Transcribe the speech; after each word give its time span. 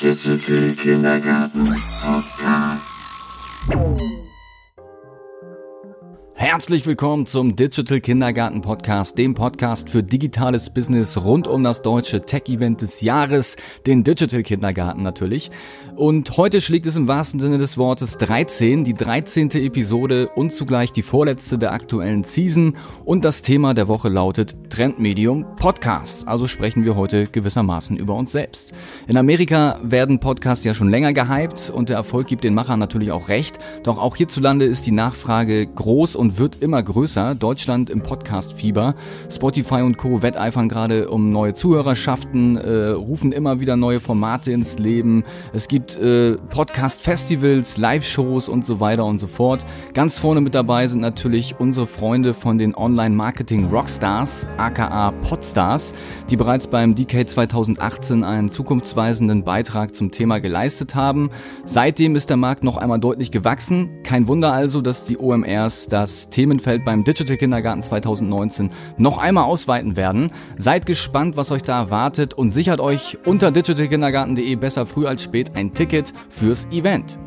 Digital 0.00 0.74
Kindergarten 0.76 1.76
Podcast. 2.00 2.59
Herzlich 6.60 6.86
willkommen 6.86 7.24
zum 7.24 7.56
Digital 7.56 8.02
Kindergarten 8.02 8.60
Podcast, 8.60 9.16
dem 9.16 9.32
Podcast 9.32 9.88
für 9.88 10.02
digitales 10.02 10.68
Business 10.68 11.24
rund 11.24 11.48
um 11.48 11.64
das 11.64 11.80
deutsche 11.80 12.20
Tech-Event 12.20 12.82
des 12.82 13.00
Jahres, 13.00 13.56
den 13.86 14.04
Digital 14.04 14.42
Kindergarten 14.42 15.02
natürlich. 15.02 15.50
Und 15.96 16.36
heute 16.36 16.60
schlägt 16.60 16.84
es 16.84 16.96
im 16.96 17.08
wahrsten 17.08 17.40
Sinne 17.40 17.56
des 17.56 17.78
Wortes 17.78 18.18
13, 18.18 18.84
die 18.84 18.92
13. 18.92 19.52
Episode 19.52 20.28
und 20.34 20.52
zugleich 20.52 20.92
die 20.92 21.00
vorletzte 21.00 21.56
der 21.56 21.72
aktuellen 21.72 22.24
Season. 22.24 22.76
Und 23.06 23.24
das 23.24 23.40
Thema 23.40 23.72
der 23.72 23.88
Woche 23.88 24.10
lautet 24.10 24.54
Trendmedium 24.68 25.46
Podcasts. 25.56 26.26
Also 26.26 26.46
sprechen 26.46 26.84
wir 26.84 26.94
heute 26.94 27.26
gewissermaßen 27.26 27.96
über 27.96 28.14
uns 28.14 28.32
selbst. 28.32 28.72
In 29.08 29.16
Amerika 29.16 29.80
werden 29.82 30.20
Podcasts 30.20 30.66
ja 30.66 30.74
schon 30.74 30.90
länger 30.90 31.14
gehypt 31.14 31.70
und 31.70 31.88
der 31.88 31.96
Erfolg 31.96 32.26
gibt 32.26 32.44
den 32.44 32.52
Machern 32.52 32.78
natürlich 32.78 33.12
auch 33.12 33.30
recht. 33.30 33.58
Doch 33.82 33.96
auch 33.96 34.16
hierzulande 34.16 34.66
ist 34.66 34.84
die 34.84 34.92
Nachfrage 34.92 35.66
groß 35.66 36.16
und 36.16 36.38
wird 36.38 36.49
immer 36.56 36.82
größer. 36.82 37.34
Deutschland 37.34 37.90
im 37.90 38.02
Podcast-Fieber. 38.02 38.94
Spotify 39.30 39.82
und 39.82 39.96
Co. 39.96 40.22
wetteifern 40.22 40.68
gerade 40.68 41.10
um 41.10 41.30
neue 41.30 41.54
Zuhörerschaften, 41.54 42.56
äh, 42.56 42.88
rufen 42.88 43.32
immer 43.32 43.60
wieder 43.60 43.76
neue 43.76 44.00
Formate 44.00 44.52
ins 44.52 44.78
Leben. 44.78 45.24
Es 45.52 45.68
gibt 45.68 45.96
äh, 45.96 46.36
Podcast-Festivals, 46.50 47.76
Live-Shows 47.76 48.48
und 48.48 48.64
so 48.64 48.80
weiter 48.80 49.04
und 49.04 49.18
so 49.18 49.26
fort. 49.26 49.64
Ganz 49.94 50.18
vorne 50.18 50.40
mit 50.40 50.54
dabei 50.54 50.88
sind 50.88 51.00
natürlich 51.00 51.56
unsere 51.58 51.86
Freunde 51.86 52.34
von 52.34 52.58
den 52.58 52.74
Online-Marketing-Rockstars, 52.74 54.46
aka 54.56 55.12
Podstars, 55.22 55.94
die 56.30 56.36
bereits 56.36 56.66
beim 56.66 56.94
DK 56.94 57.28
2018 57.28 58.24
einen 58.24 58.50
zukunftsweisenden 58.50 59.44
Beitrag 59.44 59.94
zum 59.94 60.10
Thema 60.10 60.40
geleistet 60.40 60.94
haben. 60.94 61.30
Seitdem 61.64 62.16
ist 62.16 62.30
der 62.30 62.36
Markt 62.36 62.64
noch 62.64 62.76
einmal 62.76 62.98
deutlich 62.98 63.30
gewachsen. 63.30 64.02
Kein 64.02 64.28
Wunder 64.28 64.52
also, 64.52 64.80
dass 64.80 65.06
die 65.06 65.18
OMRs 65.18 65.88
das 65.88 66.30
Themenfeld 66.40 66.86
beim 66.86 67.04
Digital 67.04 67.36
Kindergarten 67.36 67.82
2019 67.82 68.70
noch 68.96 69.18
einmal 69.18 69.44
ausweiten 69.44 69.94
werden. 69.94 70.30
Seid 70.56 70.86
gespannt, 70.86 71.36
was 71.36 71.50
euch 71.50 71.62
da 71.62 71.78
erwartet 71.78 72.32
und 72.32 72.50
sichert 72.50 72.80
euch 72.80 73.18
unter 73.26 73.50
digitalkindergarten.de 73.50 74.56
besser 74.56 74.86
früh 74.86 75.06
als 75.06 75.22
spät 75.22 75.50
ein 75.54 75.74
Ticket 75.74 76.14
fürs 76.30 76.66
Event. 76.72 77.18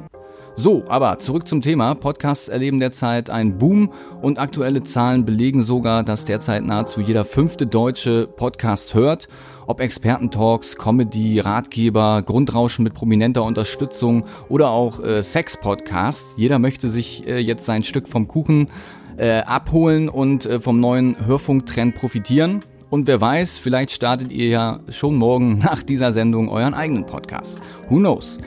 So, 0.56 0.84
aber 0.88 1.18
zurück 1.18 1.48
zum 1.48 1.62
Thema. 1.62 1.96
Podcasts 1.96 2.48
erleben 2.48 2.80
derzeit 2.80 3.32
einen 3.32 3.58
Boom 3.58 3.92
und 4.22 4.38
aktuelle 4.38 4.84
Zahlen 4.84 5.26
belegen 5.26 5.62
sogar, 5.62 6.04
dass 6.04 6.26
derzeit 6.26 6.64
nahezu 6.64 7.02
jeder 7.02 7.26
fünfte 7.26 7.66
Deutsche 7.66 8.28
Podcast 8.28 8.94
hört. 8.94 9.28
Ob 9.66 9.80
Expertentalks, 9.80 10.76
Comedy, 10.76 11.40
Ratgeber, 11.40 12.22
Grundrauschen 12.22 12.84
mit 12.84 12.94
prominenter 12.94 13.44
Unterstützung 13.44 14.26
oder 14.48 14.70
auch 14.70 15.00
äh, 15.00 15.24
Sex-Podcasts. 15.24 16.36
Jeder 16.38 16.60
möchte 16.60 16.88
sich 16.90 17.26
äh, 17.28 17.40
jetzt 17.40 17.66
sein 17.66 17.84
Stück 17.84 18.08
vom 18.08 18.28
Kuchen 18.28 18.70
äh, 19.18 19.40
abholen 19.40 20.10
und 20.10 20.46
äh, 20.46 20.60
vom 20.60 20.80
neuen 20.80 21.26
Hörfunktrend 21.26 21.96
profitieren. 21.96 22.62
Und 22.90 23.08
wer 23.08 23.20
weiß, 23.20 23.58
vielleicht 23.58 23.92
startet 23.92 24.32
ihr 24.32 24.50
ja 24.50 24.80
schon 24.90 25.16
morgen 25.16 25.58
nach 25.64 25.82
dieser 25.84 26.14
Sendung 26.14 26.50
euren 26.50 26.74
eigenen 26.74 27.06
Podcast. 27.06 27.62
Who 27.90 27.98
knows? 27.98 28.40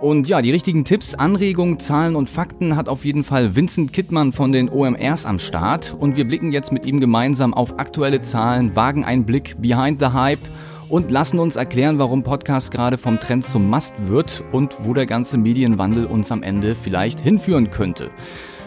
Und 0.00 0.28
ja, 0.28 0.42
die 0.42 0.50
richtigen 0.50 0.84
Tipps, 0.84 1.14
Anregungen, 1.14 1.78
Zahlen 1.78 2.14
und 2.14 2.28
Fakten 2.28 2.76
hat 2.76 2.88
auf 2.88 3.04
jeden 3.04 3.24
Fall 3.24 3.56
Vincent 3.56 3.92
Kittmann 3.92 4.32
von 4.32 4.52
den 4.52 4.68
OMRs 4.68 5.24
am 5.24 5.38
Start. 5.38 5.96
Und 5.98 6.16
wir 6.16 6.26
blicken 6.26 6.52
jetzt 6.52 6.72
mit 6.72 6.84
ihm 6.84 7.00
gemeinsam 7.00 7.54
auf 7.54 7.78
aktuelle 7.78 8.20
Zahlen, 8.20 8.76
wagen 8.76 9.04
einen 9.04 9.24
Blick 9.24 9.56
behind 9.62 10.00
the 10.00 10.08
hype 10.08 10.40
und 10.88 11.10
lassen 11.10 11.38
uns 11.38 11.56
erklären, 11.56 11.98
warum 11.98 12.22
Podcast 12.22 12.70
gerade 12.70 12.98
vom 12.98 13.18
Trend 13.18 13.44
zum 13.44 13.70
Must 13.70 13.94
wird 14.08 14.42
und 14.52 14.74
wo 14.80 14.92
der 14.92 15.06
ganze 15.06 15.38
Medienwandel 15.38 16.04
uns 16.04 16.30
am 16.30 16.42
Ende 16.42 16.74
vielleicht 16.74 17.20
hinführen 17.20 17.70
könnte. 17.70 18.10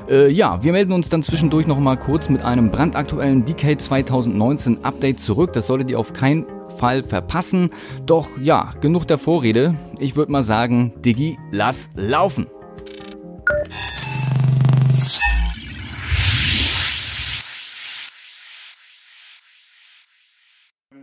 Äh, 0.09 0.29
ja, 0.29 0.63
wir 0.63 0.71
melden 0.71 0.93
uns 0.93 1.09
dann 1.09 1.21
zwischendurch 1.21 1.67
noch 1.67 1.79
mal 1.79 1.97
kurz 1.97 2.29
mit 2.29 2.41
einem 2.41 2.71
brandaktuellen 2.71 3.43
DK 3.43 3.77
2019 3.77 4.85
Update 4.85 5.19
zurück. 5.19 5.51
Das 5.51 5.67
solltet 5.67 5.89
ihr 5.89 5.99
auf 5.99 6.13
keinen 6.13 6.45
Fall 6.77 7.03
verpassen. 7.03 7.71
Doch 8.05 8.29
ja, 8.39 8.71
genug 8.79 9.05
der 9.07 9.17
Vorrede. 9.17 9.75
Ich 9.99 10.15
würde 10.15 10.31
mal 10.31 10.43
sagen, 10.43 10.93
Diggi, 11.01 11.37
lass 11.51 11.89
laufen. 11.95 12.47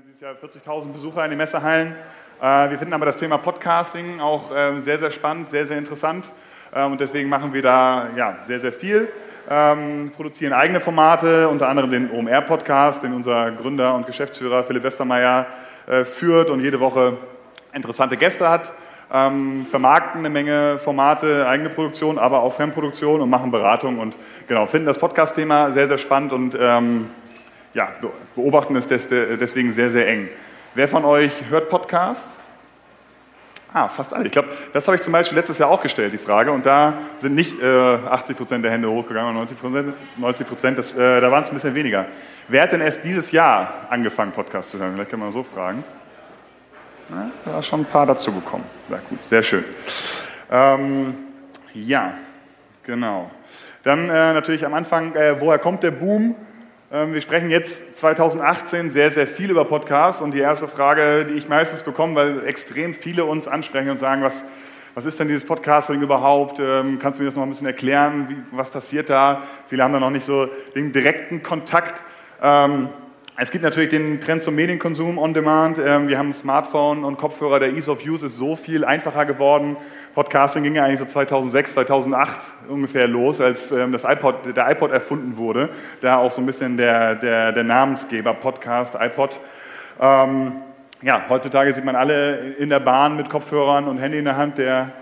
Dieses 0.07 0.21
Jahr 0.23 0.35
40.000 0.35 0.93
Besucher 0.95 1.25
in 1.25 1.31
den 1.31 1.37
Messehallen. 1.37 1.95
Äh, 2.41 2.71
wir 2.71 2.79
finden 2.79 2.95
aber 2.95 3.05
das 3.05 3.17
Thema 3.17 3.37
Podcasting 3.37 4.21
auch 4.21 4.51
äh, 4.51 4.81
sehr, 4.81 4.99
sehr 4.99 5.11
spannend, 5.11 5.51
sehr, 5.51 5.67
sehr 5.67 5.77
interessant. 5.77 6.33
Ähm, 6.75 6.93
und 6.93 7.01
deswegen 7.01 7.29
machen 7.29 7.53
wir 7.53 7.63
da 7.63 8.09
ja, 8.17 8.39
sehr, 8.43 8.61
sehr 8.61 8.73
viel. 8.73 9.09
Ähm, 9.49 10.11
produzieren 10.17 10.53
eigene 10.55 10.81
Formate, 10.81 11.49
unter 11.49 11.69
anderem 11.69 11.91
den 11.91 12.11
OMR-Podcast, 12.11 13.03
den 13.03 13.13
unser 13.13 13.51
Gründer 13.53 13.95
und 13.95 14.07
Geschäftsführer 14.07 14.65
Philipp 14.65 14.83
Westermeier 14.83 15.47
äh, 15.87 16.05
führt 16.05 16.49
und 16.51 16.61
jede 16.61 16.81
Woche 16.81 17.19
interessante 17.75 18.17
Gäste 18.17 18.49
hat. 18.49 18.73
Ähm, 19.13 19.67
vermarkten 19.67 20.21
eine 20.21 20.31
Menge 20.31 20.79
Formate, 20.79 21.47
eigene 21.47 21.69
Produktion, 21.69 22.19
aber 22.19 22.41
auch 22.41 22.55
Fremdproduktion 22.55 23.21
und 23.21 23.29
machen 23.29 23.51
Beratung 23.51 23.99
und 23.99 24.17
genau, 24.49 24.67
finden 24.67 24.87
das 24.87 24.99
Podcast-Thema 24.99 25.73
sehr, 25.73 25.89
sehr 25.89 25.99
spannend 25.99 26.33
und 26.33 26.57
ähm, 26.59 27.11
ja, 27.75 27.93
beobachten 28.35 28.75
es 28.77 28.87
deswegen 28.87 29.73
sehr, 29.73 29.91
sehr 29.91 30.09
eng. 30.09 30.29
Wer 30.75 30.89
von 30.89 31.05
euch 31.05 31.33
hört 31.51 31.69
Podcasts? 31.69 32.41
Ah, 33.77 33.89
fast 33.89 34.15
alle. 34.15 34.27
Ich 34.27 34.31
glaube, 34.31 34.51
das 34.73 34.87
habe 34.87 34.95
ich 34.95 35.03
zum 35.03 35.13
Beispiel 35.13 35.37
letztes 35.37 35.59
Jahr 35.59 35.69
auch 35.69 35.83
gestellt, 35.83 36.13
die 36.13 36.19
Frage. 36.19 36.53
Und 36.53 36.65
da 36.65 36.95
sind 37.19 37.35
nicht 37.35 37.61
äh, 37.61 37.67
80 37.67 38.37
Prozent 38.37 38.65
der 38.65 38.71
Hände 38.71 38.89
hochgegangen, 38.89 39.35
90 39.35 39.59
Prozent. 39.61 39.95
90 40.17 40.47
Prozent 40.47 40.79
äh, 40.79 41.21
da 41.21 41.29
waren 41.33 41.43
es 41.43 41.51
ein 41.51 41.55
bisschen 41.55 41.75
weniger. 41.75 42.07
Wer 42.47 42.63
hat 42.63 42.71
denn 42.71 42.81
erst 42.81 43.03
dieses 43.03 43.33
Jahr 43.33 43.89
angefangen, 43.91 44.31
Podcasts 44.31 44.71
zu 44.71 44.79
hören? 44.79 44.93
Vielleicht 44.95 45.11
kann 45.11 45.19
man 45.19 45.33
so 45.33 45.43
fragen. 45.43 45.83
Ja, 47.11 47.31
da 47.45 47.59
ist 47.59 47.67
schon 47.67 47.81
ein 47.81 47.85
paar 47.85 48.07
dazugekommen. 48.07 48.65
Sehr 48.89 48.99
gut, 49.11 49.23
sehr 49.25 49.43
schön. 49.43 49.65
Ähm, 50.53 51.15
ja, 51.75 52.15
genau. 52.85 53.29
Dann 53.83 54.09
äh, 54.09 54.35
natürlich 54.35 54.65
am 54.65 54.75
Anfang, 54.75 55.17
äh, 55.17 55.41
woher 55.41 55.59
kommt 55.59 55.83
der 55.83 55.91
Boom? 55.91 56.37
Ähm, 56.95 57.13
wir 57.13 57.21
sprechen 57.21 57.51
jetzt 57.51 57.99
2018 57.99 58.89
sehr, 58.89 59.11
sehr 59.11 59.27
viel 59.27 59.51
über 59.51 59.65
Podcasts 59.65 60.23
und 60.23 60.33
die 60.33 60.39
erste 60.39 60.69
Frage, 60.69 61.27
die 61.29 61.35
ich 61.35 61.49
meistens 61.49 61.83
bekomme, 61.83 62.15
weil 62.15 62.47
extrem 62.47 62.95
viele 62.95 63.25
uns 63.25 63.49
ansprechen 63.49 63.91
und 63.91 63.99
sagen, 63.99 64.23
was, 64.23 64.45
was 64.95 65.05
ist 65.05 65.19
denn 65.19 65.27
dieses 65.27 65.45
Podcasting 65.45 66.01
überhaupt? 66.03 66.61
Ähm, 66.61 67.01
kannst 67.01 67.19
du 67.19 67.25
mir 67.25 67.29
das 67.29 67.35
noch 67.35 67.43
ein 67.43 67.49
bisschen 67.49 67.67
erklären? 67.67 68.29
Wie, 68.29 68.57
was 68.57 68.71
passiert 68.71 69.11
da? 69.11 69.43
Viele 69.67 69.83
haben 69.83 69.93
da 69.93 69.99
noch 69.99 70.11
nicht 70.11 70.25
so 70.25 70.47
den 70.77 70.93
direkten 70.93 71.43
Kontakt. 71.43 72.05
Ähm, 73.37 73.43
es 73.43 73.51
gibt 73.51 73.65
natürlich 73.65 73.89
den 73.89 74.21
Trend 74.21 74.43
zum 74.43 74.55
Medienkonsum 74.55 75.19
on 75.19 75.35
Demand. 75.35 75.79
Wir 75.79 76.19
haben 76.19 76.33
Smartphone 76.33 77.05
und 77.05 77.19
Kopfhörer. 77.19 77.59
Der 77.59 77.73
Ease 77.73 77.91
of 77.91 78.05
Use 78.07 78.27
ist 78.27 78.37
so 78.37 78.55
viel 78.57 78.85
einfacher 78.85 79.27
geworden. 79.27 79.77
Podcasting 80.15 80.63
ging 80.63 80.77
ja 80.77 80.85
eigentlich 80.85 81.01
so 81.01 81.05
2006, 81.05 81.73
2008 81.73 82.41
ungefähr 82.69 83.09
los, 83.09 83.41
als 83.41 83.73
ähm, 83.73 83.91
das 83.91 84.05
iPod, 84.05 84.57
der 84.57 84.71
iPod 84.71 84.93
erfunden 84.93 85.37
wurde. 85.37 85.69
Da 86.01 86.19
auch 86.19 86.31
so 86.31 86.41
ein 86.41 86.47
bisschen 86.47 86.77
der, 86.77 87.17
der, 87.17 87.51
der 87.53 87.65
Namensgeber 87.65 88.35
Podcast, 88.35 88.97
iPod. 89.01 89.41
Ähm, 90.01 90.53
ja, 91.03 91.25
heutzutage 91.29 91.73
sieht 91.73 91.85
man 91.85 91.97
alle 91.97 92.55
in 92.55 92.69
der 92.69 92.81
Bahn 92.81 93.17
mit 93.17 93.29
Kopfhörern 93.29 93.89
und 93.89 93.99
Handy 93.99 94.19
in 94.19 94.25
der 94.25 94.37
Hand. 94.37 94.59
Der, 94.59 94.93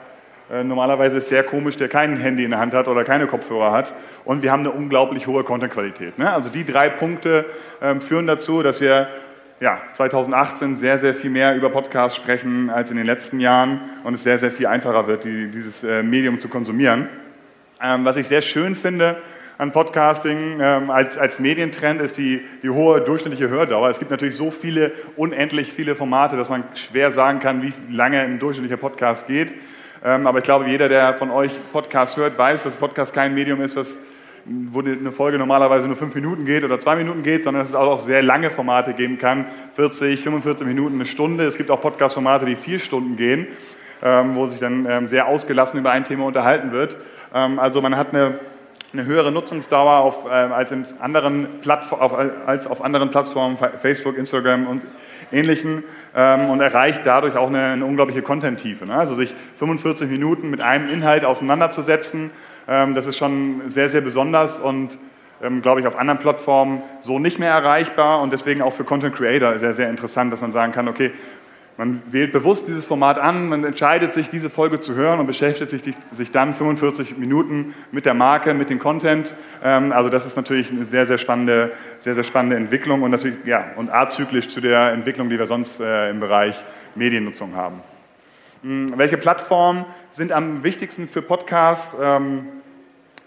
normalerweise 0.63 1.17
ist 1.17 1.31
der 1.31 1.45
komisch, 1.45 1.77
der 1.79 1.89
kein 1.89 2.17
Handy 2.17 2.45
in 2.45 2.51
der 2.51 2.61
Hand 2.61 2.75
hat 2.75 2.87
oder 2.87 3.05
keine 3.05 3.27
Kopfhörer 3.27 3.73
hat. 3.73 3.95
Und 4.25 4.43
wir 4.43 4.53
haben 4.53 4.61
eine 4.61 4.71
unglaublich 4.71 5.27
hohe 5.27 5.45
Contentqualität. 5.45 6.19
Ne? 6.19 6.31
Also 6.31 6.51
die 6.51 6.65
drei 6.65 6.91
Punkte 6.91 7.47
ähm, 7.81 8.01
führen 8.01 8.27
dazu, 8.27 8.63
dass 8.63 8.81
wir 8.81 9.09
ja, 9.61 9.81
2018 9.95 10.75
sehr, 10.75 10.99
sehr 10.99 11.15
viel 11.15 11.31
mehr 11.31 11.55
über 11.55 11.71
Podcasts 11.71 12.17
sprechen 12.17 12.69
als 12.69 12.91
in 12.91 12.97
den 12.97 13.07
letzten 13.07 13.41
Jahren 13.41 13.81
und 14.05 14.15
es 14.15 14.25
sehr, 14.25 14.39
sehr 14.39 14.51
viel 14.51 14.67
einfacher 14.67 15.07
wird, 15.07 15.25
die, 15.25 15.51
dieses 15.51 15.85
äh, 15.85 16.03
Medium 16.03 16.39
zu 16.39 16.49
konsumieren. 16.49 17.09
Ähm, 17.81 18.05
was 18.05 18.17
ich 18.17 18.27
sehr 18.27 18.43
schön 18.43 18.75
finde 18.75 19.17
an 19.59 19.71
Podcasting 19.71 20.59
ähm, 20.61 20.91
als, 20.91 21.17
als 21.17 21.39
Medientrend 21.39 22.01
ist 22.01 22.19
die, 22.19 22.41
die 22.63 22.71
hohe 22.71 23.01
durchschnittliche 23.01 23.49
Hördauer. 23.49 23.89
Es 23.89 24.01
gibt 24.01 24.11
natürlich 24.11 24.35
so 24.35 24.51
viele, 24.51 24.91
unendlich 25.17 25.73
viele 25.73 25.95
Formate, 25.95 26.37
dass 26.37 26.49
man 26.49 26.65
schwer 26.75 27.13
sagen 27.13 27.39
kann, 27.39 27.63
wie 27.63 27.73
lange 27.91 28.21
ein 28.21 28.39
durchschnittlicher 28.39 28.77
Podcast 28.77 29.29
geht. 29.29 29.55
Ähm, 30.05 30.27
aber 30.27 30.39
ich 30.39 30.45
glaube, 30.45 30.67
jeder, 30.69 30.89
der 30.89 31.15
von 31.15 31.31
euch 31.31 31.53
Podcasts 31.73 32.17
hört, 32.17 32.37
weiß, 32.37 32.65
dass 32.65 32.77
Podcast 32.77 33.15
kein 33.15 33.35
Medium 33.35 33.61
ist, 33.61 33.77
was 33.77 33.99
wo 34.45 34.81
eine 34.81 35.13
Folge 35.13 35.39
normalerweise 35.39 35.87
nur 35.87 35.97
fünf 35.97 36.17
Minuten 36.17 36.45
geht 36.45 36.65
oder 36.65 36.81
zwei 36.81 36.97
Minuten 36.97 37.23
geht, 37.23 37.45
sondern 37.45 37.63
dass 37.63 37.69
es 37.69 37.77
auch 37.77 38.01
sehr 38.01 38.23
lange 38.23 38.51
Formate 38.51 38.93
geben 38.93 39.17
kann, 39.17 39.47
40, 39.75 40.21
45 40.21 40.67
Minuten, 40.67 40.97
eine 40.97 41.05
Stunde. 41.05 41.45
Es 41.45 41.57
gibt 41.57 41.71
auch 41.71 41.81
Podcast-Formate, 41.81 42.45
die 42.45 42.57
vier 42.57 42.81
Stunden 42.81 43.17
gehen, 43.17 43.47
ähm, 44.03 44.35
wo 44.35 44.47
sich 44.49 44.59
dann 44.59 44.85
ähm, 44.91 45.07
sehr 45.07 45.29
ausgelassen 45.29 45.79
über 45.79 45.93
ein 45.93 46.05
Thema 46.05 46.25
unterhalten 46.25 46.73
wird. 46.73 46.97
Also 47.33 47.81
man 47.81 47.97
hat 47.97 48.11
eine 48.11 48.41
eine 48.93 49.07
höhere 49.07 49.33
Nutzungsdauer 49.33 50.01
auf, 50.01 50.27
äh, 50.27 50.29
als, 50.29 50.71
in 50.71 50.85
anderen 51.01 51.49
auf, 51.65 52.15
als 52.47 52.67
auf 52.67 52.85
anderen 52.85 53.11
Plattformen, 53.11 53.57
Facebook, 53.81 54.19
Instagram 54.19 54.67
und 54.67 54.85
ähnlichen 55.31 55.85
ähm, 56.15 56.51
und 56.51 56.61
erreicht 56.61 57.03
dadurch 57.05 57.37
auch 57.37 57.49
eine, 57.49 57.65
eine 57.65 57.87
unglaubliche 57.87 58.23
Content-Tiefe. 58.23 58.87
Ne? 58.87 58.95
Also 58.95 59.15
sich 59.15 59.35
45 59.57 60.11
Minuten 60.11 60.51
mit 60.51 60.61
einem 60.61 60.89
Inhalt 60.89 61.25
auseinanderzusetzen, 61.25 62.31
ähm, 62.69 62.95
das 62.95 63.07
ist 63.07 63.17
schon 63.17 63.63
sehr, 63.69 63.89
sehr 63.89 64.03
besonders 64.03 64.59
und 64.59 64.99
ähm, 65.43 65.63
glaube 65.63 65.81
ich, 65.81 65.87
auf 65.87 65.99
anderen 65.99 66.19
Plattformen 66.21 66.83
so 67.01 67.19
nicht 67.19 67.39
mehr 67.39 67.51
erreichbar 67.51 68.21
und 68.21 68.33
deswegen 68.33 68.63
auch 68.63 68.73
für 68.73 68.85
Content 68.85 69.15
Creator 69.15 69.59
sehr, 69.59 69.75
sehr 69.75 69.91
interessant, 69.91 70.33
dass 70.33 70.41
man 70.41 70.53
sagen 70.53 70.73
kann, 70.73 70.87
okay, 70.87 71.13
man 71.79 72.03
wählt 72.07 72.33
bewusst 72.33 72.69
dieses 72.69 72.85
Format 72.85 73.19
an, 73.19 73.49
man 73.49 73.65
entscheidet 73.65 74.13
sich, 74.13 74.29
diese 74.29 74.51
Folge 74.51 74.81
zu 74.81 74.95
hören 74.95 75.21
und 75.21 75.27
beschäftigt 75.27 75.71
sich, 75.71 75.83
sich 76.13 76.31
dann 76.31 76.55
45 76.55 77.17
Minuten 77.17 77.75
mit 77.91 78.05
der 78.05 78.15
Marke, 78.15 78.53
mit 78.53 78.69
dem 78.71 78.79
Content. 78.79 79.35
Ähm, 79.65 79.93
also 79.93 80.09
das 80.09 80.27
ist 80.27 80.37
natürlich 80.37 80.71
eine 80.71 80.85
sehr, 80.85 81.07
sehr 81.07 81.19
spannende, 81.19 81.73
sehr, 81.99 82.15
sehr 82.15 82.25
spannende 82.25 82.57
Entwicklung 82.57 83.03
und 83.03 83.11
natürlich 83.11 83.39
ja, 83.47 83.73
und 83.77 83.93
azyklisch 83.93 84.49
zu 84.49 84.61
der 84.61 84.93
Entwicklung, 84.93 85.31
die 85.31 85.39
wir 85.39 85.47
sonst 85.47 85.81
äh, 85.81 86.11
im 86.11 86.21
Bereich 86.21 86.63
Mediennutzung 86.95 87.57
haben. 87.57 87.81
Hm, 88.63 88.87
welche 88.97 89.17
Plattformen 89.17 89.85
sind 90.11 90.31
am 90.31 90.63
wichtigsten 90.63 91.09
für 91.09 91.23
Podcasts? 91.23 91.97
Ähm, 92.01 92.49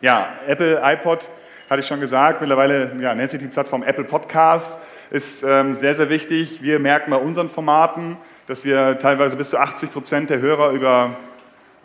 ja, 0.01 0.30
Apple, 0.45 0.81
iPod, 0.83 1.30
hatte 1.69 1.80
ich 1.80 1.88
schon 1.88 2.00
gesagt. 2.00 2.41
Mittlerweile 2.41 2.91
ja, 3.01 3.15
nennt 3.15 3.31
sich 3.31 3.39
die 3.39 3.48
Plattform 3.48 3.83
Apple 3.83 4.03
Podcasts, 4.03 4.80
ist 5.09 5.44
ähm, 5.44 5.74
sehr, 5.74 5.95
sehr 5.95 6.09
wichtig. 6.09 6.62
Wir 6.62 6.80
merken 6.80 7.12
bei 7.12 7.18
unseren 7.18 7.50
Formaten, 7.50 8.18
dass 8.47 8.63
wir 8.63 9.00
teilweise 9.00 9.36
bis 9.36 9.50
zu 9.50 9.57
80 9.57 9.92
Prozent 9.92 10.30
der 10.30 10.39
Hörer 10.39 10.71
über 10.71 11.18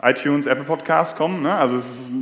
iTunes, 0.01 0.45
Apple 0.45 0.63
Podcasts 0.63 1.15
kommen. 1.15 1.43
Ne? 1.43 1.53
Also 1.55 1.75
es 1.75 1.85
ist 1.99 2.13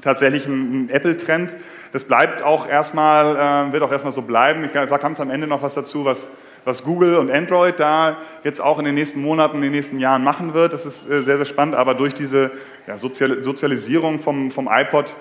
tatsächlich 0.00 0.46
ein, 0.46 0.84
ein 0.84 0.90
Apple-Trend. 0.90 1.54
Das 1.92 2.04
bleibt 2.04 2.42
auch 2.42 2.68
erstmal, 2.68 3.68
äh, 3.68 3.72
wird 3.72 3.82
auch 3.82 3.92
erstmal 3.92 4.12
so 4.12 4.22
bleiben. 4.22 4.64
Ich 4.64 4.72
sage 4.72 4.98
ganz 4.98 5.20
am 5.20 5.30
Ende 5.30 5.46
noch 5.46 5.62
was 5.62 5.74
dazu, 5.74 6.04
was, 6.04 6.30
was 6.64 6.84
Google 6.84 7.16
und 7.16 7.30
Android 7.30 7.80
da 7.80 8.18
jetzt 8.44 8.60
auch 8.60 8.78
in 8.78 8.84
den 8.84 8.94
nächsten 8.94 9.20
Monaten, 9.20 9.56
in 9.56 9.62
den 9.62 9.72
nächsten 9.72 9.98
Jahren 9.98 10.22
machen 10.22 10.54
wird. 10.54 10.72
Das 10.72 10.86
ist 10.86 11.10
äh, 11.10 11.22
sehr, 11.22 11.36
sehr 11.36 11.46
spannend. 11.46 11.74
Aber 11.74 11.94
durch 11.94 12.14
diese 12.14 12.50
ja, 12.86 12.98
Sozial 12.98 13.42
Sozialisierung 13.42 14.20
vom, 14.20 14.50
vom 14.50 14.68
iPod, 14.70 15.16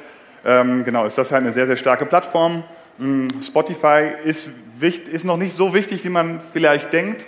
ähm, 0.46 0.84
genau, 0.84 1.06
ist 1.06 1.18
das 1.18 1.32
halt 1.32 1.44
eine 1.44 1.54
sehr, 1.54 1.68
sehr 1.68 1.78
starke 1.78 2.06
Plattform. 2.06 2.64
Mm, 2.98 3.28
Spotify 3.42 4.12
ist, 4.24 4.52
ist 4.80 5.26
noch 5.26 5.38
nicht 5.38 5.54
so 5.54 5.74
wichtig, 5.74 6.04
wie 6.04 6.10
man 6.10 6.40
vielleicht 6.54 6.94
denkt. 6.94 7.26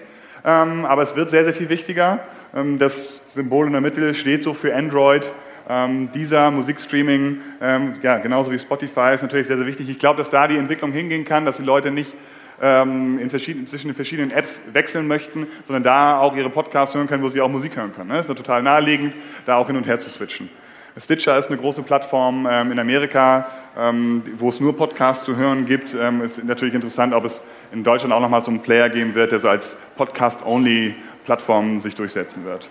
Ähm, 0.47 0.85
aber 0.85 1.01
es 1.03 1.17
wird 1.17 1.29
sehr, 1.29 1.43
sehr 1.43 1.53
viel 1.53 1.67
wichtiger. 1.67 2.21
Ähm, 2.55 2.79
das 2.79 3.19
Symbol 3.27 3.67
in 3.67 3.73
der 3.73 3.81
Mitte 3.81 4.13
steht 4.13 4.43
so 4.43 4.53
für 4.53 4.73
Android. 4.73 5.29
Ähm, 5.69 6.09
dieser 6.13 6.49
Musikstreaming, 6.49 7.41
ja, 8.01 8.19
genauso 8.19 8.53
wie 8.53 8.57
Spotify, 8.57 9.13
ist 9.13 9.21
natürlich 9.21 9.47
sehr, 9.47 9.57
sehr 9.57 9.65
wichtig. 9.65 9.89
Ich 9.89 9.99
glaube, 9.99 10.17
dass 10.17 10.29
da 10.29 10.47
die 10.47 10.55
Entwicklung 10.55 10.93
hingehen 10.93 11.25
kann, 11.25 11.43
dass 11.43 11.57
die 11.57 11.63
Leute 11.63 11.91
nicht 11.91 12.15
in 12.59 13.29
zwischen 13.29 13.89
den 13.89 13.93
verschiedenen 13.93 14.31
Apps 14.31 14.61
wechseln 14.71 15.05
möchten, 15.07 15.45
sondern 15.65 15.83
da 15.83 16.19
auch 16.19 16.35
ihre 16.35 16.49
Podcasts 16.49 16.95
hören 16.95 17.07
können, 17.07 17.21
wo 17.21 17.29
sie 17.29 17.41
auch 17.41 17.49
Musik 17.49 17.75
hören 17.75 17.93
können. 17.93 18.09
Das 18.09 18.29
ist 18.29 18.35
total 18.35 18.63
naheliegend, 18.63 19.13
da 19.45 19.57
auch 19.57 19.67
hin 19.67 19.75
und 19.75 19.85
her 19.85 19.99
zu 19.99 20.09
switchen. 20.09 20.49
Stitcher 20.99 21.37
ist 21.37 21.47
eine 21.47 21.57
große 21.57 21.83
Plattform 21.83 22.47
ähm, 22.49 22.71
in 22.71 22.79
Amerika, 22.79 23.47
ähm, 23.77 24.23
wo 24.37 24.49
es 24.49 24.59
nur 24.59 24.75
Podcasts 24.75 25.23
zu 25.23 25.35
hören 25.35 25.65
gibt. 25.65 25.93
Ähm, 25.93 26.21
ist 26.21 26.43
natürlich 26.43 26.73
interessant, 26.73 27.13
ob 27.13 27.25
es 27.25 27.43
in 27.71 27.83
Deutschland 27.83 28.13
auch 28.13 28.19
nochmal 28.19 28.41
so 28.41 28.49
einen 28.49 28.61
Player 28.61 28.89
geben 28.89 29.13
wird, 29.13 29.31
der 29.31 29.39
so 29.39 29.47
als 29.49 29.77
Podcast-Only-Plattform 29.95 31.79
sich 31.81 31.93
durchsetzen 31.93 32.45
wird. 32.45 32.69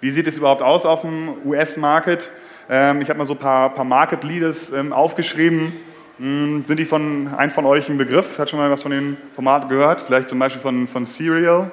Wie 0.00 0.10
sieht 0.10 0.26
es 0.26 0.36
überhaupt 0.36 0.62
aus 0.62 0.84
auf 0.84 1.02
dem 1.02 1.34
US-Market? 1.44 2.32
Ähm, 2.68 3.00
ich 3.02 3.08
habe 3.08 3.18
mal 3.18 3.24
so 3.24 3.34
ein 3.34 3.38
paar, 3.38 3.70
paar 3.72 3.84
Market-Leaders 3.84 4.70
ähm, 4.72 4.92
aufgeschrieben. 4.92 5.72
Hm, 6.18 6.64
sind 6.66 6.78
die 6.78 6.84
von 6.84 7.32
einem 7.36 7.52
von 7.52 7.66
euch 7.66 7.88
ein 7.88 7.98
Begriff? 7.98 8.36
Hat 8.38 8.50
schon 8.50 8.58
mal 8.58 8.70
was 8.70 8.82
von 8.82 8.90
den 8.90 9.16
Formaten 9.34 9.68
gehört? 9.68 10.00
Vielleicht 10.00 10.28
zum 10.28 10.40
Beispiel 10.40 10.60
von, 10.60 10.88
von 10.88 11.06
Serial? 11.06 11.70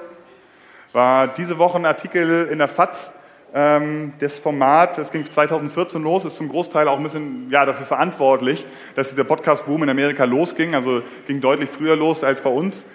War 0.94 1.28
diese 1.28 1.58
Woche 1.58 1.80
ein 1.80 1.86
Artikel 1.86 2.48
in 2.52 2.60
der 2.60 2.68
FAZ, 2.68 3.14
das 3.54 4.40
Format, 4.40 4.98
das 4.98 5.12
ging 5.12 5.30
2014 5.30 6.02
los, 6.02 6.24
ist 6.24 6.38
zum 6.38 6.48
Großteil 6.48 6.88
auch 6.88 6.98
ein 6.98 7.04
bisschen 7.04 7.50
ja, 7.50 7.66
dafür 7.66 7.86
verantwortlich, 7.86 8.66
dass 8.96 9.10
dieser 9.10 9.26
Podcast-Boom 9.26 9.84
in 9.84 9.90
Amerika 9.90 10.24
losging, 10.24 10.74
also 10.74 11.04
ging 11.28 11.42
deutlich 11.42 11.70
früher 11.70 11.98
los 11.98 12.24
als 12.24 12.42
bei 12.42 12.50
uns, 12.50 12.86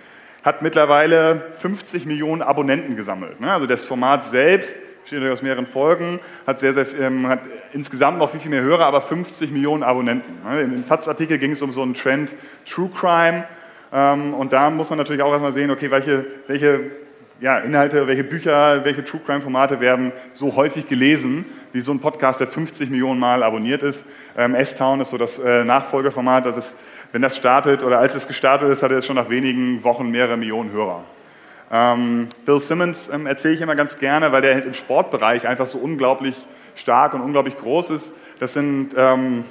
hat 0.42 0.62
mittlerweile 0.62 1.42
50 1.58 2.06
Millionen 2.06 2.40
Abonnenten 2.40 2.96
gesammelt. 2.96 3.38
Ne? 3.38 3.52
Also 3.52 3.66
das 3.66 3.84
Format 3.84 4.24
selbst 4.24 4.76
besteht 5.02 5.30
aus 5.30 5.42
mehreren 5.42 5.66
Folgen, 5.66 6.20
hat, 6.46 6.58
sehr, 6.58 6.72
sehr, 6.72 6.86
ähm, 7.00 7.28
hat 7.28 7.40
insgesamt 7.72 8.18
noch 8.18 8.30
viel, 8.30 8.40
viel 8.40 8.50
mehr 8.50 8.62
Hörer, 8.62 8.86
aber 8.86 9.00
50 9.00 9.50
Millionen 9.50 9.82
Abonnenten. 9.82 10.38
Ne? 10.48 10.62
Im 10.62 10.84
FATS-Artikel 10.84 11.38
ging 11.38 11.50
es 11.50 11.62
um 11.62 11.70
so 11.70 11.82
einen 11.82 11.94
Trend 11.94 12.34
True 12.64 12.90
Crime 12.94 13.44
ähm, 13.92 14.34
und 14.34 14.52
da 14.52 14.70
muss 14.70 14.90
man 14.90 14.98
natürlich 14.98 15.22
auch 15.22 15.30
erstmal 15.30 15.52
sehen, 15.52 15.70
okay, 15.70 15.90
welche, 15.90 16.26
welche 16.46 16.90
ja, 17.40 17.58
Inhalte, 17.58 18.06
welche 18.06 18.24
Bücher, 18.24 18.84
welche 18.84 19.04
True 19.04 19.20
Crime 19.24 19.42
Formate 19.42 19.80
werden 19.80 20.12
so 20.32 20.56
häufig 20.56 20.88
gelesen, 20.88 21.44
wie 21.72 21.80
so 21.80 21.92
ein 21.92 22.00
Podcast, 22.00 22.40
der 22.40 22.46
50 22.46 22.88
Millionen 22.88 23.20
Mal 23.20 23.42
abonniert 23.42 23.82
ist. 23.82 24.06
Ähm, 24.36 24.54
S-Town 24.54 25.00
ist 25.00 25.10
so 25.10 25.18
das 25.18 25.38
äh, 25.38 25.64
Nachfolgerformat, 25.64 26.46
das 26.46 26.56
ist, 26.56 26.76
wenn 27.12 27.22
das 27.22 27.36
startet 27.36 27.82
oder 27.82 27.98
als 27.98 28.14
es 28.14 28.26
gestartet 28.26 28.70
ist, 28.70 28.82
hatte 28.82 28.94
es 28.94 29.06
schon 29.06 29.16
nach 29.16 29.28
wenigen 29.28 29.84
Wochen 29.84 30.10
mehrere 30.10 30.36
Millionen 30.36 30.72
Hörer. 30.72 31.04
Ähm, 31.70 32.28
Bill 32.46 32.60
Simmons 32.60 33.10
ähm, 33.12 33.26
erzähle 33.26 33.54
ich 33.54 33.60
immer 33.60 33.74
ganz 33.74 33.98
gerne, 33.98 34.32
weil 34.32 34.40
der 34.40 34.64
im 34.64 34.72
Sportbereich 34.72 35.46
einfach 35.46 35.66
so 35.66 35.78
unglaublich 35.78 36.34
stark 36.74 37.12
und 37.12 37.20
unglaublich 37.20 37.58
groß 37.58 37.90
ist. 37.90 38.14
Das 38.38 38.54
sind 38.54 38.94
ähm, 38.96 39.44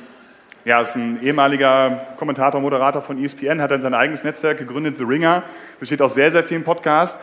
ja, 0.66 0.82
ist 0.82 0.96
ein 0.96 1.22
ehemaliger 1.22 2.08
Kommentator, 2.18 2.60
Moderator 2.60 3.02
von 3.02 3.24
ESPN, 3.24 3.62
hat 3.62 3.70
dann 3.70 3.82
sein 3.82 3.94
eigenes 3.94 4.24
Netzwerk 4.24 4.58
gegründet, 4.58 4.98
The 4.98 5.04
Ringer, 5.04 5.44
besteht 5.80 6.02
aus 6.02 6.16
sehr, 6.16 6.32
sehr 6.32 6.44
vielen 6.44 6.64
Podcasts 6.64 7.20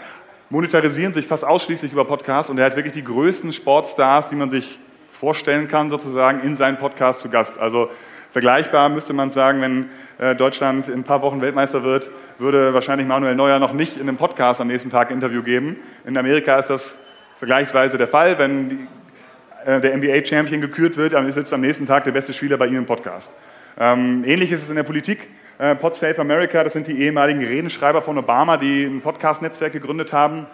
monetarisieren 0.53 1.15
sich 1.15 1.27
fast 1.27 1.47
ausschließlich 1.47 1.93
über 1.93 2.05
Podcasts 2.05 2.51
und 2.51 2.59
er 2.59 2.67
hat 2.67 2.77
wirklich 2.77 2.93
die 2.93 3.03
größten 3.03 3.55
Sportstars, 3.55 4.29
die 4.29 4.35
man 4.35 4.51
sich 4.51 4.79
vorstellen 5.11 5.67
kann, 5.67 5.89
sozusagen 5.89 6.43
in 6.43 6.59
seinem 6.59 6.77
Podcast 6.77 7.23
zu 7.23 7.31
Gast. 7.31 7.59
Also 7.59 7.89
vergleichbar 8.31 8.91
müsste 8.91 9.15
man 9.15 9.31
sagen, 9.31 9.63
wenn 9.63 9.89
äh, 10.19 10.37
Deutschland 10.37 10.89
in 10.89 11.01
ein 11.01 11.05
paar 11.05 11.23
Wochen 11.23 11.41
Weltmeister 11.41 11.85
wird, 11.85 12.11
würde 12.39 12.75
wahrscheinlich 12.75 13.07
Manuel 13.07 13.35
Neuer 13.35 13.59
noch 13.61 13.73
nicht 13.73 13.97
in 13.97 14.03
einem 14.03 14.19
Podcast 14.19 14.61
am 14.61 14.69
nächsten 14.69 14.91
Tag 14.91 15.09
ein 15.09 15.15
Interview 15.15 15.43
geben. 15.43 15.79
In 16.05 16.19
Amerika 16.19 16.59
ist 16.59 16.69
das 16.69 16.99
vergleichsweise 17.39 17.97
der 17.97 18.09
Fall. 18.09 18.39
Wenn 18.39 18.89
äh, 19.65 19.81
der 19.81 19.97
NBA-Champion 19.97 20.61
gekürt 20.61 20.99
wird, 20.99 21.15
dann 21.15 21.33
sitzt 21.33 21.55
am 21.55 21.63
nächsten 21.63 21.87
Tag 21.87 22.05
der 22.05 22.13
beste 22.13 22.35
Spieler 22.35 22.59
bei 22.59 22.67
ihm 22.67 22.77
im 22.77 22.85
Podcast. 22.85 23.35
Ähm, 23.81 24.23
ähnlich 24.27 24.53
ist 24.53 24.65
es 24.65 24.69
in 24.69 24.77
der 24.77 24.83
Politik. 24.83 25.31
Äh, 25.59 25.75
Pod 25.77 25.95
Save 25.95 26.19
America, 26.19 26.65
das 26.65 26.73
sind 26.73 26.87
die 26.87 26.99
ehemaligen 26.99 27.45
Redenschreiber 27.45 28.01
von 28.01 28.17
Obama, 28.17 28.57
die 28.57 28.85
ein 28.85 29.01
Podcast-Netzwerk 29.01 29.73
gegründet 29.73 30.13
haben. 30.13 30.47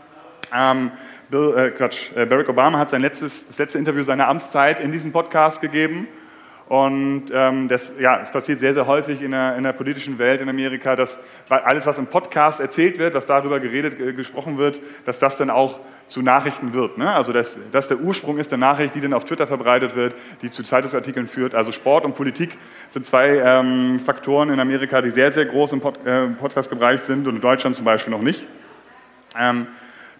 Ähm, 0.54 0.90
Bill, 1.30 1.54
äh, 1.56 1.70
Quatsch, 1.70 2.10
äh, 2.16 2.26
Barack 2.26 2.48
Obama 2.48 2.78
hat 2.78 2.90
sein 2.90 3.00
letztes, 3.00 3.46
das 3.46 3.58
letzte 3.58 3.78
Interview 3.78 4.02
seiner 4.02 4.28
Amtszeit 4.28 4.80
in 4.80 4.90
diesem 4.90 5.12
Podcast 5.12 5.60
gegeben. 5.60 6.08
Und 6.68 7.26
ähm, 7.32 7.68
das, 7.68 7.92
ja, 7.98 8.20
es 8.20 8.30
passiert 8.30 8.60
sehr, 8.60 8.74
sehr 8.74 8.86
häufig 8.86 9.22
in 9.22 9.30
der, 9.30 9.56
in 9.56 9.64
der, 9.64 9.72
politischen 9.72 10.18
Welt 10.18 10.40
in 10.40 10.48
Amerika, 10.48 10.96
dass 10.96 11.18
alles, 11.48 11.86
was 11.86 11.96
im 11.96 12.08
Podcast 12.08 12.60
erzählt 12.60 12.98
wird, 12.98 13.14
was 13.14 13.24
darüber 13.24 13.60
geredet, 13.60 13.98
äh, 14.00 14.12
gesprochen 14.12 14.58
wird, 14.58 14.80
dass 15.06 15.18
das 15.18 15.36
dann 15.36 15.48
auch 15.48 15.80
zu 16.08 16.22
Nachrichten 16.22 16.72
wird. 16.74 16.98
Ne? 16.98 17.12
Also 17.12 17.32
dass 17.32 17.58
das 17.70 17.88
der 17.88 17.98
Ursprung 17.98 18.38
ist 18.38 18.50
der 18.50 18.58
Nachricht, 18.58 18.94
die 18.94 19.00
dann 19.00 19.12
auf 19.12 19.24
Twitter 19.24 19.46
verbreitet 19.46 19.94
wird, 19.94 20.14
die 20.42 20.50
zu 20.50 20.62
Zeitungsartikeln 20.62 21.26
führt. 21.26 21.54
Also 21.54 21.70
Sport 21.70 22.04
und 22.04 22.14
Politik 22.14 22.56
sind 22.88 23.06
zwei 23.06 23.40
ähm, 23.44 24.00
Faktoren 24.00 24.50
in 24.50 24.58
Amerika, 24.58 25.00
die 25.00 25.10
sehr, 25.10 25.32
sehr 25.32 25.46
groß 25.46 25.72
im 25.74 25.80
Pod, 25.80 26.04
äh, 26.06 26.26
Podcast-Bereich 26.28 27.02
sind 27.02 27.28
und 27.28 27.36
in 27.36 27.40
Deutschland 27.40 27.76
zum 27.76 27.84
Beispiel 27.84 28.12
noch 28.12 28.22
nicht. 28.22 28.48
Ähm, 29.38 29.66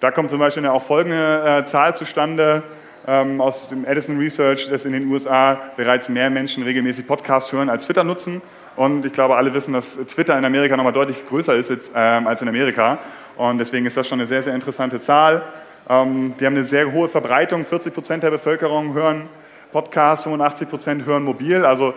da 0.01 0.11
kommt 0.11 0.31
zum 0.31 0.39
Beispiel 0.39 0.67
auch 0.67 0.83
folgende 0.83 1.43
äh, 1.45 1.65
Zahl 1.65 1.97
zustande 1.97 2.63
ähm, 3.07 3.41
aus 3.41 3.69
dem 3.69 3.85
Edison 3.85 4.19
Research, 4.19 4.69
dass 4.69 4.85
in 4.85 4.93
den 4.93 5.11
USA 5.11 5.59
bereits 5.77 6.09
mehr 6.09 6.31
Menschen 6.31 6.63
regelmäßig 6.63 7.07
Podcasts 7.07 7.51
hören 7.53 7.71
als 7.71 7.87
Twitter 7.87 8.05
nutzen. 8.05 8.43
Und 8.77 9.05
ich 9.05 9.13
glaube, 9.13 9.37
alle 9.37 9.53
wissen, 9.55 9.73
dass 9.73 9.97
Twitter 10.07 10.39
in 10.39 10.45
Amerika 10.45 10.77
nochmal 10.77 10.93
deutlich 10.93 11.27
größer 11.27 11.57
ist 11.57 11.71
jetzt, 11.71 11.93
ähm, 11.97 12.27
als 12.27 12.43
in 12.43 12.49
Amerika. 12.49 12.99
Und 13.37 13.59
deswegen 13.59 13.87
ist 13.87 13.97
das 13.97 14.07
schon 14.07 14.21
eine 14.21 14.27
sehr, 14.27 14.43
sehr 14.43 14.55
interessante 14.55 15.01
Zahl. 15.01 15.43
Ähm, 15.89 16.35
wir 16.37 16.47
haben 16.47 16.55
eine 16.55 16.65
sehr 16.65 16.93
hohe 16.93 17.09
Verbreitung. 17.09 17.65
40 17.65 17.95
Prozent 17.95 18.23
der 18.23 18.31
Bevölkerung 18.31 18.93
hören 18.95 19.29
Podcasts, 19.73 20.23
85 20.25 20.69
Prozent 20.69 21.07
hören 21.07 21.23
mobil. 21.23 21.65
Also, 21.65 21.95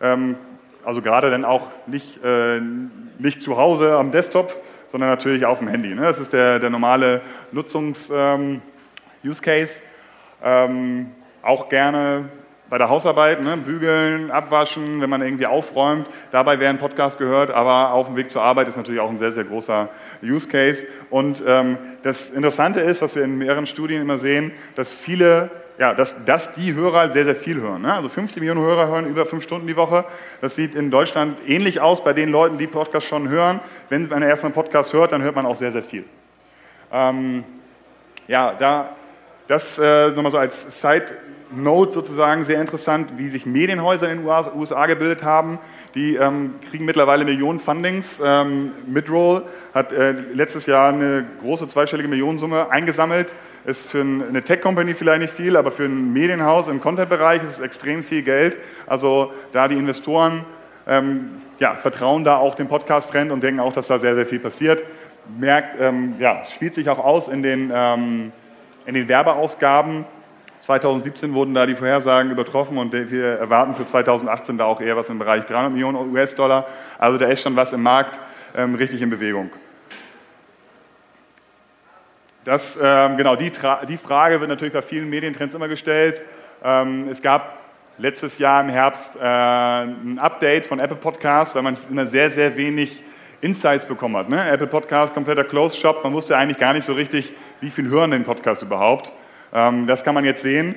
ähm, 0.00 0.36
also 0.84 1.02
gerade 1.02 1.30
dann 1.30 1.44
auch 1.44 1.70
nicht, 1.86 2.24
äh, 2.24 2.60
nicht 3.18 3.42
zu 3.42 3.56
Hause 3.56 3.96
am 3.96 4.10
Desktop, 4.10 4.60
sondern 4.86 5.10
natürlich 5.10 5.46
auf 5.46 5.58
dem 5.58 5.68
Handy. 5.68 5.94
Ne? 5.94 6.02
Das 6.02 6.18
ist 6.18 6.32
der, 6.32 6.58
der 6.58 6.70
normale 6.70 7.20
Nutzungs-Use-Case. 7.52 9.82
Ähm, 10.42 10.44
ähm, 10.44 11.12
auch 11.42 11.68
gerne 11.68 12.30
bei 12.70 12.78
der 12.78 12.88
Arbeit, 12.88 13.42
ne, 13.42 13.56
bügeln, 13.56 14.30
abwaschen, 14.30 15.00
wenn 15.00 15.10
man 15.10 15.22
irgendwie 15.22 15.46
aufräumt. 15.46 16.08
Dabei 16.30 16.58
wäre 16.60 16.70
ein 16.70 16.78
Podcast 16.78 17.18
gehört, 17.18 17.50
aber 17.50 17.92
auf 17.92 18.06
dem 18.06 18.16
Weg 18.16 18.30
zur 18.30 18.42
Arbeit 18.42 18.68
ist 18.68 18.76
natürlich 18.76 19.00
auch 19.00 19.10
ein 19.10 19.18
sehr, 19.18 19.32
sehr 19.32 19.44
großer 19.44 19.88
Use 20.22 20.48
Case. 20.48 20.86
Und 21.10 21.42
ähm, 21.46 21.76
das 22.02 22.30
Interessante 22.30 22.80
ist, 22.80 23.02
was 23.02 23.16
wir 23.16 23.24
in 23.24 23.38
mehreren 23.38 23.66
Studien 23.66 24.00
immer 24.00 24.18
sehen, 24.18 24.52
dass 24.74 24.94
viele 24.94 25.50
ja, 25.78 25.92
dass, 25.92 26.24
dass 26.24 26.52
die 26.52 26.74
Hörer 26.74 27.10
sehr, 27.12 27.24
sehr 27.24 27.34
viel 27.34 27.60
hören. 27.60 27.82
Ne? 27.82 27.92
Also 27.92 28.08
50 28.08 28.40
Millionen 28.40 28.60
Hörer 28.60 28.86
hören 28.86 29.06
über 29.06 29.26
fünf 29.26 29.42
Stunden 29.42 29.66
die 29.66 29.76
Woche. 29.76 30.04
Das 30.40 30.54
sieht 30.54 30.74
in 30.74 30.90
Deutschland 30.90 31.38
ähnlich 31.48 31.80
aus 31.80 32.04
bei 32.04 32.12
den 32.12 32.30
Leuten, 32.30 32.58
die 32.58 32.68
Podcasts 32.68 33.08
schon 33.08 33.28
hören. 33.28 33.60
Wenn 33.88 34.08
man 34.08 34.22
erstmal 34.22 34.50
einen 34.50 34.54
Podcast 34.54 34.92
hört, 34.92 35.12
dann 35.12 35.22
hört 35.22 35.34
man 35.34 35.46
auch 35.46 35.56
sehr, 35.56 35.72
sehr 35.72 35.82
viel. 35.82 36.04
Ähm, 36.92 37.42
ja, 38.28 38.54
da, 38.54 38.94
das 39.48 39.78
äh, 39.78 40.10
nochmal 40.10 40.30
so 40.30 40.38
als 40.38 40.80
Side 40.80 41.06
Note 41.56 41.92
sozusagen 41.92 42.44
sehr 42.44 42.60
interessant, 42.60 43.14
wie 43.16 43.28
sich 43.28 43.46
Medienhäuser 43.46 44.10
in 44.10 44.22
den 44.22 44.26
USA 44.26 44.86
gebildet 44.86 45.24
haben. 45.24 45.58
Die 45.94 46.16
ähm, 46.16 46.54
kriegen 46.68 46.84
mittlerweile 46.84 47.24
Millionen 47.24 47.60
Fundings. 47.60 48.20
Ähm, 48.24 48.72
Midroll 48.86 49.42
hat 49.72 49.92
äh, 49.92 50.12
letztes 50.12 50.66
Jahr 50.66 50.92
eine 50.92 51.24
große 51.40 51.66
zweistellige 51.68 52.08
Millionensumme 52.08 52.70
eingesammelt. 52.70 53.34
Ist 53.64 53.90
für 53.90 54.00
eine 54.00 54.42
Tech-Company 54.42 54.94
vielleicht 54.94 55.20
nicht 55.20 55.32
viel, 55.32 55.56
aber 55.56 55.70
für 55.70 55.84
ein 55.84 56.12
Medienhaus 56.12 56.68
im 56.68 56.80
Content-Bereich 56.80 57.42
ist 57.42 57.48
es 57.48 57.60
extrem 57.60 58.02
viel 58.02 58.22
Geld. 58.22 58.58
Also 58.86 59.32
da 59.52 59.68
die 59.68 59.76
Investoren 59.76 60.44
ähm, 60.86 61.30
ja, 61.58 61.76
vertrauen 61.76 62.24
da 62.24 62.36
auch 62.36 62.54
dem 62.54 62.68
Podcast-Trend 62.68 63.32
und 63.32 63.42
denken 63.42 63.60
auch, 63.60 63.72
dass 63.72 63.86
da 63.86 63.98
sehr, 63.98 64.14
sehr 64.14 64.26
viel 64.26 64.40
passiert. 64.40 64.84
Merkt, 65.38 65.80
ähm, 65.80 66.16
ja, 66.18 66.42
spielt 66.44 66.74
sich 66.74 66.88
auch 66.90 66.98
aus 66.98 67.28
in 67.28 67.42
den, 67.42 67.70
ähm, 67.74 68.32
in 68.84 68.94
den 68.94 69.08
Werbeausgaben 69.08 70.04
2017 70.64 71.34
wurden 71.34 71.52
da 71.52 71.66
die 71.66 71.74
Vorhersagen 71.74 72.30
übertroffen 72.30 72.78
und 72.78 72.94
wir 72.94 73.38
erwarten 73.38 73.74
für 73.74 73.84
2018 73.84 74.56
da 74.56 74.64
auch 74.64 74.80
eher 74.80 74.96
was 74.96 75.10
im 75.10 75.18
Bereich 75.18 75.44
300 75.44 75.70
Millionen 75.70 76.10
US-Dollar. 76.10 76.66
Also 76.98 77.18
da 77.18 77.26
ist 77.26 77.42
schon 77.42 77.54
was 77.54 77.74
im 77.74 77.82
Markt 77.82 78.18
ähm, 78.56 78.74
richtig 78.74 79.02
in 79.02 79.10
Bewegung. 79.10 79.50
Das, 82.44 82.78
ähm, 82.82 83.18
genau, 83.18 83.36
die, 83.36 83.52
die, 83.88 83.96
Frage 83.98 84.40
wird 84.40 84.48
natürlich 84.48 84.72
bei 84.72 84.80
vielen 84.80 85.10
Medientrends 85.10 85.54
immer 85.54 85.68
gestellt. 85.68 86.22
Ähm, 86.62 87.08
es 87.10 87.20
gab 87.20 87.58
letztes 87.98 88.38
Jahr 88.38 88.62
im 88.62 88.70
Herbst 88.70 89.16
äh, 89.16 89.20
ein 89.20 90.18
Update 90.18 90.64
von 90.64 90.80
Apple 90.80 90.96
Podcasts, 90.96 91.54
weil 91.54 91.62
man 91.62 91.76
immer 91.90 92.06
sehr, 92.06 92.30
sehr 92.30 92.56
wenig 92.56 93.04
Insights 93.42 93.84
bekommen 93.84 94.16
hat. 94.16 94.30
Ne? 94.30 94.48
Apple 94.48 94.66
Podcast, 94.66 95.12
kompletter 95.12 95.44
Closed 95.44 95.78
Shop, 95.78 96.02
man 96.02 96.14
wusste 96.14 96.38
eigentlich 96.38 96.56
gar 96.56 96.72
nicht 96.72 96.84
so 96.84 96.94
richtig, 96.94 97.34
wie 97.60 97.68
viel 97.68 97.90
hören 97.90 98.12
den 98.12 98.24
Podcast 98.24 98.62
überhaupt. 98.62 99.12
Ähm, 99.54 99.86
das 99.86 100.04
kann 100.04 100.14
man 100.14 100.24
jetzt 100.24 100.42
sehen. 100.42 100.74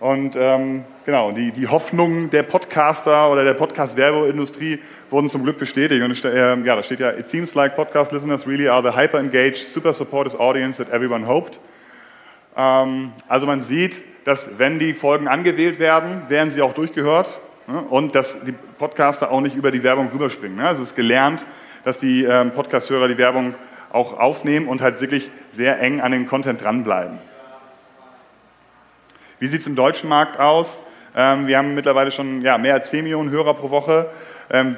Und 0.00 0.34
ähm, 0.34 0.84
genau, 1.04 1.30
die, 1.30 1.52
die 1.52 1.68
Hoffnungen 1.68 2.30
der 2.30 2.42
Podcaster 2.42 3.30
oder 3.30 3.44
der 3.44 3.52
Podcast-Werbeindustrie 3.52 4.78
wurden 5.10 5.28
zum 5.28 5.42
Glück 5.42 5.58
bestätigt. 5.58 6.02
Und 6.02 6.24
äh, 6.24 6.56
ja, 6.56 6.76
da 6.76 6.82
steht 6.82 7.00
ja, 7.00 7.10
it 7.10 7.26
seems 7.26 7.54
like 7.54 7.76
podcast 7.76 8.10
listeners 8.10 8.46
really 8.46 8.66
are 8.66 8.82
the 8.82 8.96
hyper-engaged, 8.96 9.68
super 9.68 9.92
supportive 9.92 10.40
audience 10.40 10.82
that 10.82 10.94
everyone 10.94 11.26
hoped. 11.26 11.60
Ähm, 12.56 13.12
also 13.28 13.44
man 13.44 13.60
sieht, 13.60 14.00
dass 14.24 14.58
wenn 14.58 14.78
die 14.78 14.94
Folgen 14.94 15.28
angewählt 15.28 15.78
werden, 15.78 16.22
werden 16.28 16.50
sie 16.50 16.62
auch 16.62 16.72
durchgehört 16.72 17.38
ne? 17.66 17.82
und 17.90 18.14
dass 18.14 18.42
die 18.42 18.52
Podcaster 18.52 19.30
auch 19.30 19.42
nicht 19.42 19.56
über 19.56 19.70
die 19.70 19.82
Werbung 19.82 20.08
rüberspringen. 20.12 20.56
Ne? 20.56 20.66
Also 20.66 20.82
es 20.82 20.90
ist 20.90 20.96
gelernt, 20.96 21.44
dass 21.84 21.98
die 21.98 22.24
ähm, 22.24 22.52
Podcast-Hörer 22.52 23.08
die 23.08 23.18
Werbung 23.18 23.54
auch 23.92 24.18
aufnehmen 24.18 24.66
und 24.66 24.80
halt 24.80 25.00
wirklich 25.02 25.30
sehr 25.50 25.80
eng 25.80 26.00
an 26.00 26.12
den 26.12 26.26
Content 26.26 26.62
dranbleiben. 26.62 27.18
Wie 29.40 29.46
sieht 29.46 29.62
es 29.62 29.66
im 29.66 29.74
deutschen 29.74 30.10
Markt 30.10 30.38
aus? 30.38 30.82
Ähm, 31.16 31.46
wir 31.46 31.56
haben 31.56 31.74
mittlerweile 31.74 32.10
schon 32.10 32.42
ja, 32.42 32.58
mehr 32.58 32.74
als 32.74 32.90
10 32.90 33.04
Millionen 33.04 33.30
Hörer 33.30 33.54
pro 33.54 33.70
Woche. 33.70 34.10
Ähm, 34.50 34.76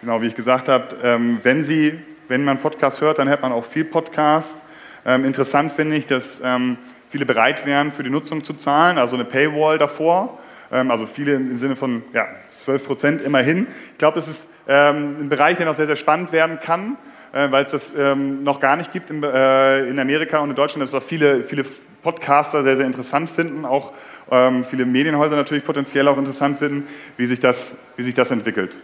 genau 0.00 0.22
wie 0.22 0.28
ich 0.28 0.34
gesagt 0.34 0.70
habe, 0.70 0.96
ähm, 1.02 1.38
wenn, 1.42 2.02
wenn 2.26 2.42
man 2.42 2.56
Podcast 2.56 3.02
hört, 3.02 3.18
dann 3.18 3.28
hört 3.28 3.42
man 3.42 3.52
auch 3.52 3.66
viel 3.66 3.84
Podcast. 3.84 4.62
Ähm, 5.04 5.26
interessant 5.26 5.72
finde 5.72 5.96
ich, 5.96 6.06
dass 6.06 6.40
ähm, 6.42 6.78
viele 7.10 7.26
bereit 7.26 7.66
wären, 7.66 7.92
für 7.92 8.02
die 8.02 8.08
Nutzung 8.08 8.42
zu 8.42 8.54
zahlen, 8.54 8.96
also 8.96 9.14
eine 9.14 9.26
Paywall 9.26 9.76
davor. 9.76 10.38
Ähm, 10.72 10.90
also 10.90 11.04
viele 11.04 11.34
im 11.34 11.58
Sinne 11.58 11.76
von 11.76 12.02
ja, 12.14 12.28
12 12.48 12.86
Prozent 12.86 13.20
immerhin. 13.20 13.66
Ich 13.92 13.98
glaube, 13.98 14.14
das 14.14 14.26
ist 14.26 14.48
ein 14.64 15.28
Bereich, 15.28 15.56
der 15.58 15.66
noch 15.66 15.74
sehr, 15.74 15.86
sehr 15.86 15.96
spannend 15.96 16.32
werden 16.32 16.60
kann 16.60 16.96
äh, 17.32 17.50
weil 17.50 17.64
es 17.64 17.70
das 17.72 17.92
ähm, 17.96 18.44
noch 18.44 18.60
gar 18.60 18.76
nicht 18.76 18.92
gibt 18.92 19.10
in, 19.10 19.22
äh, 19.22 19.84
in 19.86 19.98
Amerika 19.98 20.38
und 20.38 20.50
in 20.50 20.56
Deutschland, 20.56 20.82
dass 20.82 20.94
auch 20.94 21.02
viele, 21.02 21.42
viele 21.42 21.64
Podcaster 22.02 22.62
sehr, 22.62 22.76
sehr 22.76 22.86
interessant 22.86 23.30
finden, 23.30 23.64
auch 23.64 23.92
ähm, 24.30 24.64
viele 24.64 24.84
Medienhäuser 24.84 25.36
natürlich 25.36 25.64
potenziell 25.64 26.08
auch 26.08 26.18
interessant 26.18 26.58
finden, 26.58 26.86
wie 27.16 27.26
sich 27.26 27.40
das, 27.40 27.76
wie 27.96 28.02
sich 28.02 28.14
das 28.14 28.30
entwickelt. 28.30 28.78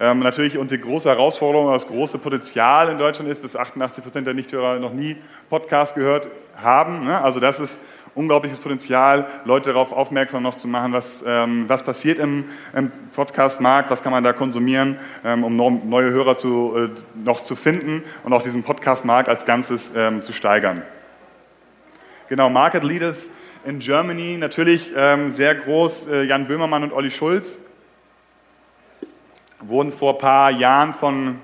Ähm, 0.00 0.20
natürlich 0.20 0.56
und 0.56 0.70
die 0.70 0.80
große 0.80 1.08
Herausforderung, 1.08 1.72
das 1.72 1.88
große 1.88 2.18
Potenzial 2.18 2.88
in 2.88 2.98
Deutschland 2.98 3.30
ist, 3.30 3.42
dass 3.42 3.56
88 3.56 4.04
Prozent 4.04 4.26
der 4.28 4.34
Nichthörer 4.34 4.78
noch 4.78 4.92
nie 4.92 5.16
Podcast 5.50 5.96
gehört 5.96 6.28
haben. 6.56 7.04
Ne? 7.04 7.20
Also 7.20 7.40
das 7.40 7.58
ist 7.58 7.80
unglaubliches 8.14 8.58
Potenzial, 8.58 9.26
Leute 9.44 9.72
darauf 9.72 9.92
aufmerksam 9.92 10.42
noch 10.42 10.56
zu 10.56 10.68
machen, 10.68 10.92
was, 10.92 11.24
ähm, 11.26 11.64
was 11.68 11.82
passiert 11.82 12.18
im, 12.18 12.44
im 12.74 12.90
Podcast-Markt, 13.14 13.90
was 13.90 14.02
kann 14.02 14.12
man 14.12 14.24
da 14.24 14.32
konsumieren, 14.32 14.98
ähm, 15.24 15.44
um 15.44 15.56
neue 15.56 16.10
Hörer 16.10 16.36
zu, 16.36 16.74
äh, 16.76 16.88
noch 17.24 17.42
zu 17.42 17.56
finden 17.56 18.02
und 18.24 18.32
auch 18.32 18.42
diesen 18.42 18.62
Podcast-Markt 18.62 19.28
als 19.28 19.44
Ganzes 19.44 19.92
ähm, 19.96 20.22
zu 20.22 20.32
steigern. 20.32 20.82
Genau, 22.28 22.50
Market 22.50 22.84
Leaders 22.84 23.30
in 23.64 23.78
Germany, 23.78 24.36
natürlich 24.38 24.92
ähm, 24.96 25.32
sehr 25.32 25.54
groß, 25.54 26.08
äh, 26.08 26.22
Jan 26.24 26.46
Böhmermann 26.46 26.82
und 26.84 26.92
Olli 26.92 27.10
Schulz, 27.10 27.60
wurden 29.60 29.92
vor 29.92 30.14
ein 30.14 30.18
paar 30.18 30.50
Jahren 30.50 30.92
von 30.92 31.38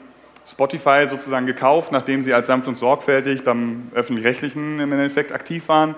Spotify 0.47 1.07
sozusagen 1.09 1.47
gekauft, 1.47 1.91
nachdem 1.91 2.23
sie 2.23 2.35
als 2.35 2.49
sanft 2.49 2.69
und 2.69 2.77
sorgfältig 2.77 3.45
beim 3.45 3.91
öffentlich-rechtlichen 3.95 4.79
im 4.79 4.93
Endeffekt 4.93 5.33
aktiv 5.33 5.69
waren. 5.69 5.95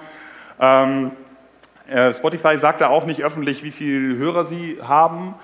Ähm, 0.61 1.13
äh, 1.89 2.13
Spotify 2.13 2.59
sagt 2.59 2.81
da 2.81 2.89
auch 2.89 3.07
nicht 3.07 3.23
öffentlich, 3.23 3.63
wie 3.63 3.71
viele 3.71 4.17
Hörer 4.17 4.45
sie 4.45 4.79
haben, 4.83 5.35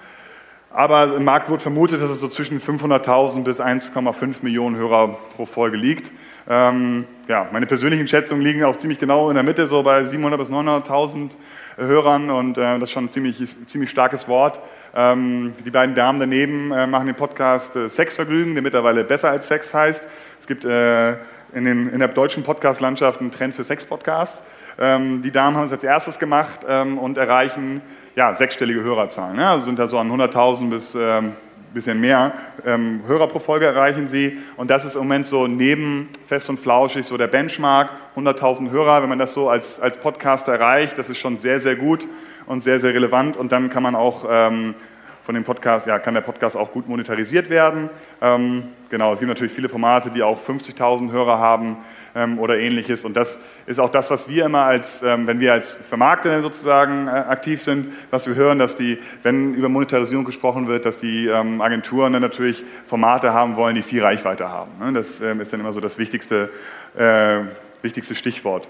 aber 0.71 1.14
im 1.16 1.25
Markt 1.25 1.50
wird 1.50 1.62
vermutet, 1.62 2.00
dass 2.00 2.11
es 2.11 2.21
so 2.21 2.28
zwischen 2.28 2.61
500.000 2.61 3.45
bis 3.45 3.61
1,5 3.61 4.37
Millionen 4.42 4.76
Hörer 4.76 5.16
pro 5.37 5.45
Folge 5.45 5.76
liegt. 5.76 6.11
Ähm, 6.49 7.07
ja, 7.28 7.47
meine 7.52 7.66
persönlichen 7.66 8.09
Schätzungen 8.09 8.42
liegen 8.42 8.64
auch 8.64 8.76
ziemlich 8.76 8.99
genau 8.99 9.28
in 9.28 9.35
der 9.35 9.45
Mitte, 9.45 9.66
so 9.66 9.83
bei 9.83 10.02
700.000 10.02 10.37
bis 10.38 10.50
900.000 10.50 11.37
Hörern 11.76 12.31
und 12.31 12.59
äh, 12.59 12.61
das 12.61 12.83
ist 12.83 12.90
schon 12.90 13.04
ein 13.04 13.09
ziemlich, 13.09 13.38
ziemlich 13.66 13.90
starkes 13.90 14.28
Wort. 14.28 14.61
Ähm, 14.95 15.54
die 15.64 15.71
beiden 15.71 15.95
Damen 15.95 16.19
daneben 16.19 16.73
äh, 16.73 16.87
machen 16.87 17.07
den 17.07 17.14
Podcast 17.14 17.76
äh, 17.76 17.88
Sexvergnügen, 17.88 18.54
der 18.54 18.62
mittlerweile 18.62 19.04
besser 19.04 19.31
als 19.31 19.47
Sex 19.47 19.73
heißt. 19.73 20.07
Es 20.40 20.47
gibt 20.47 20.64
äh, 20.64 21.12
in, 21.54 21.64
den, 21.64 21.88
in, 21.88 21.99
der 21.99 22.09
deutschen 22.09 22.42
Podcast-Landschaft 22.42 23.21
einen 23.21 23.31
Trend 23.31 23.54
für 23.54 23.64
Sex-Podcasts. 23.64 24.42
Ähm, 24.79 25.23
die 25.23 25.31
Damen 25.31 25.57
haben 25.57 25.64
es 25.64 25.73
als 25.73 25.85
erstes 25.85 26.19
gemacht 26.19 26.61
ähm, 26.69 26.99
und 26.99 27.19
erreichen 27.19 27.83
ja, 28.14 28.35
sechsstellige 28.35 28.83
Hörerzahlen. 28.83 29.37
Ne? 29.37 29.47
Also 29.47 29.64
sind 29.64 29.79
da 29.79 29.87
so 29.87 29.99
an 29.99 30.11
100.000 30.11 30.71
bis 30.71 30.95
ähm, 30.95 31.33
bisschen 31.73 32.00
mehr 32.00 32.33
ähm, 32.67 33.02
Hörer 33.07 33.29
pro 33.29 33.38
Folge 33.38 33.67
erreichen 33.67 34.07
sie. 34.07 34.38
Und 34.57 34.71
das 34.71 34.85
ist 34.85 34.95
im 34.95 35.02
Moment 35.02 35.26
so 35.26 35.47
neben 35.47 36.09
Fest 36.26 36.49
und 36.50 36.61
Flauschig 36.61 37.07
so 37.07 37.17
der 37.17 37.26
Benchmark. 37.26 37.91
100.000 38.17 38.71
Hörer, 38.71 39.02
wenn 39.02 39.09
man 39.09 39.19
das 39.19 39.33
so 39.33 39.49
als, 39.49 39.81
als 39.81 39.99
Podcast 39.99 40.49
erreicht, 40.49 40.99
das 40.99 41.09
ist 41.09 41.19
schon 41.19 41.37
sehr, 41.37 41.61
sehr 41.61 41.76
gut 41.76 42.07
und 42.47 42.62
sehr, 42.62 42.79
sehr 42.79 42.95
relevant. 42.95 43.37
Und 43.37 43.52
dann 43.52 43.71
kann 43.71 43.83
man 43.83 43.95
auch 43.95 44.26
ähm, 44.29 44.75
von 45.23 45.35
dem 45.35 45.45
Podcast, 45.45 45.87
ja, 45.87 45.99
kann 45.99 46.14
der 46.14 46.21
Podcast 46.21 46.57
auch 46.57 46.73
gut 46.73 46.88
monetarisiert 46.88 47.49
werden. 47.49 47.91
Ähm, 48.21 48.64
genau, 48.91 49.12
es 49.12 49.21
gibt 49.21 49.29
natürlich 49.29 49.52
viele 49.52 49.69
Formate, 49.69 50.11
die 50.11 50.23
auch 50.23 50.41
50.000 50.41 51.12
Hörer 51.12 51.38
haben 51.38 51.76
ähm, 52.14 52.38
oder 52.38 52.59
ähnliches. 52.59 53.05
Und 53.05 53.17
das 53.17 53.38
ist 53.67 53.79
auch 53.79 53.91
das, 53.91 54.11
was 54.11 54.29
wir 54.29 54.47
immer 54.47 54.62
als, 54.62 55.02
ähm, 55.02 55.26
wenn 55.26 55.38
wir 55.38 55.52
als 55.52 55.76
Vermarkter 55.76 56.43
sozusagen 56.43 57.07
äh, 57.07 57.11
aktiv 57.11 57.62
sind, 57.62 57.93
was 58.11 58.26
wir 58.26 58.35
hören, 58.35 58.59
dass 58.59 58.75
die, 58.75 58.99
wenn 59.23 59.55
über 59.55 59.69
Monetarisierung 59.69 60.25
gesprochen 60.25 60.67
wird, 60.67 60.87
dass 60.87 60.99
die 60.99 61.26
ähm, 61.29 61.61
Agenturen 61.61 62.12
dann 62.12 62.23
natürlich 62.23 62.64
Formate 62.85 63.33
haben 63.33 63.57
wollen, 63.57 63.76
die 63.76 63.83
viel 63.83 64.02
Reichweite 64.02 64.49
haben. 64.49 64.73
Ne? 64.81 64.93
Das 64.93 65.21
ähm, 65.21 65.41
ist 65.41 65.52
dann 65.52 65.61
immer 65.61 65.73
so 65.73 65.81
das 65.81 65.99
wichtigste, 65.99 66.50
äh, 66.97 67.41
wichtigste 67.83 68.17
Stichwort. 68.17 68.69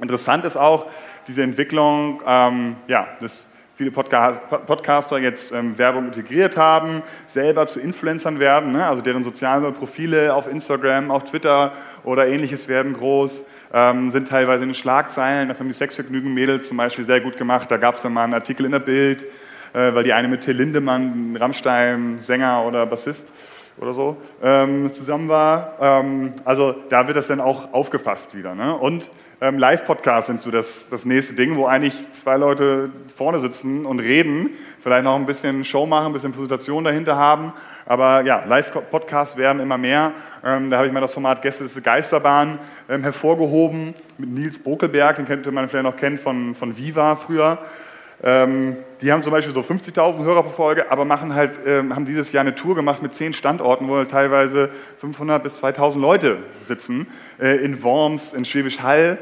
Interessant 0.00 0.44
ist 0.44 0.56
auch 0.56 0.86
diese 1.26 1.42
Entwicklung, 1.42 2.22
ähm, 2.26 2.76
ja, 2.86 3.08
das 3.20 3.48
viele 3.76 3.90
Podcaster 3.90 5.18
jetzt 5.18 5.52
ähm, 5.52 5.76
Werbung 5.76 6.06
integriert 6.06 6.56
haben, 6.56 7.02
selber 7.26 7.66
zu 7.66 7.78
Influencern 7.78 8.40
werden, 8.40 8.72
ne? 8.72 8.86
also 8.86 9.02
deren 9.02 9.22
sozialen 9.22 9.70
Profile 9.74 10.34
auf 10.34 10.50
Instagram, 10.50 11.10
auf 11.10 11.24
Twitter 11.24 11.72
oder 12.02 12.26
ähnliches 12.26 12.68
werden 12.68 12.94
groß, 12.94 13.44
ähm, 13.74 14.10
sind 14.12 14.28
teilweise 14.28 14.62
in 14.62 14.70
den 14.70 14.74
Schlagzeilen. 14.74 15.50
Das 15.50 15.60
haben 15.60 15.68
die 15.68 15.74
Sexvergnügen-Mädels 15.74 16.68
zum 16.68 16.78
Beispiel 16.78 17.04
sehr 17.04 17.20
gut 17.20 17.36
gemacht. 17.36 17.70
Da 17.70 17.76
gab 17.76 17.96
es 17.96 18.00
dann 18.00 18.14
mal 18.14 18.24
einen 18.24 18.32
Artikel 18.32 18.64
in 18.64 18.72
der 18.72 18.78
Bild, 18.78 19.24
äh, 19.74 19.92
weil 19.92 20.04
die 20.04 20.14
eine 20.14 20.28
mit 20.28 20.40
Till 20.40 20.56
Lindemann, 20.56 21.36
Rammstein, 21.38 22.18
Sänger 22.18 22.64
oder 22.64 22.86
Bassist 22.86 23.30
oder 23.76 23.92
so, 23.92 24.16
ähm, 24.42 24.90
zusammen 24.90 25.28
war. 25.28 25.74
Ähm, 25.82 26.32
also 26.46 26.74
da 26.88 27.06
wird 27.06 27.18
das 27.18 27.26
dann 27.26 27.42
auch 27.42 27.74
aufgefasst 27.74 28.34
wieder. 28.34 28.54
Ne? 28.54 28.74
Und 28.74 29.10
ähm, 29.40 29.58
Live-Podcasts 29.58 30.28
sind 30.28 30.40
so 30.40 30.50
das, 30.50 30.88
das 30.88 31.04
nächste 31.04 31.34
Ding, 31.34 31.56
wo 31.56 31.66
eigentlich 31.66 32.10
zwei 32.12 32.36
Leute 32.36 32.90
vorne 33.14 33.38
sitzen 33.38 33.84
und 33.84 34.00
reden, 34.00 34.50
vielleicht 34.78 35.04
noch 35.04 35.14
ein 35.14 35.26
bisschen 35.26 35.62
Show 35.64 35.84
machen, 35.84 36.06
ein 36.06 36.12
bisschen 36.14 36.32
Präsentation 36.32 36.84
dahinter 36.84 37.16
haben. 37.16 37.52
Aber 37.84 38.22
ja, 38.22 38.44
Live-Podcasts 38.46 39.36
werden 39.36 39.60
immer 39.60 39.76
mehr. 39.76 40.12
Ähm, 40.42 40.70
da 40.70 40.78
habe 40.78 40.86
ich 40.86 40.92
mal 40.92 41.00
das 41.00 41.12
Format 41.12 41.42
Gäste 41.42 41.64
ist 41.64 41.82
Geisterbahn 41.84 42.58
ähm, 42.88 43.02
hervorgehoben 43.02 43.94
mit 44.16 44.30
Nils 44.30 44.58
Bokelberg, 44.58 45.16
den 45.16 45.26
könnte 45.26 45.50
man 45.50 45.68
vielleicht 45.68 45.84
noch 45.84 45.96
kennen 45.96 46.18
von, 46.18 46.54
von 46.54 46.76
Viva 46.76 47.16
früher. 47.16 47.58
Ähm, 48.22 48.76
die 49.02 49.12
haben 49.12 49.20
zum 49.20 49.32
Beispiel 49.32 49.52
so 49.52 49.60
50.000 49.60 50.24
Hörer 50.24 50.42
pro 50.42 50.50
Folge, 50.50 50.90
aber 50.90 51.04
machen 51.04 51.34
halt, 51.34 51.60
ähm, 51.66 51.94
haben 51.94 52.06
dieses 52.06 52.32
Jahr 52.32 52.40
eine 52.40 52.54
Tour 52.54 52.74
gemacht 52.74 53.02
mit 53.02 53.14
zehn 53.14 53.32
Standorten, 53.32 53.88
wo 53.88 53.96
halt 53.96 54.10
teilweise 54.10 54.70
500 54.98 55.42
bis 55.42 55.62
2.000 55.62 56.00
Leute 56.00 56.38
sitzen. 56.62 57.06
Äh, 57.38 57.56
in 57.56 57.82
Worms, 57.82 58.32
in 58.32 58.44
Schwäbisch 58.44 58.80
Hall, 58.80 59.18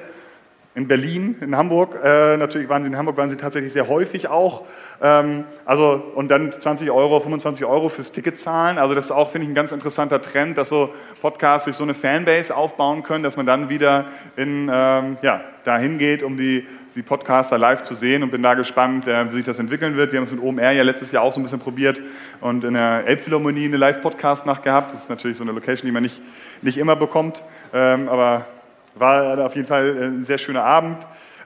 in 0.75 0.89
Berlin, 0.89 1.37
in 1.41 1.57
Hamburg. 1.57 1.97
Äh, 2.03 2.37
natürlich 2.37 2.69
waren 2.69 2.83
sie 2.83 2.89
in 2.89 2.97
Hamburg 2.97 3.17
waren 3.17 3.29
sie 3.29 3.37
tatsächlich 3.37 3.73
sehr 3.73 3.89
häufig 3.89 4.29
auch. 4.29 4.63
Ähm, 5.01 5.45
also 5.65 6.03
und 6.15 6.29
dann 6.29 6.51
20 6.51 6.91
Euro, 6.91 7.21
25 7.21 7.65
Euro 7.65 7.89
fürs 7.89 8.11
Ticket 8.11 8.39
zahlen. 8.39 8.79
Also 8.79 8.95
das 8.95 9.07
ist 9.07 9.11
auch 9.13 9.31
finde 9.31 9.45
ich 9.45 9.53
ein 9.53 9.55
ganz 9.55 9.71
interessanter 9.71 10.21
Trend, 10.21 10.59
dass 10.59 10.69
so 10.69 10.93
Podcasts 11.21 11.67
sich 11.67 11.77
so 11.77 11.85
eine 11.85 11.95
Fanbase 11.95 12.57
aufbauen 12.57 13.05
können, 13.05 13.23
dass 13.23 13.37
man 13.37 13.47
dann 13.47 13.69
wieder 13.69 14.07
in 14.37 14.69
ähm, 14.73 15.17
ja 15.23 15.43
dahin 15.65 15.99
geht, 15.99 16.23
um 16.23 16.37
die, 16.37 16.67
die 16.95 17.03
Podcaster 17.03 17.59
live 17.59 17.83
zu 17.83 17.95
sehen 17.95 18.23
und 18.23 18.31
bin 18.31 18.43
da 18.43 18.55
gespannt, 18.55 19.09
äh, 19.09 19.31
wie 19.31 19.37
sich 19.37 19.45
das 19.45 19.59
entwickeln 19.59 19.97
wird. 19.97 20.13
Wir 20.13 20.19
haben 20.19 20.27
es 20.27 20.33
mit 20.33 20.43
OMR 20.43 20.73
ja 20.73 20.83
letztes 20.83 21.11
Jahr 21.13 21.23
auch 21.23 21.33
so 21.33 21.41
ein 21.41 21.43
bisschen 21.43 21.59
probiert 21.59 22.01
und 22.41 22.65
in 22.65 22.75
der 22.75 23.07
Elbphilharmonie 23.07 23.67
eine 23.67 23.77
Live-Podcast-Nacht 23.79 24.63
gehabt. 24.63 24.93
Das 24.93 25.03
ist 25.03 25.11
natürlich 25.11 25.37
so 25.37 25.45
eine 25.45 25.53
Location, 25.53 25.87
die 25.87 25.93
man 25.93 26.03
nicht, 26.03 26.21
nicht 26.63 26.79
immer 26.79 26.97
bekommt, 26.97 27.43
ähm, 27.73 28.09
aber 28.09 28.47
war 28.95 29.39
auf 29.45 29.55
jeden 29.57 29.67
Fall 29.67 29.97
ein 30.03 30.25
sehr 30.25 30.39
schöner 30.39 30.65
Abend. 30.65 30.99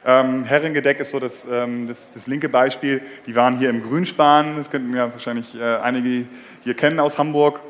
Ähm, 0.06 0.44
Herringedeck 0.44 1.00
ist 1.00 1.10
so 1.10 1.18
das, 1.18 1.46
ähm, 1.50 1.86
das, 1.86 2.12
das, 2.12 2.26
linke 2.26 2.48
Beispiel. 2.48 3.02
Die 3.26 3.34
waren 3.34 3.58
hier 3.58 3.68
im 3.70 3.82
Grünspan, 3.82 4.56
das 4.56 4.70
könnten 4.70 4.94
ja 4.94 5.12
wahrscheinlich 5.12 5.58
äh, 5.58 5.76
einige 5.76 6.26
hier 6.62 6.74
kennen 6.74 7.00
aus 7.00 7.18
Hamburg, 7.18 7.60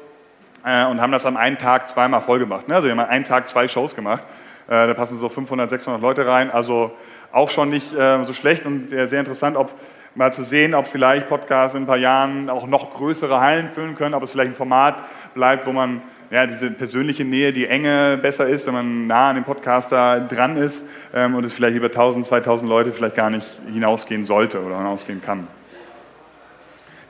äh, 0.64 0.85
und 0.85 1.00
haben 1.00 1.12
das 1.12 1.25
an 1.25 1.37
einem 1.37 1.58
Tag 1.58 1.88
zweimal 1.88 2.20
voll 2.20 2.38
gemacht. 2.38 2.68
Ne? 2.68 2.75
Also 2.75 2.87
wir 2.87 2.92
haben 2.92 3.00
an 3.00 3.08
einem 3.08 3.25
Tag 3.25 3.49
zwei 3.49 3.68
Shows 3.68 3.94
gemacht. 3.94 4.25
Äh, 4.66 4.87
da 4.87 4.94
passen 4.94 5.18
so 5.18 5.28
500, 5.28 5.70
600 5.70 6.00
Leute 6.02 6.26
rein. 6.26 6.50
Also 6.50 6.92
auch 7.32 7.50
schon 7.50 7.70
nicht 7.70 7.94
äh, 7.94 8.23
so 8.25 8.32
schlecht 8.32 8.66
und 8.66 8.92
äh, 8.92 9.08
sehr 9.08 9.20
interessant, 9.20 9.56
ob 9.56 9.73
mal 10.14 10.32
zu 10.32 10.42
sehen, 10.42 10.75
ob 10.75 10.87
vielleicht 10.87 11.28
Podcasts 11.28 11.75
in 11.75 11.85
ein 11.85 11.87
paar 11.87 11.97
Jahren 11.97 12.50
auch 12.50 12.66
noch 12.66 12.94
größere 12.94 13.40
Hallen 13.40 13.68
füllen 13.70 13.94
können, 13.94 14.14
ob 14.14 14.23
es 14.23 14.32
vielleicht 14.32 14.50
ein 14.50 14.56
Format 14.56 15.02
bleibt, 15.35 15.66
wo 15.66 15.73
man 15.73 16.02
ja, 16.30 16.47
diese 16.47 16.70
persönliche 16.70 17.25
Nähe, 17.25 17.52
die 17.52 17.66
Enge 17.66 18.18
besser 18.20 18.47
ist, 18.47 18.66
wenn 18.66 18.75
man 18.75 19.06
nah 19.06 19.30
an 19.30 19.37
dem 19.37 19.44
Podcaster 19.44 20.20
dran 20.20 20.56
ist 20.56 20.85
ähm, 21.14 21.35
und 21.35 21.44
es 21.44 21.52
vielleicht 21.52 21.76
über 21.76 21.87
1000, 21.87 22.26
2000 22.26 22.68
Leute 22.68 22.92
vielleicht 22.92 23.14
gar 23.14 23.30
nicht 23.30 23.47
hinausgehen 23.73 24.25
sollte 24.25 24.62
oder 24.62 24.76
hinausgehen 24.76 25.23
kann. 25.23 25.47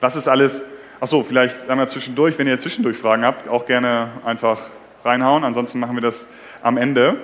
Was 0.00 0.14
ist 0.14 0.28
alles? 0.28 0.62
Achso, 1.00 1.24
vielleicht 1.24 1.68
einmal 1.68 1.88
zwischendurch, 1.88 2.38
wenn 2.38 2.46
ihr 2.46 2.60
zwischendurch 2.60 2.96
Fragen 2.96 3.24
habt, 3.24 3.48
auch 3.48 3.66
gerne 3.66 4.10
einfach 4.24 4.58
reinhauen. 5.04 5.44
Ansonsten 5.44 5.80
machen 5.80 5.96
wir 5.96 6.02
das 6.02 6.28
am 6.62 6.76
Ende. 6.76 7.16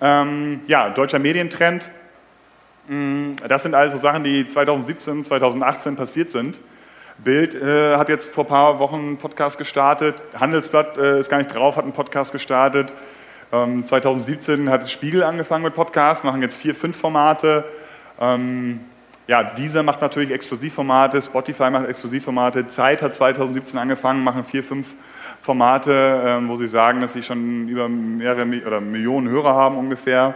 Ähm, 0.00 0.60
ja, 0.68 0.90
deutscher 0.90 1.18
Medientrend. 1.18 1.90
Mm, 2.86 3.32
das 3.48 3.64
sind 3.64 3.74
also 3.74 3.98
Sachen, 3.98 4.22
die 4.22 4.46
2017, 4.46 5.24
2018 5.24 5.96
passiert 5.96 6.30
sind. 6.30 6.60
Bild 7.18 7.54
äh, 7.54 7.96
hat 7.96 8.08
jetzt 8.08 8.32
vor 8.32 8.44
ein 8.44 8.48
paar 8.48 8.78
Wochen 8.78 8.94
einen 8.94 9.16
Podcast 9.16 9.58
gestartet. 9.58 10.22
Handelsblatt 10.38 10.98
äh, 10.98 11.18
ist 11.18 11.28
gar 11.28 11.38
nicht 11.38 11.52
drauf, 11.52 11.76
hat 11.76 11.84
einen 11.84 11.92
Podcast 11.92 12.32
gestartet. 12.32 12.92
Ähm, 13.52 13.84
2017 13.84 14.70
hat 14.70 14.88
Spiegel 14.88 15.24
angefangen 15.24 15.64
mit 15.64 15.74
Podcasts, 15.74 16.22
machen 16.22 16.42
jetzt 16.42 16.56
vier, 16.56 16.74
fünf 16.74 16.96
Formate. 16.96 17.64
Ähm, 18.20 18.80
ja, 19.26 19.42
dieser 19.42 19.82
macht 19.82 20.00
natürlich 20.00 20.30
Exklusivformate, 20.30 21.20
Spotify 21.20 21.70
macht 21.70 21.86
Exklusivformate. 21.88 22.68
Zeit 22.68 23.02
hat 23.02 23.14
2017 23.14 23.78
angefangen, 23.78 24.22
machen 24.22 24.44
vier, 24.44 24.62
fünf 24.62 24.94
Formate, 25.40 26.22
ähm, 26.24 26.48
wo 26.48 26.56
sie 26.56 26.68
sagen, 26.68 27.00
dass 27.00 27.14
sie 27.14 27.22
schon 27.22 27.68
über 27.68 27.88
mehrere 27.88 28.46
oder 28.66 28.80
Millionen 28.80 29.28
Hörer 29.28 29.54
haben 29.54 29.76
ungefähr. 29.76 30.34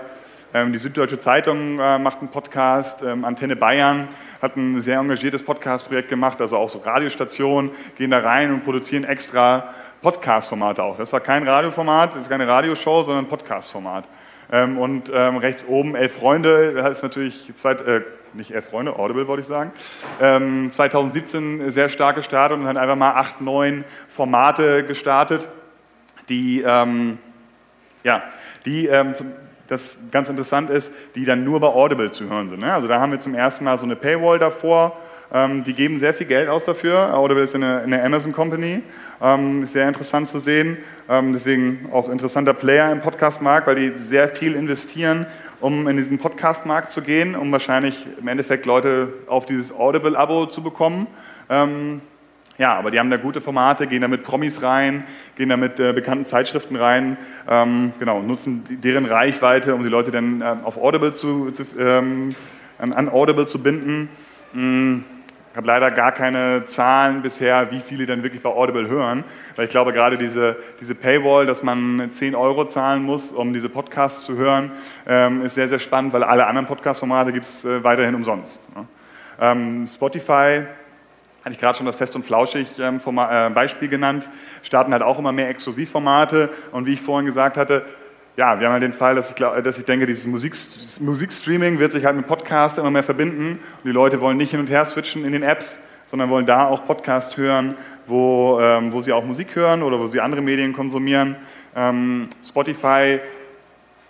Ähm, 0.52 0.72
die 0.72 0.78
Süddeutsche 0.78 1.18
Zeitung 1.18 1.78
äh, 1.78 1.98
macht 1.98 2.20
einen 2.20 2.28
Podcast, 2.28 3.02
ähm, 3.02 3.24
Antenne 3.24 3.56
Bayern 3.56 4.08
hat 4.42 4.56
ein 4.56 4.82
sehr 4.82 4.99
engagiertes 4.99 5.44
Podcast-Projekt 5.44 6.08
gemacht, 6.08 6.40
also 6.40 6.56
auch 6.56 6.68
so 6.68 6.80
Radiostationen 6.80 7.70
gehen 7.96 8.11
da 8.11 8.18
rein 8.18 8.52
und 8.52 8.64
produzieren 8.64 9.04
extra 9.04 9.72
Podcast-Formate 10.02 10.82
auch. 10.82 10.99
Das 10.99 11.12
war 11.12 11.20
kein 11.20 11.46
Radioformat, 11.46 12.14
das 12.14 12.22
ist 12.22 12.28
keine 12.28 12.49
Radioshow, 12.49 13.04
sondern 13.04 13.28
Podcast-Format. 13.28 14.08
Ähm, 14.50 14.78
und 14.78 15.12
ähm, 15.14 15.37
rechts 15.37 15.64
oben 15.64 15.94
Elf 15.94 16.16
Freunde, 16.16 16.74
das 16.74 16.98
ist 16.98 17.02
natürlich, 17.05 17.52
zweit, 17.55 17.83
äh, 17.83 18.02
nicht 18.35 18.50
Elf 18.50 18.68
Freunde, 18.68 18.98
Audible 18.98 19.28
wollte 19.28 19.42
ich 19.42 19.46
sagen, 19.46 19.70
ähm, 20.20 20.72
2017 20.72 21.70
sehr 21.70 21.88
stark 21.88 22.16
gestartet 22.16 22.59
und 22.59 22.66
hat 22.66 22.76
einfach 22.76 22.96
mal 22.96 23.12
acht, 23.12 23.40
neun 23.40 23.85
Formate 24.09 24.85
gestartet, 24.85 25.48
die, 26.28 26.62
ähm, 26.66 27.18
ja, 28.02 28.24
die 28.66 28.88
ähm, 28.88 29.14
zum, 29.14 29.33
das 29.68 29.98
ganz 30.11 30.29
interessant 30.29 30.70
ist, 30.70 30.92
die 31.14 31.25
dann 31.25 31.44
nur 31.44 31.61
bei 31.61 31.68
Audible 31.68 32.11
zu 32.11 32.29
hören 32.29 32.48
sind. 32.48 32.61
Ne? 32.61 32.72
Also 32.72 32.88
da 32.88 33.01
haben 33.01 33.12
wir 33.12 33.20
zum 33.20 33.35
ersten 33.35 33.64
Mal 33.64 33.79
so 33.79 33.85
eine 33.85 33.96
Paywall 33.96 34.38
davor. 34.38 34.96
Ähm, 35.35 35.64
die 35.64 35.72
geben 35.72 35.98
sehr 35.98 36.12
viel 36.12 36.27
Geld 36.27 36.48
aus 36.48 36.64
dafür. 36.64 37.14
Audible 37.14 37.42
ist 37.42 37.55
eine, 37.55 37.81
eine 37.81 38.03
Amazon 38.03 38.33
Company. 38.33 38.83
Ähm, 39.22 39.64
sehr 39.66 39.88
interessant 39.88 40.29
zu 40.29 40.38
sehen. 40.38 40.77
Ähm, 41.09 41.33
deswegen 41.33 41.88
auch 41.90 42.11
interessanter 42.11 42.53
Player 42.53 42.92
im 42.92 43.01
Podcast-Markt, 43.01 43.66
weil 43.66 43.77
die 43.77 43.98
sehr 43.98 44.29
viel 44.29 44.55
investieren, 44.55 45.27
um 45.61 45.88
in 45.88 45.96
diesen 45.96 46.18
Podcast-Markt 46.18 46.90
zu 46.90 47.01
gehen, 47.01 47.35
um 47.35 47.51
wahrscheinlich 47.51 48.07
im 48.20 48.29
Endeffekt 48.29 48.66
Leute 48.66 49.12
auf 49.27 49.46
dieses 49.46 49.75
Audible-Abo 49.75 50.46
zu 50.46 50.62
bekommen. 50.62 51.07
Ja, 52.62 52.77
aber 52.77 52.92
die 52.92 53.01
haben 53.01 53.11
da 53.11 53.16
gute 53.16 53.40
Formate, 53.40 53.88
gehen 53.88 54.03
da 54.03 54.07
mit 54.07 54.22
Promis 54.22 54.62
rein, 54.62 55.03
gehen 55.35 55.48
da 55.48 55.57
mit 55.57 55.81
äh, 55.81 55.92
bekannten 55.92 56.25
Zeitschriften 56.25 56.77
rein, 56.77 57.16
ähm, 57.51 57.92
genau, 57.98 58.22
nutzen 58.22 58.62
deren 58.85 59.05
Reichweite, 59.05 59.75
um 59.75 59.83
die 59.83 59.88
Leute 59.88 60.12
dann 60.12 60.40
ähm, 60.40 60.59
auf 60.62 60.77
Audible 60.77 61.12
zu, 61.12 61.51
zu 61.51 61.64
ähm, 61.77 62.37
an, 62.79 63.09
Audible 63.09 63.46
zu 63.46 63.61
binden. 63.61 64.09
Hm, 64.53 65.05
ich 65.51 65.57
habe 65.57 65.66
leider 65.66 65.90
gar 65.90 66.12
keine 66.12 66.64
Zahlen 66.66 67.22
bisher, 67.22 67.72
wie 67.72 67.81
viele 67.81 68.07
dann 68.07 68.22
wirklich 68.22 68.42
bei 68.42 68.51
Audible 68.51 68.87
hören, 68.87 69.25
weil 69.57 69.64
ich 69.64 69.72
glaube, 69.72 69.92
gerade 69.92 70.16
diese, 70.16 70.57
diese 70.81 70.94
Paywall, 70.94 71.46
dass 71.46 71.64
man 71.64 72.11
10 72.12 72.37
Euro 72.37 72.68
zahlen 72.68 73.03
muss, 73.03 73.33
um 73.33 73.53
diese 73.53 73.70
Podcasts 73.70 74.25
zu 74.25 74.37
hören, 74.37 74.70
ähm, 75.09 75.42
ist 75.42 75.57
sehr, 75.57 75.68
sehr 75.68 75.81
spannend, 75.81 76.12
weil 76.12 76.22
alle 76.22 76.46
anderen 76.46 76.68
Podcast-Formate 76.68 77.33
gibt 77.33 77.44
es 77.44 77.64
äh, 77.64 77.83
weiterhin 77.83 78.14
umsonst. 78.14 78.61
Ne? 78.77 78.87
Ähm, 79.40 79.85
Spotify 79.88 80.62
hatte 81.44 81.55
ich 81.55 81.61
gerade 81.61 81.76
schon 81.76 81.87
das 81.87 81.96
Fest 81.96 82.14
und 82.14 82.24
Flauschig 82.24 82.78
ähm, 82.78 83.00
äh, 83.05 83.50
Beispiel 83.50 83.88
genannt, 83.88 84.28
starten 84.62 84.92
halt 84.92 85.02
auch 85.02 85.18
immer 85.18 85.33
mehr 85.33 85.48
Exklusivformate. 85.48 86.50
Und 86.70 86.87
wie 86.87 86.92
ich 86.92 87.00
vorhin 87.00 87.26
gesagt 87.26 87.57
hatte, 87.57 87.85
ja, 88.37 88.59
wir 88.59 88.66
haben 88.66 88.74
halt 88.74 88.83
den 88.83 88.92
Fall, 88.92 89.14
dass 89.14 89.31
ich, 89.31 89.35
glaub, 89.35 89.62
dass 89.62 89.76
ich 89.76 89.85
denke, 89.85 90.07
dieses 90.07 90.26
Musik, 90.26 90.55
Musikstreaming 91.00 91.78
wird 91.78 91.92
sich 91.92 92.05
halt 92.05 92.16
mit 92.16 92.26
Podcast 92.26 92.78
immer 92.78 92.90
mehr 92.90 93.02
verbinden. 93.02 93.52
Und 93.52 93.85
die 93.85 93.90
Leute 93.90 94.20
wollen 94.20 94.37
nicht 94.37 94.52
hin 94.52 94.61
und 94.61 94.70
her 94.70 94.87
switchen 94.87 95.24
in 95.24 95.33
den 95.33 95.42
Apps, 95.42 95.81
sondern 96.07 96.31
wollen 96.31 96.46
da 96.46 96.66
auch 96.66 96.87
Podcast 96.87 97.37
hören, 97.37 97.76
wo, 98.07 98.59
ähm, 98.61 98.92
wo 98.92 99.00
sie 99.00 99.12
auch 99.12 99.24
Musik 99.24 99.55
hören 99.55 99.83
oder 99.83 99.98
wo 99.98 100.07
sie 100.07 100.20
andere 100.20 100.40
Medien 100.42 100.72
konsumieren. 100.72 101.37
Ähm, 101.74 102.28
Spotify 102.44 103.20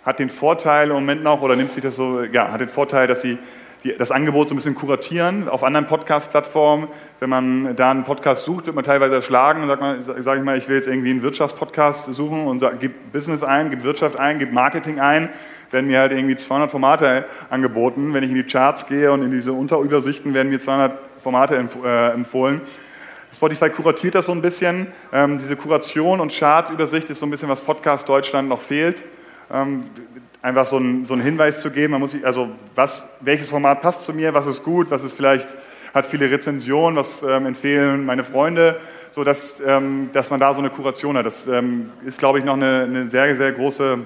hat 0.05 0.19
den 0.19 0.29
Vorteil 0.29 0.89
im 0.89 0.95
Moment 0.95 1.23
noch, 1.23 1.41
oder 1.41 1.55
nimmt 1.55 1.71
sich 1.71 1.81
das 1.81 1.95
so, 1.95 2.23
ja, 2.23 2.51
hat 2.51 2.61
den 2.61 2.69
Vorteil, 2.69 3.07
dass 3.07 3.21
sie 3.21 3.37
die, 3.83 3.95
das 3.97 4.11
Angebot 4.11 4.49
so 4.49 4.53
ein 4.53 4.57
bisschen 4.57 4.75
kuratieren 4.75 5.49
auf 5.49 5.63
anderen 5.63 5.87
Podcast-Plattformen. 5.87 6.87
Wenn 7.19 7.29
man 7.29 7.75
da 7.75 7.91
einen 7.91 8.03
Podcast 8.03 8.45
sucht, 8.45 8.65
wird 8.65 8.75
man 8.75 8.85
teilweise 8.85 9.15
erschlagen 9.15 9.61
und 9.61 9.67
sagt 9.67 9.81
man, 9.81 10.03
sage 10.03 10.39
ich 10.39 10.45
mal, 10.45 10.57
ich 10.57 10.67
will 10.69 10.77
jetzt 10.77 10.87
irgendwie 10.87 11.11
einen 11.11 11.23
Wirtschaftspodcast 11.23 12.13
suchen 12.13 12.45
und 12.45 12.59
sag, 12.59 12.79
gib 12.79 13.11
Business 13.11 13.43
ein, 13.43 13.69
gib 13.69 13.83
Wirtschaft 13.83 14.19
ein, 14.19 14.39
gib 14.39 14.53
Marketing 14.53 14.99
ein, 14.99 15.29
werden 15.71 15.87
mir 15.87 15.99
halt 15.99 16.11
irgendwie 16.11 16.35
200 16.35 16.71
Formate 16.71 17.25
angeboten. 17.49 18.13
Wenn 18.13 18.23
ich 18.23 18.29
in 18.29 18.35
die 18.35 18.43
Charts 18.43 18.87
gehe 18.87 19.11
und 19.11 19.21
in 19.23 19.31
diese 19.31 19.53
Unterübersichten 19.53 20.33
werden 20.33 20.49
mir 20.49 20.61
200 20.61 20.97
Formate 21.21 21.55
äh, 21.55 22.11
empfohlen. 22.11 22.61
Spotify 23.33 23.69
kuratiert 23.69 24.15
das 24.15 24.27
so 24.27 24.31
ein 24.31 24.41
bisschen. 24.41 24.87
Ähm, 25.11 25.39
diese 25.39 25.55
Kuration 25.55 26.19
und 26.19 26.31
Chartübersicht 26.31 27.09
ist 27.09 27.19
so 27.19 27.25
ein 27.25 27.31
bisschen, 27.31 27.49
was 27.49 27.61
Podcast 27.61 28.07
Deutschland 28.07 28.47
noch 28.47 28.61
fehlt. 28.61 29.03
Einfach 30.43 30.67
so 30.67 30.75
einen, 30.75 31.05
so 31.05 31.13
einen 31.13 31.23
Hinweis 31.23 31.61
zu 31.61 31.71
geben. 31.71 31.91
Man 31.91 32.01
muss 32.01 32.11
sich, 32.11 32.25
also 32.25 32.49
was, 32.75 33.05
welches 33.21 33.49
Format 33.49 33.79
passt 33.79 34.03
zu 34.03 34.13
mir, 34.13 34.33
was 34.33 34.45
ist 34.45 34.61
gut, 34.61 34.91
was 34.91 35.01
ist 35.01 35.15
vielleicht, 35.15 35.55
hat 35.93 36.05
viele 36.05 36.29
Rezensionen, 36.29 36.97
was 36.97 37.23
ähm, 37.23 37.45
empfehlen 37.45 38.05
meine 38.05 38.25
Freunde, 38.25 38.77
so 39.11 39.23
dass, 39.23 39.63
ähm, 39.65 40.09
dass 40.11 40.29
man 40.29 40.41
da 40.41 40.53
so 40.53 40.59
eine 40.59 40.69
Kuration 40.69 41.15
hat. 41.15 41.25
Das 41.25 41.47
ähm, 41.47 41.91
ist, 42.05 42.19
glaube 42.19 42.39
ich, 42.39 42.45
noch 42.45 42.55
eine, 42.55 42.83
eine, 42.83 43.09
sehr, 43.09 43.37
sehr 43.37 43.53
große, 43.53 43.99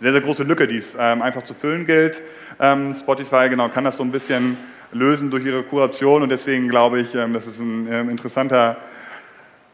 sehr, 0.00 0.12
sehr 0.12 0.20
große 0.20 0.42
Lücke, 0.42 0.68
die 0.68 0.76
es 0.76 0.94
ähm, 1.00 1.22
einfach 1.22 1.44
zu 1.44 1.54
füllen 1.54 1.86
gilt. 1.86 2.20
Ähm, 2.60 2.92
Spotify, 2.92 3.48
genau, 3.48 3.70
kann 3.70 3.84
das 3.84 3.96
so 3.96 4.02
ein 4.02 4.12
bisschen 4.12 4.58
lösen 4.92 5.30
durch 5.30 5.46
ihre 5.46 5.62
Kuration 5.62 6.22
und 6.22 6.28
deswegen 6.28 6.68
glaube 6.68 7.00
ich, 7.00 7.14
ähm, 7.14 7.32
das 7.32 7.46
ist 7.46 7.60
ein 7.60 8.10
interessanter 8.10 8.76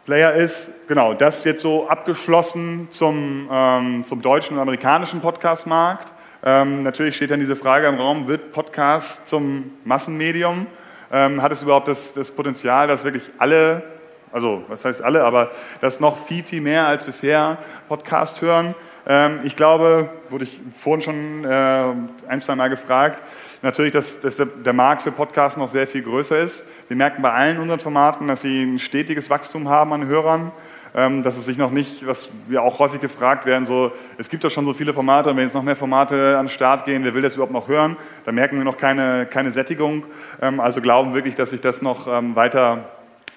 Player 0.06 0.30
ist, 0.34 0.70
genau, 0.86 1.14
das 1.14 1.42
jetzt 1.42 1.62
so 1.62 1.88
abgeschlossen 1.88 2.86
zum, 2.90 3.48
ähm, 3.50 4.04
zum 4.06 4.22
deutschen 4.22 4.54
und 4.54 4.62
amerikanischen 4.62 5.20
Podcast-Markt. 5.20 6.12
Ähm, 6.44 6.84
natürlich 6.84 7.16
steht 7.16 7.32
dann 7.32 7.40
diese 7.40 7.56
Frage 7.56 7.88
im 7.88 7.96
Raum, 7.96 8.28
wird 8.28 8.52
Podcast 8.52 9.28
zum 9.28 9.72
Massenmedium? 9.84 10.68
Ähm, 11.12 11.42
hat 11.42 11.50
es 11.50 11.62
überhaupt 11.62 11.88
das, 11.88 12.12
das, 12.12 12.30
Potenzial, 12.30 12.86
dass 12.86 13.02
wirklich 13.02 13.24
alle 13.38 13.82
Also, 14.30 14.62
was 14.68 14.84
heißt 14.84 15.02
alle, 15.02 15.24
aber 15.24 15.50
das 15.80 15.98
noch 15.98 16.24
viel, 16.24 16.44
viel 16.44 16.60
mehr 16.60 16.86
als 16.86 17.02
bisher 17.02 17.58
Podcast 17.88 18.40
hören. 18.42 18.76
Ähm, 19.06 19.40
ich 19.44 19.56
glaube, 19.56 20.08
wurde 20.30 20.44
ich 20.44 20.60
vorhin 20.72 21.00
schon 21.00 21.44
äh, 21.44 21.84
ein, 22.28 22.40
zwei 22.40 22.56
Mal 22.56 22.68
gefragt, 22.68 23.22
natürlich, 23.62 23.92
dass, 23.92 24.20
dass 24.20 24.36
der 24.36 24.72
Markt 24.72 25.02
für 25.02 25.12
Podcasts 25.12 25.56
noch 25.56 25.68
sehr 25.68 25.86
viel 25.86 26.02
größer 26.02 26.38
ist. 26.38 26.66
Wir 26.88 26.96
merken 26.96 27.22
bei 27.22 27.32
allen 27.32 27.58
unseren 27.58 27.80
Formaten, 27.80 28.28
dass 28.28 28.42
sie 28.42 28.62
ein 28.62 28.78
stetiges 28.78 29.30
Wachstum 29.30 29.68
haben 29.68 29.92
an 29.92 30.06
Hörern 30.06 30.52
ähm, 30.96 31.22
dass 31.22 31.36
es 31.36 31.44
sich 31.44 31.58
noch 31.58 31.70
nicht, 31.70 32.06
was 32.06 32.30
wir 32.48 32.62
auch 32.62 32.78
häufig 32.78 33.00
gefragt 33.00 33.44
werden, 33.44 33.66
so, 33.66 33.92
es 34.16 34.30
gibt 34.30 34.42
doch 34.44 34.50
schon 34.50 34.64
so 34.64 34.72
viele 34.72 34.94
Formate 34.94 35.28
und 35.28 35.36
wenn 35.36 35.44
jetzt 35.44 35.54
noch 35.54 35.62
mehr 35.62 35.76
Formate 35.76 36.38
an 36.38 36.46
den 36.46 36.50
Start 36.50 36.86
gehen, 36.86 37.04
wer 37.04 37.14
will 37.14 37.20
das 37.20 37.34
überhaupt 37.34 37.52
noch 37.52 37.68
hören? 37.68 37.98
Da 38.24 38.32
merken 38.32 38.56
wir 38.56 38.64
noch 38.64 38.78
keine, 38.78 39.26
keine 39.26 39.52
Sättigung. 39.52 40.04
Ähm, 40.40 40.58
also 40.58 40.80
glauben 40.80 41.12
wirklich, 41.12 41.34
dass 41.34 41.50
sich 41.50 41.60
das 41.60 41.82
noch 41.82 42.06
weiter, 42.06 42.88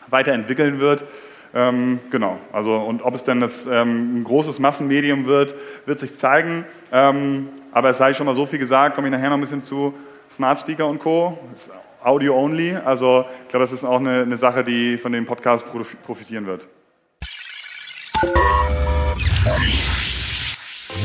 weiterentwickeln 0.08 0.80
wird. 0.80 1.04
Ähm, 1.54 2.00
genau, 2.12 2.38
also 2.52 2.76
und 2.76 3.04
ob 3.04 3.16
es 3.16 3.24
denn 3.24 3.40
das, 3.40 3.66
ähm, 3.66 4.20
ein 4.20 4.24
großes 4.24 4.60
Massenmedium 4.60 5.26
wird, 5.26 5.56
wird 5.86 6.00
sich 6.00 6.18
zeigen. 6.18 6.66
Ähm, 6.92 7.50
aber 7.72 7.90
es 7.90 7.98
sei 7.98 8.14
schon 8.14 8.26
mal 8.26 8.36
so 8.36 8.46
viel 8.46 8.60
gesagt, 8.60 8.96
komme 8.96 9.08
ich 9.08 9.12
nachher 9.12 9.30
noch 9.30 9.38
ein 9.38 9.42
bisschen 9.42 9.64
zu 9.64 9.94
Smart 10.30 10.60
Speaker 10.60 10.88
und 10.88 11.00
Co. 11.00 11.38
Audio 12.04 12.38
only, 12.38 12.76
also 12.76 13.26
ich 13.44 13.50
glaube, 13.50 13.64
das 13.64 13.74
ist 13.74 13.84
auch 13.84 14.00
eine, 14.00 14.22
eine 14.22 14.38
Sache, 14.38 14.64
die 14.64 14.98
von 14.98 15.12
dem 15.12 15.26
Podcast 15.26 15.66
profitieren 16.04 16.46
wird. 16.46 16.68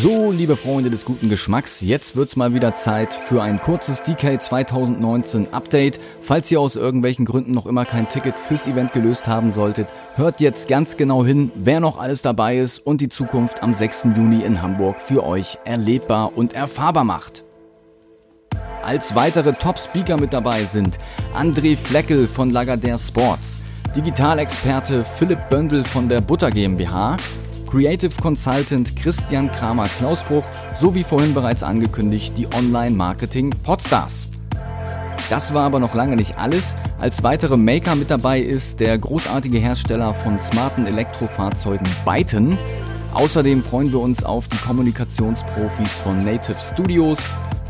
So, 0.02 0.33
liebe 0.33 0.57
Freunde 0.57 0.90
des 0.90 1.04
guten 1.04 1.28
Geschmacks, 1.28 1.80
jetzt 1.80 2.16
wird's 2.16 2.37
mal 2.37 2.52
wieder 2.52 2.74
Zeit 2.74 3.14
für 3.14 3.42
ein 3.42 3.61
kurzes 3.61 4.02
DK 4.02 4.40
2019 4.40 5.52
Update. 5.52 6.00
Falls 6.20 6.50
ihr 6.50 6.61
aus 6.61 6.76
irgendwelchen 6.76 7.24
Gründen 7.24 7.52
noch 7.52 7.66
immer 7.66 7.85
kein 7.85 8.09
Ticket 8.09 8.35
fürs 8.35 8.66
Event 8.66 8.92
gelöst 8.92 9.28
haben 9.28 9.52
solltet, 9.52 9.87
hört 10.16 10.40
jetzt 10.40 10.68
ganz 10.68 10.96
genau 10.96 11.24
hin, 11.24 11.52
wer 11.54 11.80
noch 11.80 11.96
alles 11.96 12.22
dabei 12.22 12.59
ist 12.59 12.80
und 12.80 13.00
die 13.00 13.09
Zukunft 13.09 13.62
am 13.62 13.72
6. 13.72 14.09
Juni 14.16 14.42
in 14.42 14.61
Hamburg 14.61 15.00
für 15.00 15.24
euch 15.24 15.59
erlebbar 15.64 16.37
und 16.37 16.54
erfahrbar 16.54 17.04
macht. 17.04 17.44
Als 18.83 19.14
weitere 19.14 19.52
Top-Speaker 19.52 20.20
mit 20.20 20.33
dabei 20.33 20.64
sind 20.64 20.98
André 21.35 21.76
Fleckel 21.76 22.26
von 22.26 22.50
Lagardère 22.50 22.98
Sports, 22.98 23.61
Digitalexperte 23.96 25.04
Philipp 25.04 25.48
Böndel 25.48 25.85
von 25.85 26.09
der 26.09 26.20
Butter 26.20 26.50
GmbH, 26.50 27.16
Creative 27.74 28.22
Consultant 28.22 28.94
Christian 28.94 29.50
Kramer 29.50 29.88
Klausbruch 29.98 30.44
sowie 30.78 31.02
vorhin 31.02 31.34
bereits 31.34 31.64
angekündigt 31.64 32.32
die 32.38 32.46
Online-Marketing 32.54 33.50
Podstars. 33.64 34.28
Das 35.28 35.52
war 35.54 35.64
aber 35.64 35.80
noch 35.80 35.92
lange 35.92 36.14
nicht 36.14 36.38
alles. 36.38 36.76
Als 37.00 37.24
weitere 37.24 37.56
Maker 37.56 37.96
mit 37.96 38.12
dabei 38.12 38.38
ist 38.38 38.78
der 38.78 38.96
großartige 38.96 39.58
Hersteller 39.58 40.14
von 40.14 40.38
smarten 40.38 40.87
Elektrofahrzeugen 40.87 41.88
Byton. 42.04 42.56
Außerdem 43.12 43.64
freuen 43.64 43.90
wir 43.90 43.98
uns 43.98 44.22
auf 44.22 44.46
die 44.46 44.58
Kommunikationsprofis 44.58 45.94
von 45.94 46.18
Native 46.18 46.60
Studios. 46.60 47.18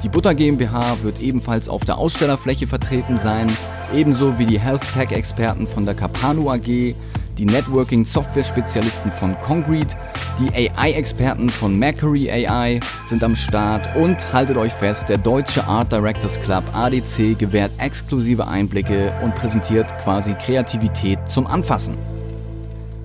Die 0.03 0.11
Butter 0.11 0.35
GmbH 0.35 0.99
wird 1.03 1.23
ebenfalls 1.23 1.67
auf 1.67 1.87
der 1.87 1.97
Ausstellerfläche 1.97 2.67
vertreten 2.67 3.17
sein 3.17 3.51
ebenso 3.93 4.39
wie 4.39 4.47
die 4.47 4.59
Health 4.59 4.83
Tech-Experten 4.95 5.67
von 5.67 5.85
der 5.85 5.95
Capano 5.95 6.51
AG, 6.51 6.95
die 7.39 7.47
Networking-Software-Spezialisten 7.47 9.11
von 9.13 9.37
Concrete, 9.41 9.97
die 10.39 10.51
AI-Experten 10.51 11.49
von 11.49 11.79
Mercury 11.79 12.31
AI 12.31 12.81
sind 13.09 13.23
am 13.23 13.35
Start 13.37 13.95
und 13.97 14.33
haltet 14.33 14.57
euch 14.57 14.73
fest, 14.73 15.09
der 15.09 15.19
Deutsche 15.19 15.65
Art 15.67 15.91
Directors 15.93 16.41
Club 16.43 16.65
ADC 16.73 17.39
gewährt 17.39 17.73
exklusive 17.79 18.47
Einblicke 18.47 19.13
und 19.23 19.35
präsentiert 19.35 19.87
quasi 19.99 20.35
Kreativität 20.35 21.19
zum 21.29 21.47
Anfassen. 21.47 21.97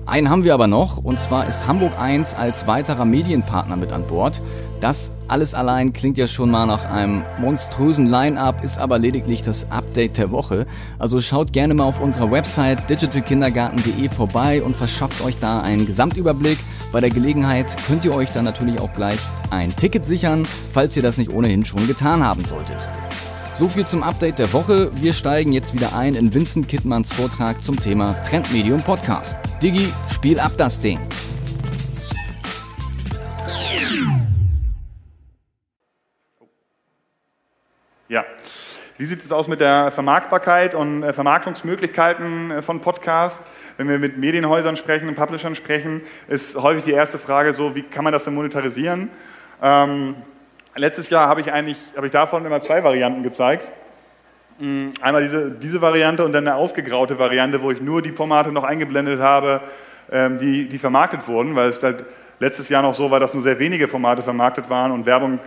Einen 0.06 0.28
haben 0.28 0.42
wir 0.42 0.54
aber 0.54 0.66
noch, 0.66 0.96
und 0.96 1.20
zwar 1.20 1.48
ist 1.48 1.66
Hamburg 1.68 1.92
1 2.00 2.34
als 2.34 2.66
weiterer 2.66 3.04
Medienpartner 3.04 3.76
mit 3.76 3.92
an 3.92 4.04
Bord. 4.08 4.40
Das 4.80 5.10
alles 5.28 5.54
allein 5.54 5.92
klingt 5.92 6.16
ja 6.16 6.26
schon 6.26 6.50
mal 6.50 6.66
nach 6.66 6.86
einem 6.86 7.22
monströsen 7.38 8.06
Line-up, 8.06 8.64
ist 8.64 8.78
aber 8.78 8.98
lediglich 8.98 9.42
das 9.42 9.70
Update 9.70 10.16
der 10.16 10.30
Woche. 10.30 10.66
Also 10.98 11.20
schaut 11.20 11.52
gerne 11.52 11.74
mal 11.74 11.84
auf 11.84 12.00
unserer 12.00 12.30
Website 12.30 12.88
digitalkindergarten.de 12.88 14.08
vorbei 14.08 14.62
und 14.62 14.74
verschafft 14.74 15.22
euch 15.22 15.36
da 15.38 15.60
einen 15.60 15.86
Gesamtüberblick. 15.86 16.58
Bei 16.92 17.00
der 17.00 17.10
Gelegenheit 17.10 17.76
könnt 17.86 18.04
ihr 18.04 18.14
euch 18.14 18.30
dann 18.32 18.44
natürlich 18.44 18.80
auch 18.80 18.92
gleich 18.94 19.18
ein 19.50 19.76
Ticket 19.76 20.06
sichern, 20.06 20.46
falls 20.72 20.96
ihr 20.96 21.02
das 21.02 21.18
nicht 21.18 21.30
ohnehin 21.30 21.64
schon 21.64 21.86
getan 21.86 22.24
haben 22.24 22.44
solltet. 22.44 22.84
So 23.58 23.68
viel 23.68 23.86
zum 23.86 24.02
Update 24.02 24.38
der 24.38 24.50
Woche. 24.54 24.90
Wir 24.94 25.12
steigen 25.12 25.52
jetzt 25.52 25.74
wieder 25.74 25.94
ein 25.94 26.14
in 26.14 26.32
Vincent 26.32 26.66
Kittmanns 26.66 27.12
Vortrag 27.12 27.62
zum 27.62 27.78
Thema 27.78 28.14
Trendmedium 28.22 28.80
Podcast. 28.80 29.36
Digi, 29.62 29.92
spiel 30.10 30.40
ab 30.40 30.52
das 30.56 30.80
Ding. 30.80 30.98
Wie 39.00 39.06
sieht 39.06 39.24
es 39.24 39.32
aus 39.32 39.48
mit 39.48 39.60
der 39.60 39.90
Vermarktbarkeit 39.92 40.74
und 40.74 41.02
äh, 41.02 41.14
Vermarktungsmöglichkeiten 41.14 42.50
äh, 42.50 42.60
von 42.60 42.82
Podcasts? 42.82 43.42
Wenn 43.78 43.88
wir 43.88 43.98
mit 43.98 44.18
Medienhäusern 44.18 44.76
sprechen 44.76 45.08
und 45.08 45.14
Publishern 45.14 45.54
sprechen, 45.54 46.02
ist 46.28 46.54
häufig 46.54 46.84
die 46.84 46.90
erste 46.90 47.18
Frage 47.18 47.54
so, 47.54 47.74
wie 47.74 47.80
kann 47.80 48.04
man 48.04 48.12
das 48.12 48.24
denn 48.24 48.34
monetarisieren? 48.34 49.08
Ähm, 49.62 50.16
letztes 50.74 51.08
Jahr 51.08 51.28
habe 51.28 51.40
ich 51.40 51.50
eigentlich, 51.50 51.78
habe 51.96 52.08
ich 52.08 52.12
davon 52.12 52.44
immer 52.44 52.60
zwei 52.60 52.84
Varianten 52.84 53.22
gezeigt. 53.22 53.70
Mm, 54.58 54.88
einmal 55.00 55.22
diese, 55.22 55.50
diese 55.50 55.80
Variante 55.80 56.22
und 56.22 56.32
dann 56.32 56.46
eine 56.46 56.56
ausgegraute 56.56 57.18
Variante, 57.18 57.62
wo 57.62 57.70
ich 57.70 57.80
nur 57.80 58.02
die 58.02 58.12
Formate 58.12 58.52
noch 58.52 58.64
eingeblendet 58.64 59.18
habe, 59.18 59.62
ähm, 60.12 60.36
die, 60.36 60.68
die 60.68 60.76
vermarktet 60.76 61.26
wurden, 61.26 61.56
weil 61.56 61.70
es 61.70 61.80
letztes 62.38 62.68
Jahr 62.68 62.82
noch 62.82 62.92
so 62.92 63.10
war, 63.10 63.18
dass 63.18 63.32
nur 63.32 63.42
sehr 63.42 63.58
wenige 63.58 63.88
Formate 63.88 64.22
vermarktet 64.22 64.68
waren 64.68 64.92
und 64.92 65.06
Werbung 65.06 65.38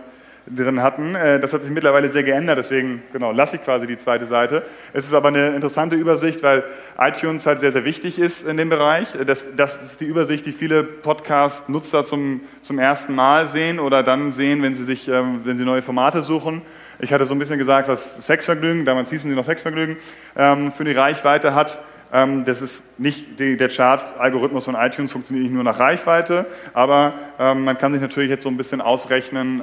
drin 0.46 0.82
hatten. 0.82 1.14
Äh, 1.14 1.40
das 1.40 1.52
hat 1.52 1.62
sich 1.62 1.70
mittlerweile 1.70 2.08
sehr 2.10 2.22
geändert, 2.22 2.58
deswegen 2.58 3.02
genau, 3.12 3.32
lasse 3.32 3.56
ich 3.56 3.62
quasi 3.62 3.86
die 3.86 3.96
zweite 3.96 4.26
Seite. 4.26 4.62
Es 4.92 5.04
ist 5.04 5.14
aber 5.14 5.28
eine 5.28 5.54
interessante 5.54 5.96
Übersicht, 5.96 6.42
weil 6.42 6.64
iTunes 6.98 7.46
halt 7.46 7.60
sehr, 7.60 7.72
sehr 7.72 7.84
wichtig 7.84 8.18
ist 8.18 8.46
in 8.46 8.56
dem 8.56 8.68
Bereich. 8.68 9.08
Das, 9.26 9.46
das 9.56 9.82
ist 9.82 10.00
die 10.00 10.06
Übersicht, 10.06 10.44
die 10.46 10.52
viele 10.52 10.84
Podcast-Nutzer 10.84 12.04
zum, 12.04 12.42
zum 12.60 12.78
ersten 12.78 13.14
Mal 13.14 13.48
sehen 13.48 13.80
oder 13.80 14.02
dann 14.02 14.32
sehen, 14.32 14.62
wenn 14.62 14.74
sie, 14.74 14.84
sich, 14.84 15.08
ähm, 15.08 15.40
wenn 15.44 15.58
sie 15.58 15.64
neue 15.64 15.82
Formate 15.82 16.22
suchen. 16.22 16.62
Ich 16.98 17.12
hatte 17.12 17.24
so 17.24 17.34
ein 17.34 17.38
bisschen 17.38 17.58
gesagt, 17.58 17.88
was 17.88 18.24
Sexvergnügen, 18.24 18.84
damals 18.84 19.10
hießen 19.10 19.28
sie 19.30 19.36
noch 19.36 19.44
Sexvergnügen, 19.44 19.96
ähm, 20.36 20.72
für 20.72 20.84
die 20.84 20.92
Reichweite 20.92 21.54
hat. 21.54 21.78
Ähm, 22.12 22.44
das 22.44 22.62
ist 22.62 23.00
nicht, 23.00 23.40
der 23.40 23.68
Chart-Algorithmus 23.68 24.66
von 24.66 24.76
iTunes 24.76 25.10
funktioniert 25.10 25.44
nicht 25.44 25.54
nur 25.54 25.64
nach 25.64 25.80
Reichweite, 25.80 26.46
aber 26.72 27.14
man 27.38 27.76
kann 27.76 27.92
sich 27.92 28.00
natürlich 28.00 28.30
jetzt 28.30 28.44
so 28.44 28.48
ein 28.48 28.56
bisschen 28.56 28.80
ausrechnen, 28.80 29.60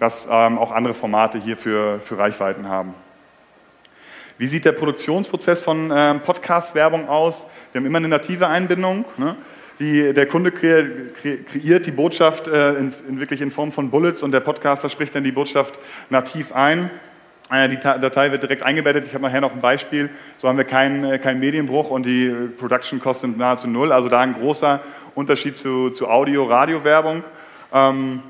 ähm, 0.00 0.06
was 0.06 0.28
auch 0.28 0.72
andere 0.72 0.94
Formate 0.94 1.38
hier 1.38 1.56
für, 1.56 2.00
für 2.00 2.18
Reichweiten 2.18 2.68
haben. 2.68 2.94
Wie 4.38 4.46
sieht 4.46 4.64
der 4.64 4.72
Produktionsprozess 4.72 5.62
von 5.62 5.88
Podcast-Werbung 6.24 7.08
aus? 7.08 7.46
Wir 7.72 7.80
haben 7.80 7.86
immer 7.86 7.98
eine 7.98 8.08
native 8.08 8.46
Einbindung. 8.46 9.04
Ne? 9.18 9.36
Die, 9.80 10.12
der 10.12 10.26
Kunde 10.26 10.52
kreiert 10.52 11.86
die 11.86 11.90
Botschaft 11.90 12.48
äh, 12.48 12.74
in, 12.74 12.92
in, 13.08 13.18
wirklich 13.18 13.40
in 13.40 13.50
Form 13.50 13.72
von 13.72 13.90
Bullets 13.90 14.22
und 14.22 14.30
der 14.30 14.40
Podcaster 14.40 14.90
spricht 14.90 15.14
dann 15.14 15.24
die 15.24 15.32
Botschaft 15.32 15.78
nativ 16.10 16.52
ein. 16.52 16.90
Äh, 17.50 17.70
die 17.70 17.78
Datei 17.78 18.30
wird 18.30 18.42
direkt 18.42 18.62
eingebettet. 18.62 19.06
Ich 19.06 19.14
habe 19.14 19.24
nachher 19.24 19.40
noch 19.40 19.54
ein 19.54 19.62
Beispiel. 19.62 20.10
So 20.36 20.48
haben 20.48 20.58
wir 20.58 20.66
keinen, 20.66 21.04
äh, 21.04 21.18
keinen 21.18 21.40
Medienbruch 21.40 21.90
und 21.90 22.04
die 22.04 22.28
Production 22.58 23.00
Costs 23.00 23.22
sind 23.22 23.38
nahezu 23.38 23.68
null. 23.68 23.90
Also 23.90 24.10
da 24.10 24.20
ein 24.20 24.34
großer 24.34 24.80
Unterschied 25.14 25.56
zu, 25.56 25.88
zu 25.88 26.10
Audio-Radio-Werbung. 26.10 27.24
Ähm, 27.72 28.22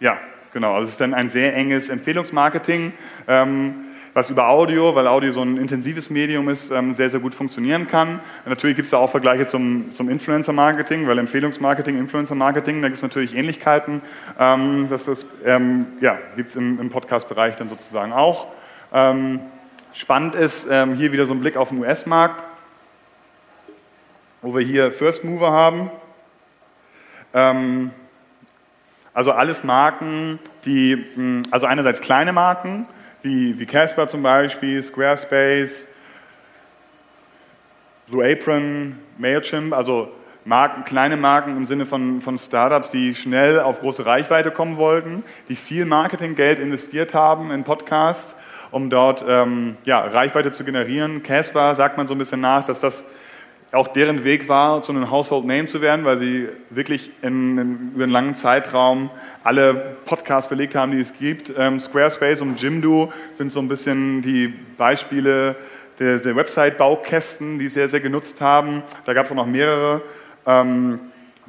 ja, 0.00 0.18
genau. 0.52 0.74
Also 0.74 0.86
es 0.86 0.92
ist 0.92 1.00
dann 1.00 1.14
ein 1.14 1.30
sehr 1.30 1.54
enges 1.56 1.88
Empfehlungsmarketing. 1.88 2.92
Ähm, 3.28 3.74
was 4.14 4.28
über 4.28 4.48
Audio, 4.48 4.94
weil 4.94 5.06
Audio 5.06 5.32
so 5.32 5.42
ein 5.42 5.56
intensives 5.56 6.10
Medium 6.10 6.48
ist, 6.48 6.70
ähm, 6.70 6.94
sehr, 6.94 7.08
sehr 7.08 7.20
gut 7.20 7.34
funktionieren 7.34 7.86
kann. 7.86 8.20
Natürlich 8.44 8.76
gibt 8.76 8.84
es 8.84 8.90
da 8.90 8.98
auch 8.98 9.10
Vergleiche 9.10 9.46
zum, 9.46 9.90
zum 9.90 10.10
Influencer-Marketing, 10.10 11.06
weil 11.06 11.18
Empfehlungsmarketing, 11.18 11.98
Influencer-Marketing, 11.98 12.82
da 12.82 12.88
gibt 12.88 12.98
es 12.98 13.02
natürlich 13.02 13.34
Ähnlichkeiten. 13.34 14.02
Ähm, 14.38 14.88
das 14.90 15.26
ähm, 15.44 15.86
ja, 16.00 16.18
gibt 16.36 16.50
es 16.50 16.56
im, 16.56 16.78
im 16.78 16.90
Podcast-Bereich 16.90 17.56
dann 17.56 17.70
sozusagen 17.70 18.12
auch. 18.12 18.48
Ähm, 18.92 19.40
spannend 19.94 20.34
ist 20.34 20.68
ähm, 20.70 20.94
hier 20.94 21.12
wieder 21.12 21.24
so 21.24 21.32
ein 21.32 21.40
Blick 21.40 21.56
auf 21.56 21.70
den 21.70 21.78
US-Markt, 21.78 22.42
wo 24.42 24.54
wir 24.54 24.62
hier 24.62 24.92
First 24.92 25.24
Mover 25.24 25.52
haben. 25.52 25.90
Also 29.14 29.32
alles 29.32 29.62
Marken, 29.62 30.38
die, 30.64 31.42
also 31.50 31.66
einerseits 31.66 32.00
kleine 32.00 32.32
Marken, 32.32 32.86
wie, 33.20 33.58
wie 33.58 33.66
Casper 33.66 34.08
zum 34.08 34.22
Beispiel, 34.22 34.82
Squarespace, 34.82 35.86
Blue 38.08 38.24
Apron, 38.24 38.98
Mailchimp, 39.18 39.74
also 39.74 40.12
Marken, 40.44 40.84
kleine 40.84 41.16
Marken 41.16 41.56
im 41.56 41.66
Sinne 41.66 41.86
von, 41.86 42.20
von 42.20 42.36
Startups, 42.36 42.90
die 42.90 43.14
schnell 43.14 43.60
auf 43.60 43.80
große 43.80 44.04
Reichweite 44.06 44.50
kommen 44.50 44.76
wollten, 44.76 45.22
die 45.48 45.56
viel 45.56 45.84
Marketinggeld 45.84 46.58
investiert 46.58 47.14
haben 47.14 47.50
in 47.52 47.64
Podcasts, 47.64 48.34
um 48.70 48.90
dort 48.90 49.24
ähm, 49.28 49.76
ja, 49.84 50.00
Reichweite 50.00 50.52
zu 50.52 50.64
generieren. 50.64 51.22
Casper 51.22 51.74
sagt 51.74 51.96
man 51.96 52.06
so 52.06 52.14
ein 52.14 52.18
bisschen 52.18 52.40
nach, 52.40 52.64
dass 52.64 52.80
das 52.80 53.04
auch 53.72 53.88
deren 53.88 54.22
Weg 54.24 54.48
war, 54.48 54.82
zu 54.82 54.92
einem 54.92 55.10
Household 55.10 55.46
Name 55.46 55.64
zu 55.64 55.80
werden, 55.80 56.04
weil 56.04 56.18
sie 56.18 56.48
wirklich 56.68 57.10
in, 57.22 57.56
in, 57.56 57.92
über 57.94 58.04
einen 58.04 58.12
langen 58.12 58.34
Zeitraum 58.34 59.10
alle 59.44 59.96
Podcasts 60.04 60.48
belegt 60.48 60.74
haben, 60.74 60.92
die 60.92 61.00
es 61.00 61.16
gibt. 61.18 61.52
Ähm, 61.56 61.80
Squarespace 61.80 62.42
und 62.42 62.60
Jimdo 62.60 63.10
sind 63.32 63.50
so 63.50 63.60
ein 63.60 63.68
bisschen 63.68 64.20
die 64.20 64.48
Beispiele 64.76 65.56
der, 65.98 66.18
der 66.18 66.36
Website-Baukästen, 66.36 67.58
die 67.58 67.68
sehr, 67.68 67.88
sehr 67.88 68.00
genutzt 68.00 68.42
haben. 68.42 68.82
Da 69.06 69.14
gab 69.14 69.24
es 69.24 69.32
auch 69.32 69.36
noch 69.36 69.46
mehrere. 69.46 70.02
Ähm, 70.46 71.00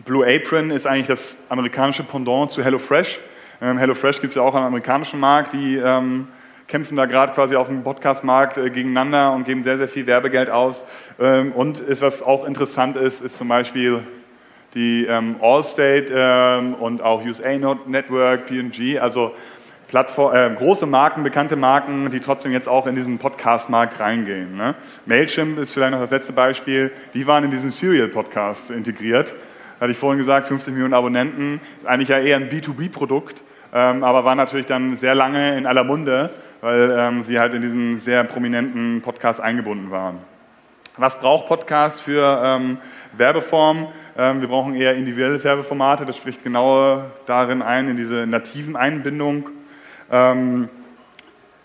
Blue 0.06 0.26
Apron 0.26 0.72
ist 0.72 0.88
eigentlich 0.88 1.08
das 1.08 1.38
amerikanische 1.50 2.04
Pendant 2.04 2.52
zu 2.52 2.64
HelloFresh. 2.64 3.20
Ähm, 3.62 3.78
HelloFresh 3.78 4.22
gibt 4.22 4.30
es 4.30 4.36
ja 4.36 4.44
auch 4.44 4.56
am 4.56 4.64
amerikanischen 4.64 5.20
Markt, 5.20 5.54
die 5.54 5.76
ähm, 5.76 6.28
kämpfen 6.68 6.96
da 6.96 7.06
gerade 7.06 7.34
quasi 7.34 7.56
auf 7.56 7.68
dem 7.68 7.84
Podcast-Markt 7.84 8.58
äh, 8.58 8.70
gegeneinander 8.70 9.34
und 9.34 9.46
geben 9.46 9.64
sehr, 9.64 9.78
sehr 9.78 9.88
viel 9.88 10.08
Werbegeld 10.08 10.50
aus. 10.50 10.86
Ähm, 11.20 11.52
und 11.52 11.80
ist, 11.80 12.02
was 12.02 12.24
auch 12.24 12.46
interessant 12.46 12.96
ist, 12.96 13.22
ist 13.22 13.38
zum 13.38 13.48
Beispiel 13.48 14.02
die 14.74 15.06
ähm, 15.06 15.36
Allstate 15.42 16.08
ähm, 16.16 16.74
und 16.76 17.02
auch 17.02 17.24
USA 17.24 17.50
Network, 17.86 18.48
P&G, 18.48 19.00
also 19.00 19.34
Plattform, 19.88 20.36
äh, 20.36 20.50
große 20.56 20.88
Marken, 20.88 21.22
bekannte 21.22 21.56
Marken, 21.56 22.10
die 22.10 22.20
trotzdem 22.20 22.52
jetzt 22.52 22.68
auch 22.68 22.88
in 22.88 22.96
diesen 22.96 23.20
Podcast-Markt 23.20 24.00
reingehen. 24.00 24.58
Ne? 24.58 24.74
Mailchimp 25.06 25.60
ist 25.60 25.74
vielleicht 25.74 25.92
noch 25.92 26.00
das 26.00 26.10
letzte 26.10 26.34
Beispiel. 26.34 26.92
Die 27.14 27.28
waren 27.28 27.44
in 27.44 27.52
diesen 27.52 27.70
Serial-Podcast 27.70 28.72
integriert. 28.72 29.36
Hatte 29.80 29.92
ich 29.92 29.98
vorhin 29.98 30.18
gesagt, 30.18 30.48
50 30.48 30.74
Millionen 30.74 30.96
Abonnenten, 30.96 31.62
eigentlich 31.86 32.10
ja 32.10 32.18
eher 32.18 32.38
ein 32.38 32.50
B2B-Produkt, 32.50 33.44
ähm, 33.72 34.04
aber 34.04 34.26
war 34.26 34.34
natürlich 34.34 34.66
dann 34.66 34.96
sehr 34.96 35.14
lange 35.14 35.58
in 35.58 35.68
aller 35.68 35.84
Munde 35.84 36.32
weil 36.64 36.96
ähm, 36.98 37.26
sie 37.26 37.42
halt 37.42 37.54
in 37.54 37.62
diesen 37.62 38.00
sehr 38.00 38.24
prominenten 38.24 39.02
Podcast 39.02 39.42
eingebunden 39.42 39.92
waren. 39.92 40.20
Was 40.96 41.20
braucht 41.20 41.46
Podcast 41.46 42.00
für 42.00 42.42
ähm, 42.42 42.78
Werbeform? 43.18 43.90
Ähm, 44.18 44.40
wir 44.40 44.48
brauchen 44.48 44.74
eher 44.74 44.96
individuelle 44.96 45.44
Werbeformate, 45.44 46.06
das 46.06 46.16
spricht 46.16 46.42
genau 46.42 47.04
darin 47.26 47.62
ein, 47.62 47.90
in 47.90 47.98
diese 47.98 48.26
nativen 48.26 48.78
Einbindung. 48.78 49.50
Ähm, 50.10 50.70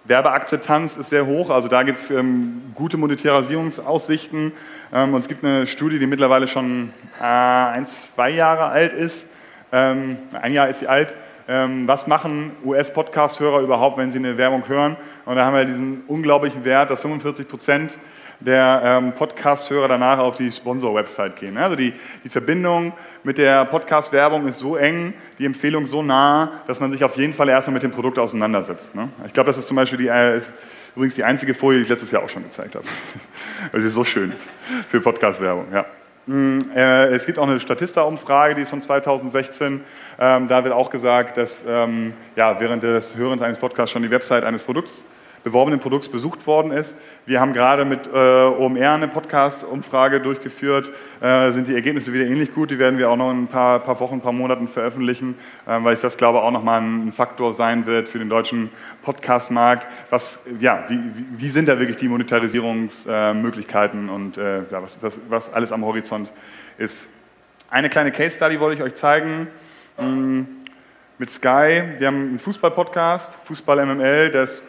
Werbeakzeptanz 0.03 0.97
ist 0.97 1.11
sehr 1.11 1.27
hoch, 1.27 1.51
also 1.51 1.69
da 1.69 1.85
gibt 1.85 1.99
es 1.99 2.11
ähm, 2.11 2.63
gute 2.75 2.97
Monetarisierungsaussichten. 2.97 4.51
Ähm, 4.93 5.15
und 5.15 5.21
es 5.21 5.29
gibt 5.29 5.45
eine 5.45 5.69
Studie, 5.69 6.01
die 6.01 6.09
mittlerweile 6.09 6.49
schon 6.49 6.93
äh, 7.21 7.25
ein, 7.25 7.87
zwei 7.87 8.31
Jahre 8.31 8.65
alt 8.65 8.93
ist. 8.93 9.31
Ähm, 9.71 10.17
ein 10.33 10.53
Jahr 10.53 10.69
ist 10.69 10.81
sie 10.81 10.89
alt 10.89 11.15
was 11.49 12.07
machen 12.07 12.53
US-Podcast-Hörer 12.63 13.61
überhaupt, 13.61 13.97
wenn 13.97 14.11
sie 14.11 14.19
eine 14.19 14.37
Werbung 14.37 14.69
hören. 14.69 14.97
Und 15.25 15.37
da 15.37 15.47
haben 15.47 15.57
wir 15.57 15.65
diesen 15.65 16.03
unglaublichen 16.07 16.65
Wert, 16.65 16.91
dass 16.91 17.01
45 17.01 17.49
Prozent 17.49 17.99
der 18.41 18.83
ähm, 18.85 19.13
Podcast-Hörer 19.15 19.89
danach 19.89 20.19
auf 20.19 20.37
die 20.37 20.51
Sponsor-Website 20.53 21.37
gehen. 21.37 21.57
Also 21.57 21.75
die, 21.75 21.93
die 22.23 22.29
Verbindung 22.29 22.93
mit 23.25 23.39
der 23.39 23.65
Podcast-Werbung 23.65 24.47
ist 24.47 24.61
so 24.61 24.77
eng, 24.77 25.15
die 25.39 25.45
Empfehlung 25.45 25.87
so 25.87 26.03
nah, 26.03 26.63
dass 26.67 26.79
man 26.79 26.91
sich 26.91 27.03
auf 27.03 27.17
jeden 27.17 27.33
Fall 27.33 27.49
erstmal 27.49 27.75
mit 27.75 27.83
dem 27.83 27.91
Produkt 27.91 28.19
auseinandersetzt. 28.19 28.95
Ne? 28.95 29.09
Ich 29.27 29.33
glaube, 29.33 29.49
das 29.49 29.59
ist 29.59 29.67
zum 29.67 29.77
Beispiel 29.77 29.99
die, 29.99 30.09
äh, 30.09 30.39
ist 30.39 30.53
übrigens 30.95 31.17
die 31.17 31.25
einzige 31.25 31.55
Folie, 31.55 31.79
die 31.79 31.85
ich 31.85 31.89
letztes 31.89 32.11
Jahr 32.11 32.23
auch 32.23 32.29
schon 32.29 32.45
gezeigt 32.45 32.75
habe, 32.75 32.85
weil 33.73 33.81
sie 33.81 33.91
so 33.91 34.05
schön 34.05 34.31
ist 34.31 34.51
für 34.89 35.01
Podcast-Werbung. 35.01 35.67
Ja. 35.73 35.85
Äh, 36.29 37.15
es 37.15 37.25
gibt 37.25 37.39
auch 37.39 37.49
eine 37.49 37.59
Statista-Umfrage, 37.59 38.55
die 38.55 38.63
ist 38.63 38.71
von 38.71 38.83
2016. 38.83 39.81
Ähm, 40.19 40.49
da 40.49 40.63
wird 40.63 40.75
auch 40.75 40.91
gesagt, 40.91 41.39
dass 41.39 41.65
ähm, 41.67 42.13
während 42.35 42.83
des 42.83 43.17
Hörens 43.17 43.41
eines 43.41 43.59
Podcasts 43.59 43.93
schon 43.93 44.03
die 44.03 44.11
Website 44.11 44.45
eines 44.45 44.63
Produkts 44.63 45.05
beworbenen 45.45 45.81
Produkts 45.81 46.09
besucht 46.09 46.47
worden 46.47 46.73
ist. 46.73 46.97
Wir 47.27 47.41
haben 47.41 47.53
gerade 47.53 47.85
mit 47.85 48.07
äh, 48.07 48.11
OMR 48.11 48.93
eine 48.93 49.09
Podcast-Umfrage 49.09 50.21
durchgeführt, 50.21 50.93
äh, 51.21 51.51
sind 51.53 51.69
die 51.69 51.75
Ergebnisse 51.75 52.13
wieder 52.13 52.27
ähnlich 52.27 52.55
gut. 52.55 52.71
Die 52.71 52.79
werden 52.79 52.99
wir 52.99 53.11
auch 53.11 53.17
noch 53.17 53.31
in 53.31 53.45
ein 53.45 53.49
paar, 53.49 53.81
paar 53.81 54.01
Wochen, 54.01 54.15
ein 54.15 54.21
paar 54.21 54.33
Monaten 54.33 54.69
veröffentlichen, 54.69 55.37
äh, 55.67 55.83
weil 55.83 55.95
ich 55.95 56.01
das 56.01 56.17
glaube 56.17 56.43
auch 56.43 56.51
nochmal 56.51 56.81
ein 56.81 57.13
Faktor 57.13 57.53
sein 57.53 57.87
wird 57.87 58.09
für 58.09 58.19
den 58.19 58.29
deutschen 58.29 58.71
Podcast-Markt. 59.03 59.87
Was, 60.11 60.45
ja, 60.61 60.85
wie, 60.89 61.01
wie 61.37 61.49
sind 61.49 61.69
da 61.69 61.79
wirklich 61.79 61.97
die 61.97 62.09
Monetarisierungsmöglichkeiten 62.09 64.09
und 64.09 64.39
äh, 64.39 64.59
ja, 64.71 64.83
was, 64.83 65.03
was, 65.03 65.21
was 65.29 65.53
alles 65.53 65.73
am 65.73 65.85
Horizont 65.85 66.31
ist. 66.79 67.09
Eine 67.71 67.91
kleine 67.91 68.13
Case-Study 68.13 68.61
wollte 68.61 68.77
ich 68.77 68.83
euch 68.83 68.95
zeigen. 68.95 69.49
Mm, 69.99 70.43
mit 71.19 71.31
Sky, 71.31 71.83
wir 71.99 72.07
haben 72.07 72.29
einen 72.29 72.39
Fußball-Podcast, 72.39 73.39
Fußball 73.45 73.85
MML, 73.85 74.31
der 74.31 74.45
ist 74.45 74.63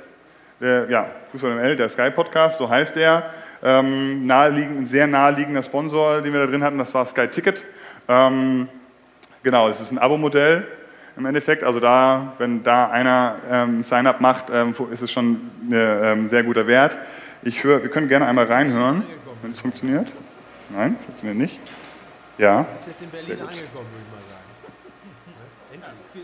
der, 0.60 0.90
ja, 0.90 1.10
Fußball 1.32 1.56
ML, 1.56 1.76
der 1.76 1.90
Sky 1.90 2.12
Podcast, 2.12 2.58
so 2.58 2.70
heißt 2.70 2.98
er. 2.98 3.30
Ähm, 3.62 4.26
naheliegend, 4.26 4.80
ein 4.80 4.86
sehr 4.86 5.08
naheliegender 5.08 5.64
Sponsor, 5.64 6.22
den 6.22 6.34
wir 6.34 6.40
da 6.40 6.48
drin 6.48 6.64
hatten, 6.64 6.78
das 6.78 6.94
war 6.94 7.06
Sky 7.06 7.28
Ticket. 7.28 7.66
Ähm, 8.08 8.70
genau, 9.44 9.68
es 9.70 9.82
ist 9.82 9.92
ein 9.92 9.98
Abo-Modell 9.98 10.66
im 11.18 11.26
Endeffekt. 11.26 11.64
Also 11.64 11.80
da, 11.80 12.34
wenn 12.38 12.64
da 12.64 12.90
einer 12.90 13.36
ähm, 13.50 13.80
ein 13.80 13.84
Sign-up 13.84 14.22
macht, 14.22 14.50
ähm, 14.52 14.74
ist 14.92 15.02
es 15.02 15.12
schon 15.12 15.34
ein 15.70 15.72
ähm, 15.74 16.28
sehr 16.28 16.44
guter 16.44 16.68
Wert. 16.68 16.98
Ich 17.42 17.64
höre, 17.64 17.84
wir 17.84 17.90
können 17.90 18.08
gerne 18.08 18.26
einmal 18.26 18.46
reinhören, 18.46 19.04
wenn 19.42 19.52
es 19.52 19.60
funktioniert. 19.60 20.08
Nein, 20.70 20.98
funktioniert 21.06 21.38
nicht. 21.38 21.60
Ja. 22.38 22.60
Du 22.60 22.74
bist 22.76 22.88
jetzt 22.88 23.02
in 23.02 23.10
Berlin 23.10 23.42
angekommen, 23.42 23.88
würde 23.92 24.04
ich 24.06 24.12
mal 24.12 24.24
sagen. 24.28 24.40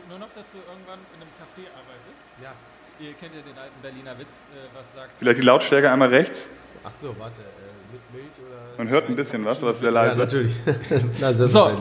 Nur 0.10 0.20
noch, 0.20 0.34
dass 0.36 0.50
du 0.52 0.58
irgendwann 0.58 1.00
in 1.16 1.22
einem 1.22 1.32
Café 1.40 1.68
arbeitest. 1.76 2.22
Ja. 2.42 2.52
Ihr 2.98 3.14
kennt 3.14 3.34
ja 3.36 3.42
den 3.42 3.58
alten 3.58 3.82
Berliner 3.82 4.18
Witz, 4.18 4.30
äh, 4.30 4.78
was 4.78 4.94
sagt. 4.94 5.12
Vielleicht 5.20 5.38
die 5.40 5.42
Lautstärke 5.42 5.92
einmal 5.92 6.08
rechts. 6.08 6.50
Ach 6.84 6.92
so, 6.94 7.08
warte, 7.20 7.42
äh, 7.42 7.92
mit 7.92 8.14
Milch 8.14 8.32
oder. 8.40 8.78
Man 8.78 8.88
hört 8.88 9.10
ein 9.10 9.16
bisschen 9.18 9.44
was, 9.44 9.62
aber 9.62 9.72
es 9.72 9.78
ist 9.78 9.82
sehr 9.82 9.92
leise. 9.92 10.18
Ja, 10.18 10.26
natürlich. 10.26 10.56
Na, 11.20 11.34
so. 11.34 11.72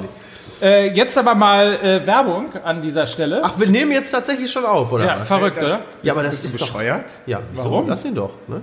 Äh, 0.61 0.89
jetzt 0.93 1.17
aber 1.17 1.37
mal 1.37 1.75
äh, 1.75 2.05
Werbung 2.05 2.53
an 2.65 2.83
dieser 2.83 3.07
Stelle. 3.07 3.41
Ach, 3.45 3.59
wir 3.59 3.69
nehmen 3.69 3.93
jetzt 3.93 4.11
tatsächlich 4.11 4.51
schon 4.51 4.65
auf, 4.65 4.91
oder? 4.91 5.05
Ja, 5.05 5.21
was? 5.21 5.29
verrückt, 5.29 5.59
oder? 5.59 5.83
Ja, 6.03 6.15
aber 6.15 6.25
das 6.25 6.43
ist 6.43 6.59
bescheuert. 6.59 7.05
Doch, 7.05 7.29
ja, 7.29 7.41
wieso? 7.53 7.65
Warum? 7.65 7.89
Lass 7.89 8.05
ihn 8.05 8.15
doch. 8.15 8.33
Ne? 8.49 8.61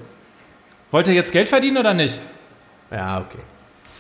Wollt 0.92 1.08
ihr 1.08 1.14
jetzt 1.14 1.32
Geld 1.32 1.48
verdienen 1.48 1.78
oder 1.78 1.94
nicht? 1.94 2.20
Ja, 2.92 3.20
okay. 3.20 3.42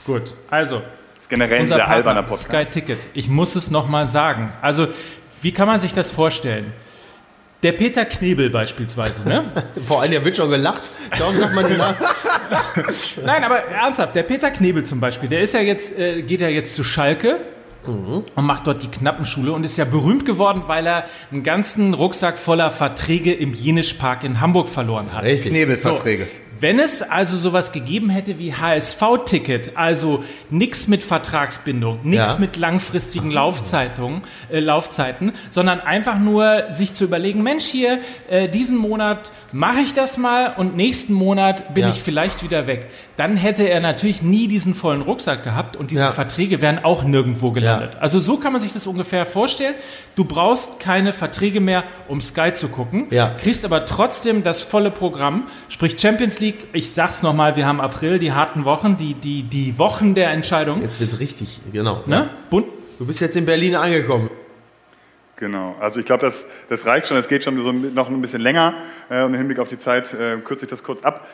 Gut, 0.05 0.33
also. 0.49 0.79
Das 1.15 1.23
ist 1.25 1.29
generell 1.29 1.61
ein 1.61 1.67
sehr 1.69 1.87
alberner 1.87 2.23
Podcast. 2.23 2.49
Sky 2.49 2.65
Ticket. 2.65 2.99
Ich 3.13 3.29
muss 3.29 3.55
es 3.55 3.71
nochmal 3.71 4.09
sagen. 4.09 4.51
Also, 4.61 4.89
wie 5.41 5.53
kann 5.53 5.67
man 5.67 5.79
sich 5.79 5.93
das 5.93 6.09
vorstellen? 6.09 6.73
Der 7.63 7.73
Peter 7.73 8.05
Knebel 8.05 8.49
beispielsweise, 8.49 9.21
ne? 9.21 9.43
Vor 9.85 10.01
allem, 10.01 10.11
der 10.11 10.25
wird 10.25 10.35
schon 10.35 10.49
gelacht. 10.49 10.81
Darum 11.17 11.35
sagt 11.35 11.53
man 11.53 11.65
den 11.67 11.77
Nein, 13.25 13.43
aber 13.43 13.59
ernsthaft, 13.65 14.15
der 14.15 14.23
Peter 14.23 14.49
Knebel 14.49 14.83
zum 14.83 14.99
Beispiel, 14.99 15.29
der 15.29 15.41
ist 15.41 15.53
ja 15.53 15.59
jetzt, 15.59 15.97
äh, 15.97 16.23
geht 16.23 16.41
ja 16.41 16.47
jetzt 16.47 16.73
zu 16.73 16.83
Schalke 16.83 17.37
mhm. 17.85 18.23
und 18.33 18.45
macht 18.45 18.65
dort 18.65 18.81
die 18.81 18.87
Knappenschule 18.87 19.51
und 19.51 19.63
ist 19.63 19.77
ja 19.77 19.85
berühmt 19.85 20.25
geworden, 20.25 20.63
weil 20.67 20.87
er 20.87 21.05
einen 21.31 21.43
ganzen 21.43 21.93
Rucksack 21.93 22.39
voller 22.39 22.71
Verträge 22.71 23.33
im 23.33 23.53
Jenischpark 23.53 24.23
in 24.23 24.41
Hamburg 24.41 24.67
verloren 24.67 25.13
hat. 25.13 25.23
Richtig. 25.23 25.51
Knebelverträge. 25.51 26.23
So. 26.23 26.50
Wenn 26.61 26.79
es 26.79 27.01
also 27.01 27.37
sowas 27.37 27.71
gegeben 27.71 28.11
hätte 28.11 28.37
wie 28.37 28.53
HSV-Ticket, 28.53 29.75
also 29.77 30.23
nichts 30.51 30.87
mit 30.87 31.01
Vertragsbindung, 31.01 32.01
nichts 32.03 32.33
ja. 32.33 32.39
mit 32.39 32.55
langfristigen 32.55 33.31
Laufzeiten, 33.31 34.21
äh, 34.51 34.59
Laufzeiten, 34.59 35.31
sondern 35.49 35.79
einfach 35.79 36.19
nur 36.19 36.65
sich 36.71 36.93
zu 36.93 37.03
überlegen, 37.05 37.41
Mensch, 37.41 37.65
hier, 37.65 37.97
äh, 38.29 38.47
diesen 38.47 38.77
Monat 38.77 39.31
mache 39.51 39.79
ich 39.79 39.95
das 39.95 40.17
mal 40.17 40.53
und 40.55 40.75
nächsten 40.75 41.13
Monat 41.13 41.73
bin 41.73 41.85
ja. 41.85 41.89
ich 41.89 41.99
vielleicht 41.99 42.43
wieder 42.43 42.67
weg. 42.67 42.91
Dann 43.17 43.37
hätte 43.37 43.67
er 43.67 43.79
natürlich 43.79 44.21
nie 44.21 44.47
diesen 44.47 44.75
vollen 44.75 45.01
Rucksack 45.01 45.43
gehabt 45.43 45.75
und 45.75 45.89
diese 45.89 46.03
ja. 46.03 46.11
Verträge 46.11 46.61
wären 46.61 46.83
auch 46.83 47.03
nirgendwo 47.03 47.49
gelandet. 47.51 47.97
Also 47.99 48.19
so 48.19 48.37
kann 48.37 48.51
man 48.51 48.61
sich 48.61 48.71
das 48.71 48.85
ungefähr 48.85 49.25
vorstellen. 49.25 49.73
Du 50.15 50.25
brauchst 50.25 50.79
keine 50.79 51.11
Verträge 51.11 51.59
mehr, 51.59 51.83
um 52.07 52.21
Sky 52.21 52.53
zu 52.53 52.67
gucken, 52.67 53.07
kriegst 53.41 53.65
aber 53.65 53.87
trotzdem 53.87 54.43
das 54.43 54.61
volle 54.61 54.91
Programm, 54.91 55.47
sprich 55.67 55.99
Champions 55.99 56.39
League, 56.39 56.50
League, 56.51 56.67
ich 56.73 56.91
sag's 56.91 57.21
nochmal, 57.21 57.55
wir 57.55 57.65
haben 57.65 57.79
April, 57.79 58.19
die 58.19 58.33
harten 58.33 58.65
Wochen, 58.65 58.97
die, 58.97 59.13
die, 59.13 59.43
die 59.43 59.77
Wochen 59.77 60.15
der 60.15 60.31
Entscheidung. 60.31 60.81
Jetzt 60.81 60.99
wird's 60.99 61.19
richtig, 61.19 61.61
genau. 61.71 62.03
Ne? 62.05 62.29
Bunt. 62.49 62.67
Du 62.99 63.05
bist 63.05 63.21
jetzt 63.21 63.35
in 63.35 63.45
Berlin 63.45 63.75
angekommen. 63.75 64.29
Genau, 65.37 65.75
also 65.79 65.99
ich 65.99 66.05
glaube, 66.05 66.23
das, 66.23 66.45
das 66.69 66.85
reicht 66.85 67.07
schon, 67.07 67.17
es 67.17 67.27
geht 67.27 67.43
schon 67.43 67.59
so 67.61 67.71
noch 67.71 68.09
ein 68.09 68.21
bisschen 68.21 68.41
länger 68.41 68.75
äh, 69.09 69.23
und 69.23 69.33
im 69.33 69.39
Hinblick 69.39 69.57
auf 69.57 69.69
die 69.69 69.79
Zeit 69.79 70.13
äh, 70.13 70.37
kürze 70.37 70.65
ich 70.65 70.69
das 70.69 70.83
kurz 70.83 71.01
ab. 71.03 71.27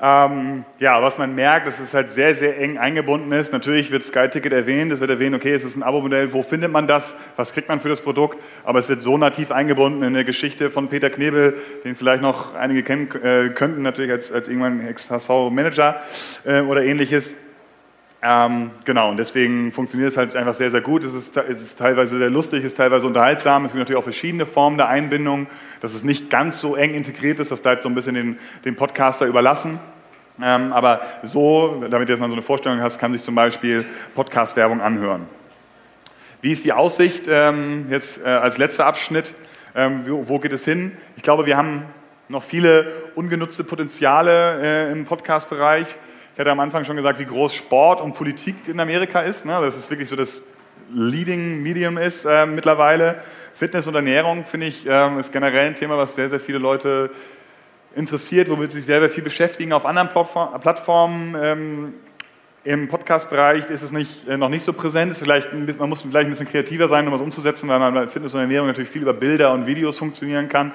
Ähm, 0.00 0.64
ja, 0.78 1.02
was 1.02 1.18
man 1.18 1.34
merkt, 1.34 1.66
dass 1.66 1.80
es 1.80 1.92
halt 1.92 2.12
sehr, 2.12 2.34
sehr 2.36 2.56
eng 2.60 2.78
eingebunden 2.78 3.32
ist. 3.32 3.52
Natürlich 3.52 3.90
wird 3.90 4.04
Sky 4.04 4.28
Ticket 4.28 4.52
erwähnt, 4.52 4.92
es 4.92 5.00
wird 5.00 5.10
erwähnt, 5.10 5.34
okay, 5.34 5.52
es 5.52 5.64
ist 5.64 5.74
ein 5.74 5.82
Abo-Modell, 5.82 6.32
wo 6.32 6.44
findet 6.44 6.70
man 6.70 6.86
das, 6.86 7.16
was 7.34 7.52
kriegt 7.52 7.68
man 7.68 7.80
für 7.80 7.88
das 7.88 8.00
Produkt, 8.00 8.38
aber 8.62 8.78
es 8.78 8.88
wird 8.88 9.02
so 9.02 9.18
nativ 9.18 9.50
eingebunden 9.50 10.04
in 10.04 10.14
der 10.14 10.22
Geschichte 10.22 10.70
von 10.70 10.88
Peter 10.88 11.10
Knebel, 11.10 11.56
den 11.84 11.96
vielleicht 11.96 12.22
noch 12.22 12.54
einige 12.54 12.84
kennen 12.84 13.08
äh, 13.24 13.48
könnten, 13.48 13.82
natürlich 13.82 14.12
als, 14.12 14.30
als 14.30 14.46
irgendwann 14.46 14.86
Ex-HSV-Manager 14.86 16.00
äh, 16.44 16.60
oder 16.60 16.84
ähnliches. 16.84 17.34
Ähm, 18.20 18.72
genau, 18.84 19.10
und 19.10 19.16
deswegen 19.16 19.70
funktioniert 19.70 20.10
es 20.10 20.16
halt 20.16 20.34
einfach 20.34 20.54
sehr, 20.54 20.70
sehr 20.70 20.80
gut. 20.80 21.04
Es 21.04 21.14
ist, 21.14 21.36
es 21.36 21.62
ist 21.62 21.78
teilweise 21.78 22.18
sehr 22.18 22.30
lustig, 22.30 22.60
es 22.60 22.66
ist 22.66 22.76
teilweise 22.76 23.06
unterhaltsam. 23.06 23.64
Es 23.64 23.72
gibt 23.72 23.78
natürlich 23.78 23.98
auch 23.98 24.04
verschiedene 24.04 24.44
Formen 24.44 24.76
der 24.76 24.88
Einbindung, 24.88 25.46
dass 25.80 25.94
es 25.94 26.02
nicht 26.02 26.28
ganz 26.28 26.60
so 26.60 26.74
eng 26.74 26.94
integriert 26.94 27.38
ist. 27.38 27.52
Das 27.52 27.60
bleibt 27.60 27.82
so 27.82 27.88
ein 27.88 27.94
bisschen 27.94 28.14
den, 28.14 28.38
dem 28.64 28.74
Podcaster 28.74 29.26
überlassen. 29.26 29.78
Ähm, 30.42 30.72
aber 30.72 31.00
so, 31.22 31.84
damit 31.90 32.08
jetzt 32.08 32.18
mal 32.18 32.28
so 32.28 32.34
eine 32.34 32.42
Vorstellung 32.42 32.80
hast, 32.80 32.98
kann 32.98 33.12
sich 33.12 33.22
zum 33.22 33.34
Beispiel 33.34 33.84
Podcast-Werbung 34.14 34.80
anhören. 34.80 35.26
Wie 36.40 36.52
ist 36.52 36.64
die 36.64 36.72
Aussicht 36.72 37.26
ähm, 37.28 37.86
jetzt 37.90 38.20
äh, 38.24 38.28
als 38.28 38.58
letzter 38.58 38.86
Abschnitt? 38.86 39.34
Ähm, 39.74 40.02
wo, 40.06 40.28
wo, 40.28 40.38
geht 40.38 40.52
es 40.52 40.64
hin? 40.64 40.92
Ich 41.16 41.22
glaube, 41.22 41.46
wir 41.46 41.56
haben 41.56 41.84
noch 42.28 42.42
viele 42.42 42.92
ungenutzte 43.14 43.64
Potenziale 43.64 44.60
äh, 44.88 44.92
im 44.92 45.04
Podcast-Bereich. 45.04 45.96
Ich 46.38 46.40
hatte 46.40 46.52
am 46.52 46.60
Anfang 46.60 46.84
schon 46.84 46.94
gesagt, 46.94 47.18
wie 47.18 47.24
groß 47.24 47.52
Sport 47.52 48.00
und 48.00 48.14
Politik 48.14 48.54
in 48.68 48.78
Amerika 48.78 49.22
ist. 49.22 49.44
Ne? 49.44 49.58
Das 49.60 49.76
ist 49.76 49.90
wirklich 49.90 50.08
so 50.08 50.14
das 50.14 50.44
Leading 50.94 51.64
Medium 51.64 51.98
ist 51.98 52.26
äh, 52.26 52.46
mittlerweile. 52.46 53.20
Fitness 53.54 53.88
und 53.88 53.96
Ernährung, 53.96 54.46
finde 54.46 54.66
ich, 54.66 54.86
ähm, 54.88 55.18
ist 55.18 55.32
generell 55.32 55.66
ein 55.66 55.74
Thema, 55.74 55.98
was 55.98 56.14
sehr, 56.14 56.30
sehr 56.30 56.38
viele 56.38 56.58
Leute 56.58 57.10
interessiert, 57.96 58.48
womit 58.50 58.70
sie 58.70 58.76
sich 58.76 58.86
sehr 58.86 59.10
viel 59.10 59.24
beschäftigen. 59.24 59.72
Auf 59.72 59.84
anderen 59.84 60.10
Plattformen 60.10 61.36
ähm, 61.42 61.94
im 62.62 62.86
Podcast-Bereich 62.86 63.68
ist 63.68 63.82
es 63.82 63.90
nicht, 63.90 64.28
äh, 64.28 64.36
noch 64.36 64.48
nicht 64.48 64.62
so 64.62 64.72
präsent. 64.72 65.10
Ist 65.10 65.18
vielleicht 65.18 65.50
bisschen, 65.50 65.80
man 65.80 65.88
muss 65.88 66.02
vielleicht 66.02 66.28
ein 66.28 66.30
bisschen 66.30 66.48
kreativer 66.48 66.86
sein, 66.86 67.04
um 67.08 67.12
das 67.14 67.20
umzusetzen, 67.20 67.68
weil 67.68 67.80
man 67.80 67.94
bei 67.94 68.06
Fitness 68.06 68.34
und 68.34 68.42
Ernährung 68.42 68.68
natürlich 68.68 68.90
viel 68.90 69.02
über 69.02 69.12
Bilder 69.12 69.52
und 69.52 69.66
Videos 69.66 69.98
funktionieren 69.98 70.48
kann. 70.48 70.70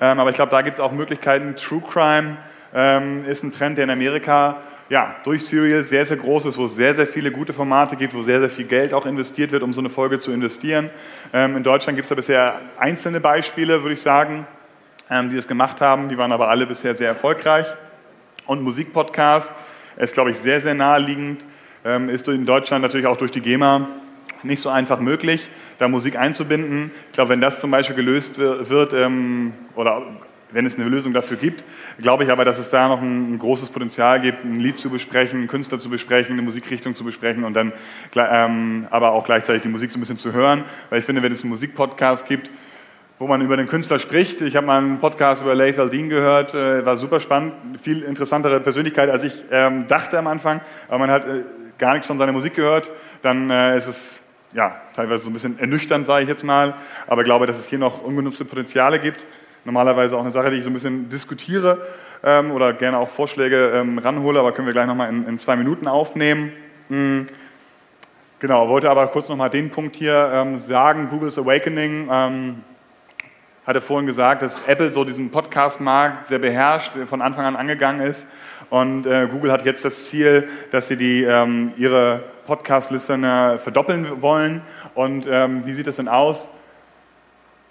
Ähm, 0.00 0.18
aber 0.18 0.30
ich 0.30 0.36
glaube, 0.36 0.50
da 0.50 0.62
gibt 0.62 0.78
es 0.78 0.80
auch 0.80 0.90
Möglichkeiten. 0.90 1.54
True 1.54 1.82
Crime 1.88 2.36
ähm, 2.74 3.24
ist 3.26 3.44
ein 3.44 3.52
Trend, 3.52 3.78
der 3.78 3.84
in 3.84 3.90
Amerika 3.90 4.60
ja, 4.88 5.16
durch 5.24 5.44
Serial 5.44 5.82
sehr, 5.84 6.04
sehr 6.04 6.16
groß 6.16 6.46
ist, 6.46 6.58
wo 6.58 6.64
es 6.64 6.74
sehr, 6.74 6.94
sehr 6.94 7.06
viele 7.06 7.30
gute 7.30 7.52
Formate 7.52 7.96
gibt, 7.96 8.14
wo 8.14 8.22
sehr, 8.22 8.40
sehr 8.40 8.50
viel 8.50 8.66
Geld 8.66 8.92
auch 8.92 9.06
investiert 9.06 9.50
wird, 9.50 9.62
um 9.62 9.72
so 9.72 9.80
eine 9.80 9.88
Folge 9.88 10.18
zu 10.18 10.30
investieren. 10.30 10.90
Ähm, 11.32 11.56
in 11.56 11.62
Deutschland 11.62 11.96
gibt 11.96 12.04
es 12.04 12.10
da 12.10 12.14
bisher 12.14 12.60
einzelne 12.78 13.20
Beispiele, 13.20 13.82
würde 13.82 13.94
ich 13.94 14.02
sagen, 14.02 14.46
ähm, 15.10 15.30
die 15.30 15.36
das 15.36 15.48
gemacht 15.48 15.80
haben. 15.80 16.08
Die 16.08 16.18
waren 16.18 16.32
aber 16.32 16.48
alle 16.48 16.66
bisher 16.66 16.94
sehr 16.94 17.08
erfolgreich. 17.08 17.66
Und 18.46 18.62
Musikpodcast 18.62 19.52
ist, 19.96 20.14
glaube 20.14 20.30
ich, 20.30 20.38
sehr, 20.38 20.60
sehr 20.60 20.74
naheliegend. 20.74 21.44
Ähm, 21.84 22.08
ist 22.08 22.28
in 22.28 22.46
Deutschland 22.46 22.82
natürlich 22.82 23.06
auch 23.06 23.16
durch 23.16 23.30
die 23.30 23.40
GEMA 23.40 23.88
nicht 24.42 24.60
so 24.60 24.68
einfach 24.68 25.00
möglich, 25.00 25.50
da 25.78 25.88
Musik 25.88 26.18
einzubinden. 26.18 26.90
Ich 27.06 27.12
glaube, 27.12 27.30
wenn 27.30 27.40
das 27.40 27.60
zum 27.60 27.70
Beispiel 27.70 27.96
gelöst 27.96 28.38
wird 28.38 28.92
ähm, 28.92 29.54
oder 29.74 30.02
wenn 30.54 30.64
es 30.66 30.76
eine 30.76 30.88
Lösung 30.88 31.12
dafür 31.12 31.36
gibt, 31.36 31.64
glaube 31.98 32.24
ich 32.24 32.30
aber, 32.30 32.44
dass 32.44 32.58
es 32.58 32.70
da 32.70 32.88
noch 32.88 33.02
ein, 33.02 33.34
ein, 33.34 33.38
großes 33.38 33.70
Potenzial 33.70 34.20
gibt, 34.20 34.44
ein 34.44 34.60
Lied 34.60 34.78
zu 34.78 34.88
besprechen, 34.88 35.40
einen 35.40 35.48
Künstler 35.48 35.78
zu 35.78 35.90
besprechen, 35.90 36.32
eine 36.32 36.42
Musikrichtung 36.42 36.94
zu 36.94 37.04
besprechen 37.04 37.44
und 37.44 37.54
dann 37.54 37.72
ähm, 38.14 38.86
aber 38.90 39.12
auch 39.12 39.24
gleichzeitig 39.24 39.62
die 39.62 39.68
Musik 39.68 39.90
so 39.90 39.98
ein 39.98 40.00
bisschen 40.00 40.16
zu 40.16 40.32
hören. 40.32 40.64
Weil 40.88 41.00
ich 41.00 41.04
finde, 41.04 41.22
wenn 41.22 41.32
es 41.32 41.42
einen 41.42 41.50
Musikpodcast 41.50 42.26
gibt, 42.28 42.50
wo 43.18 43.26
man 43.26 43.40
über 43.40 43.56
den 43.56 43.68
Künstler 43.68 43.98
spricht. 43.98 44.40
Ich 44.42 44.56
habe 44.56 44.66
mal 44.66 44.78
einen 44.78 44.98
Podcast 44.98 45.42
über 45.42 45.54
Laith 45.54 45.78
Aldin 45.78 46.08
gehört, 46.08 46.54
äh, 46.54 46.84
war 46.84 46.96
super 46.96 47.20
spannend, 47.20 47.54
viel 47.80 48.02
interessantere 48.02 48.60
Persönlichkeit, 48.60 49.10
als 49.10 49.24
ich 49.24 49.44
ähm, 49.50 49.86
dachte 49.86 50.18
am 50.18 50.26
Anfang, 50.26 50.60
aber 50.88 50.98
man 50.98 51.10
hat 51.10 51.24
äh, 51.26 51.42
gar 51.78 51.92
nichts 51.92 52.06
von 52.06 52.18
seiner 52.18 52.32
Musik 52.32 52.54
gehört, 52.54 52.90
dann 53.22 53.50
äh, 53.50 53.76
ist 53.76 53.86
es 53.86 54.20
ja, 54.52 54.80
teilweise 54.94 55.24
so 55.24 55.30
ein 55.30 55.32
bisschen 55.32 55.58
ernüchternd, 55.58 56.06
sage 56.06 56.22
ich 56.22 56.28
jetzt 56.28 56.44
mal, 56.44 56.74
aber 57.06 57.22
ich 57.22 57.24
glaube, 57.24 57.46
dass 57.46 57.58
es 57.58 57.68
hier 57.68 57.78
noch 57.78 58.02
ungenutzte 58.02 58.44
Potenziale 58.44 59.00
gibt 59.00 59.26
normalerweise 59.64 60.16
auch 60.16 60.20
eine 60.20 60.30
Sache, 60.30 60.50
die 60.50 60.58
ich 60.58 60.64
so 60.64 60.70
ein 60.70 60.74
bisschen 60.74 61.08
diskutiere 61.08 61.78
ähm, 62.22 62.50
oder 62.50 62.72
gerne 62.72 62.98
auch 62.98 63.08
Vorschläge 63.08 63.72
ähm, 63.74 63.98
ranhole, 63.98 64.38
aber 64.40 64.52
können 64.52 64.66
wir 64.66 64.72
gleich 64.72 64.86
nochmal 64.86 65.08
in, 65.08 65.26
in 65.26 65.38
zwei 65.38 65.56
Minuten 65.56 65.86
aufnehmen. 65.88 66.52
Mhm. 66.88 67.26
Genau, 68.40 68.68
wollte 68.68 68.90
aber 68.90 69.06
kurz 69.06 69.28
nochmal 69.28 69.50
den 69.50 69.70
Punkt 69.70 69.96
hier 69.96 70.30
ähm, 70.34 70.58
sagen, 70.58 71.08
Google's 71.08 71.38
Awakening. 71.38 72.08
Ähm, 72.10 72.64
hatte 73.66 73.80
vorhin 73.80 74.06
gesagt, 74.06 74.42
dass 74.42 74.66
Apple 74.66 74.92
so 74.92 75.04
diesen 75.04 75.30
Podcast-Markt 75.30 76.28
sehr 76.28 76.38
beherrscht, 76.38 76.92
von 77.06 77.22
Anfang 77.22 77.46
an 77.46 77.56
angegangen 77.56 78.02
ist. 78.06 78.28
Und 78.68 79.06
äh, 79.06 79.26
Google 79.30 79.52
hat 79.52 79.64
jetzt 79.64 79.84
das 79.84 80.06
Ziel, 80.06 80.48
dass 80.70 80.88
sie 80.88 80.96
die, 80.96 81.22
ähm, 81.22 81.72
ihre 81.76 82.24
Podcast-Listener 82.46 83.58
verdoppeln 83.58 84.20
wollen. 84.20 84.62
Und 84.94 85.26
ähm, 85.30 85.64
wie 85.64 85.72
sieht 85.72 85.86
das 85.86 85.96
denn 85.96 86.08
aus? 86.08 86.50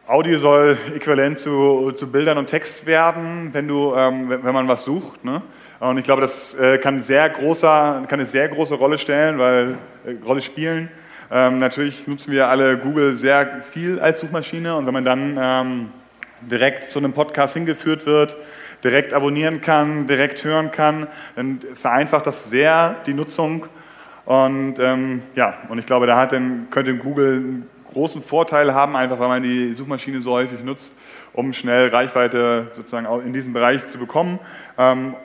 Audio 0.06 0.38
soll 0.38 0.78
äquivalent 0.94 1.40
zu, 1.40 1.94
zu 1.94 2.12
Bildern 2.12 2.38
und 2.38 2.48
Text 2.48 2.86
werden, 2.86 3.54
wenn, 3.54 3.70
du, 3.70 3.96
ähm, 3.96 4.28
wenn, 4.28 4.44
wenn, 4.44 4.54
man 4.54 4.68
was 4.68 4.84
sucht. 4.84 5.24
Ne? 5.24 5.42
Und 5.80 5.98
ich 5.98 6.04
glaube, 6.04 6.22
das 6.22 6.54
äh, 6.56 6.78
kann, 6.78 7.02
sehr 7.02 7.30
großer, 7.30 8.04
kann 8.10 8.20
eine 8.20 8.28
sehr 8.28 8.50
große 8.50 8.76
Rolle 8.76 8.98
stellen, 8.98 9.40
weil 9.40 9.78
äh, 10.06 10.16
Rolle 10.26 10.42
spielen. 10.42 10.90
Ähm, 11.32 11.60
natürlich 11.60 12.06
nutzen 12.06 12.34
wir 12.34 12.50
alle 12.50 12.78
Google 12.78 13.16
sehr 13.16 13.62
viel 13.64 13.98
als 14.02 14.20
Suchmaschine 14.20 14.76
und 14.76 14.86
wenn 14.86 14.94
man 14.94 15.06
dann 15.06 15.38
ähm, 15.40 15.92
direkt 16.42 16.92
zu 16.92 17.00
einem 17.00 17.14
Podcast 17.14 17.54
hingeführt 17.54 18.06
wird, 18.06 18.36
direkt 18.84 19.14
abonnieren 19.14 19.62
kann, 19.62 20.06
direkt 20.06 20.44
hören 20.44 20.72
kann, 20.72 21.08
dann 21.38 21.60
vereinfacht 21.76 22.28
das 22.28 22.50
sehr 22.50 22.98
die 23.06 23.14
Nutzung. 23.14 23.68
Und 24.26 24.80
ähm, 24.80 25.22
ja, 25.36 25.60
und 25.70 25.80
ich 25.80 25.86
glaube, 25.86 26.08
da 26.08 26.18
hat 26.18 26.34
dann, 26.34 26.68
könnte 26.72 26.94
Google 26.98 27.64
großen 27.94 28.22
Vorteil 28.22 28.74
haben, 28.74 28.96
einfach 28.96 29.20
weil 29.20 29.28
man 29.28 29.44
die 29.44 29.74
Suchmaschine 29.74 30.22
so 30.22 30.32
häufig 30.32 30.64
nutzt, 30.64 30.98
um 31.34 31.54
schnell 31.54 31.90
Reichweite 31.90 32.68
sozusagen 32.72 33.06
auch 33.06 33.20
in 33.20 33.34
diesem 33.34 33.54
Bereich 33.54 33.88
zu 33.88 33.98
bekommen. 33.98 34.40
Ähm, 34.78 35.16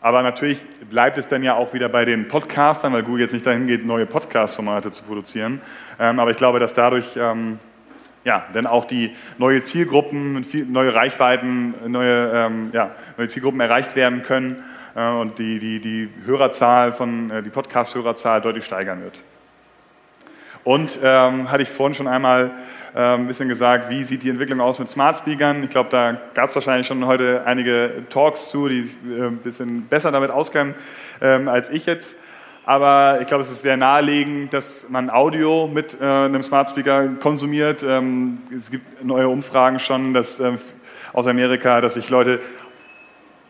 aber 0.00 0.22
natürlich 0.22 0.60
bleibt 0.88 1.18
es 1.18 1.26
dann 1.26 1.42
ja 1.42 1.54
auch 1.56 1.74
wieder 1.74 1.88
bei 1.88 2.04
den 2.04 2.28
Podcastern, 2.28 2.92
weil 2.92 3.02
Google 3.02 3.22
jetzt 3.22 3.32
nicht 3.32 3.44
dahin 3.44 3.66
geht, 3.66 3.84
neue 3.84 4.06
Podcast-Formate 4.06 4.92
zu 4.92 5.02
produzieren. 5.02 5.60
Ähm, 5.98 6.20
aber 6.20 6.30
ich 6.30 6.36
glaube, 6.36 6.60
dass 6.60 6.72
dadurch 6.72 7.16
ähm, 7.16 7.58
ja, 8.24 8.44
dann 8.52 8.66
auch 8.66 8.84
die 8.84 9.16
neue 9.38 9.62
Zielgruppen, 9.62 10.44
neue 10.68 10.94
Reichweiten, 10.94 11.74
neue, 11.90 12.30
ähm, 12.32 12.70
ja, 12.72 12.92
neue 13.16 13.28
Zielgruppen 13.28 13.60
erreicht 13.60 13.96
werden 13.96 14.22
können 14.22 14.62
äh, 14.94 15.08
und 15.08 15.38
die, 15.38 15.58
die, 15.58 15.80
die 15.80 16.08
Hörerzahl 16.26 16.92
von, 16.92 17.30
äh, 17.30 17.42
die 17.42 17.50
Podcast-Hörerzahl 17.50 18.40
deutlich 18.40 18.64
steigern 18.64 19.02
wird. 19.02 19.22
Und 20.64 20.98
ähm, 21.02 21.50
hatte 21.50 21.62
ich 21.62 21.68
vorhin 21.68 21.94
schon 21.94 22.08
einmal 22.08 22.50
äh, 22.94 23.14
ein 23.14 23.26
bisschen 23.26 23.48
gesagt, 23.48 23.90
wie 23.90 24.04
sieht 24.04 24.22
die 24.22 24.30
Entwicklung 24.30 24.60
aus 24.60 24.78
mit 24.78 24.88
Smart 24.88 25.16
Speakern. 25.18 25.62
Ich 25.62 25.70
glaube, 25.70 25.90
da 25.90 26.16
gab 26.34 26.48
es 26.48 26.54
wahrscheinlich 26.54 26.86
schon 26.86 27.06
heute 27.06 27.42
einige 27.44 28.04
Talks 28.10 28.50
zu, 28.50 28.68
die 28.68 28.90
äh, 29.08 29.26
ein 29.26 29.38
bisschen 29.38 29.86
besser 29.86 30.10
damit 30.10 30.30
auskennen 30.30 30.74
ähm, 31.20 31.48
als 31.48 31.70
ich 31.70 31.86
jetzt. 31.86 32.16
Aber 32.64 33.18
ich 33.22 33.26
glaube, 33.26 33.44
es 33.44 33.50
ist 33.50 33.62
sehr 33.62 33.78
naheliegend, 33.78 34.52
dass 34.52 34.88
man 34.90 35.08
Audio 35.10 35.70
mit 35.72 35.98
äh, 36.00 36.04
einem 36.04 36.42
Smart 36.42 36.68
Speaker 36.70 37.08
konsumiert. 37.20 37.82
Ähm, 37.82 38.38
es 38.54 38.70
gibt 38.70 39.04
neue 39.04 39.28
Umfragen 39.28 39.78
schon 39.78 40.12
dass, 40.12 40.38
äh, 40.40 40.52
aus 41.12 41.26
Amerika, 41.26 41.80
dass 41.80 41.94
sich 41.94 42.10
Leute, 42.10 42.40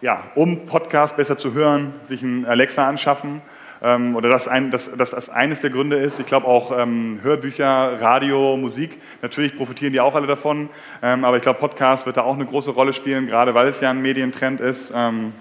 ja, 0.00 0.22
um 0.36 0.66
Podcast 0.66 1.16
besser 1.16 1.36
zu 1.36 1.52
hören, 1.52 1.92
sich 2.08 2.22
einen 2.22 2.44
Alexa 2.44 2.86
anschaffen 2.86 3.42
ähm, 3.82 4.16
oder 4.16 4.28
dass, 4.28 4.48
ein, 4.48 4.70
dass, 4.70 4.94
dass, 4.96 5.10
das 5.10 5.28
eines 5.30 5.60
der 5.60 5.70
Gründe 5.70 5.96
ist. 5.96 6.18
Ich 6.20 6.26
glaube 6.26 6.46
auch 6.46 6.76
ähm, 6.76 7.20
Hörbücher, 7.22 8.00
Radio, 8.00 8.56
Musik, 8.56 8.98
natürlich 9.22 9.56
profitieren 9.56 9.92
die 9.92 10.00
auch 10.00 10.14
alle 10.14 10.26
davon, 10.26 10.68
ähm, 11.02 11.24
aber 11.24 11.36
ich 11.36 11.42
glaube 11.42 11.58
Podcast 11.60 12.06
wird 12.06 12.16
da 12.16 12.22
auch 12.22 12.34
eine 12.34 12.46
große 12.46 12.70
Rolle 12.70 12.92
spielen, 12.92 13.26
gerade 13.26 13.54
weil 13.54 13.68
es 13.68 13.80
ja 13.80 13.90
ein 13.90 14.02
Medientrend 14.02 14.60
ist. 14.60 14.92
Ähm, 14.94 15.32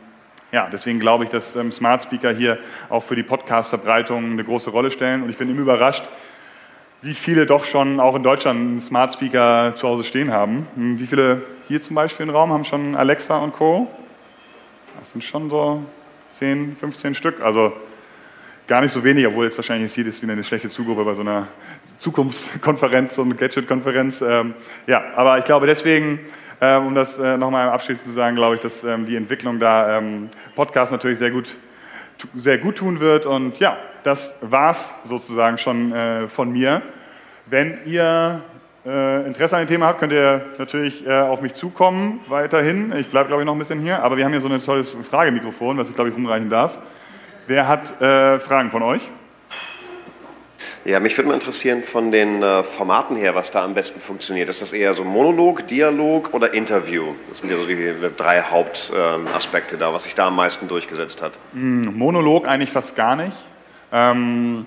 ja, 0.51 0.69
deswegen 0.71 0.99
glaube 0.99 1.25
ich, 1.25 1.29
dass 1.29 1.55
ähm, 1.55 1.71
Smart 1.71 2.03
Speaker 2.03 2.31
hier 2.31 2.57
auch 2.89 3.03
für 3.03 3.15
die 3.15 3.23
Podcast-Verbreitung 3.23 4.31
eine 4.31 4.43
große 4.43 4.69
Rolle 4.69 4.91
stellen 4.91 5.23
und 5.23 5.29
ich 5.29 5.37
bin 5.37 5.49
immer 5.49 5.61
überrascht, 5.61 6.03
wie 7.01 7.13
viele 7.13 7.45
doch 7.45 7.63
schon 7.63 7.99
auch 7.99 8.15
in 8.15 8.23
Deutschland 8.23 8.59
einen 8.59 8.81
Smart 8.81 9.13
Speaker 9.13 9.73
zu 9.75 9.87
Hause 9.87 10.03
stehen 10.03 10.31
haben. 10.31 10.67
Hm, 10.75 10.99
wie 10.99 11.05
viele 11.05 11.41
hier 11.67 11.81
zum 11.81 11.95
Beispiel 11.95 12.27
im 12.27 12.33
Raum 12.33 12.51
haben 12.51 12.63
schon 12.63 12.95
Alexa 12.95 13.37
und 13.37 13.53
Co? 13.53 13.87
Das 14.99 15.11
sind 15.11 15.23
schon 15.23 15.49
so 15.49 15.83
10, 16.31 16.75
15 16.77 17.13
Stück. 17.13 17.43
Also 17.43 17.73
gar 18.67 18.81
nicht 18.81 18.91
so 18.91 19.03
wenig, 19.03 19.25
obwohl 19.25 19.45
jetzt 19.45 19.57
wahrscheinlich 19.57 19.91
sieht 19.91 20.07
es 20.07 20.21
wie 20.21 20.29
eine 20.29 20.43
schlechte 20.43 20.69
Zugruppe 20.69 21.05
bei 21.05 21.13
so 21.13 21.21
einer 21.21 21.47
Zukunftskonferenz, 21.99 23.15
so 23.15 23.21
einer 23.23 23.35
Gadget-Konferenz. 23.35 24.21
Ähm, 24.21 24.53
ja, 24.85 25.03
aber 25.15 25.37
ich 25.37 25.45
glaube 25.45 25.67
deswegen, 25.67 26.19
ähm, 26.59 26.87
um 26.87 26.95
das 26.95 27.17
äh, 27.17 27.37
nochmal 27.37 27.69
abschließend 27.69 28.05
zu 28.05 28.11
sagen, 28.11 28.35
glaube 28.35 28.55
ich, 28.55 28.61
dass 28.61 28.83
ähm, 28.83 29.05
die 29.05 29.15
Entwicklung 29.15 29.59
da 29.59 29.97
ähm, 29.97 30.29
Podcast 30.55 30.91
natürlich 30.91 31.17
sehr 31.17 31.31
gut, 31.31 31.55
sehr 32.33 32.57
gut 32.57 32.75
tun 32.75 32.99
wird. 32.99 33.25
Und 33.25 33.57
ja, 33.59 33.77
das 34.03 34.35
war's 34.41 34.93
sozusagen 35.03 35.57
schon 35.57 35.93
äh, 35.93 36.27
von 36.27 36.51
mir. 36.51 36.81
Wenn 37.45 37.77
ihr 37.85 38.41
äh, 38.85 39.25
Interesse 39.25 39.55
an 39.55 39.63
dem 39.63 39.69
Thema 39.69 39.85
habt, 39.87 39.99
könnt 39.99 40.11
ihr 40.11 40.43
natürlich 40.57 41.07
äh, 41.07 41.11
auf 41.21 41.41
mich 41.41 41.53
zukommen 41.53 42.19
weiterhin. 42.27 42.93
Ich 42.97 43.07
bleibe, 43.07 43.29
glaube 43.29 43.43
ich, 43.43 43.45
noch 43.45 43.55
ein 43.55 43.59
bisschen 43.59 43.79
hier. 43.79 44.03
Aber 44.03 44.17
wir 44.17 44.25
haben 44.25 44.33
hier 44.33 44.41
so 44.41 44.49
ein 44.49 44.59
tolles 44.59 44.93
Fragemikrofon, 44.93 45.77
was 45.77 45.89
ich, 45.89 45.95
glaube 45.95 46.09
ich, 46.09 46.15
rumreichen 46.15 46.49
darf. 46.49 46.79
Wer 47.47 47.65
hat 47.65 48.01
äh, 48.01 48.39
Fragen 48.39 48.71
von 48.71 48.83
euch? 48.83 49.01
Ja, 50.83 50.99
mich 50.99 51.17
würde 51.17 51.29
mal 51.29 51.33
interessieren 51.33 51.81
von 51.81 52.11
den 52.11 52.43
äh, 52.43 52.61
Formaten 52.61 53.15
her, 53.15 53.35
was 53.35 53.51
da 53.51 53.63
am 53.63 53.73
besten 53.73 54.01
funktioniert. 54.01 54.49
Ist 54.49 54.61
das 54.61 54.73
eher 54.73 54.93
so 54.93 55.05
Monolog, 55.05 55.65
Dialog 55.65 56.33
oder 56.33 56.53
Interview? 56.53 57.13
Das 57.29 57.37
sind 57.37 57.49
ja 57.49 57.55
so 57.55 57.65
die 57.65 57.93
drei 58.17 58.41
Hauptaspekte 58.41 59.75
ähm, 59.75 59.79
da, 59.79 59.93
was 59.93 60.03
sich 60.03 60.13
da 60.13 60.27
am 60.27 60.35
meisten 60.35 60.67
durchgesetzt 60.67 61.21
hat. 61.21 61.33
Hm, 61.53 61.97
Monolog 61.97 62.45
eigentlich 62.45 62.71
fast 62.71 62.97
gar 62.97 63.15
nicht. 63.15 63.37
Ähm, 63.93 64.65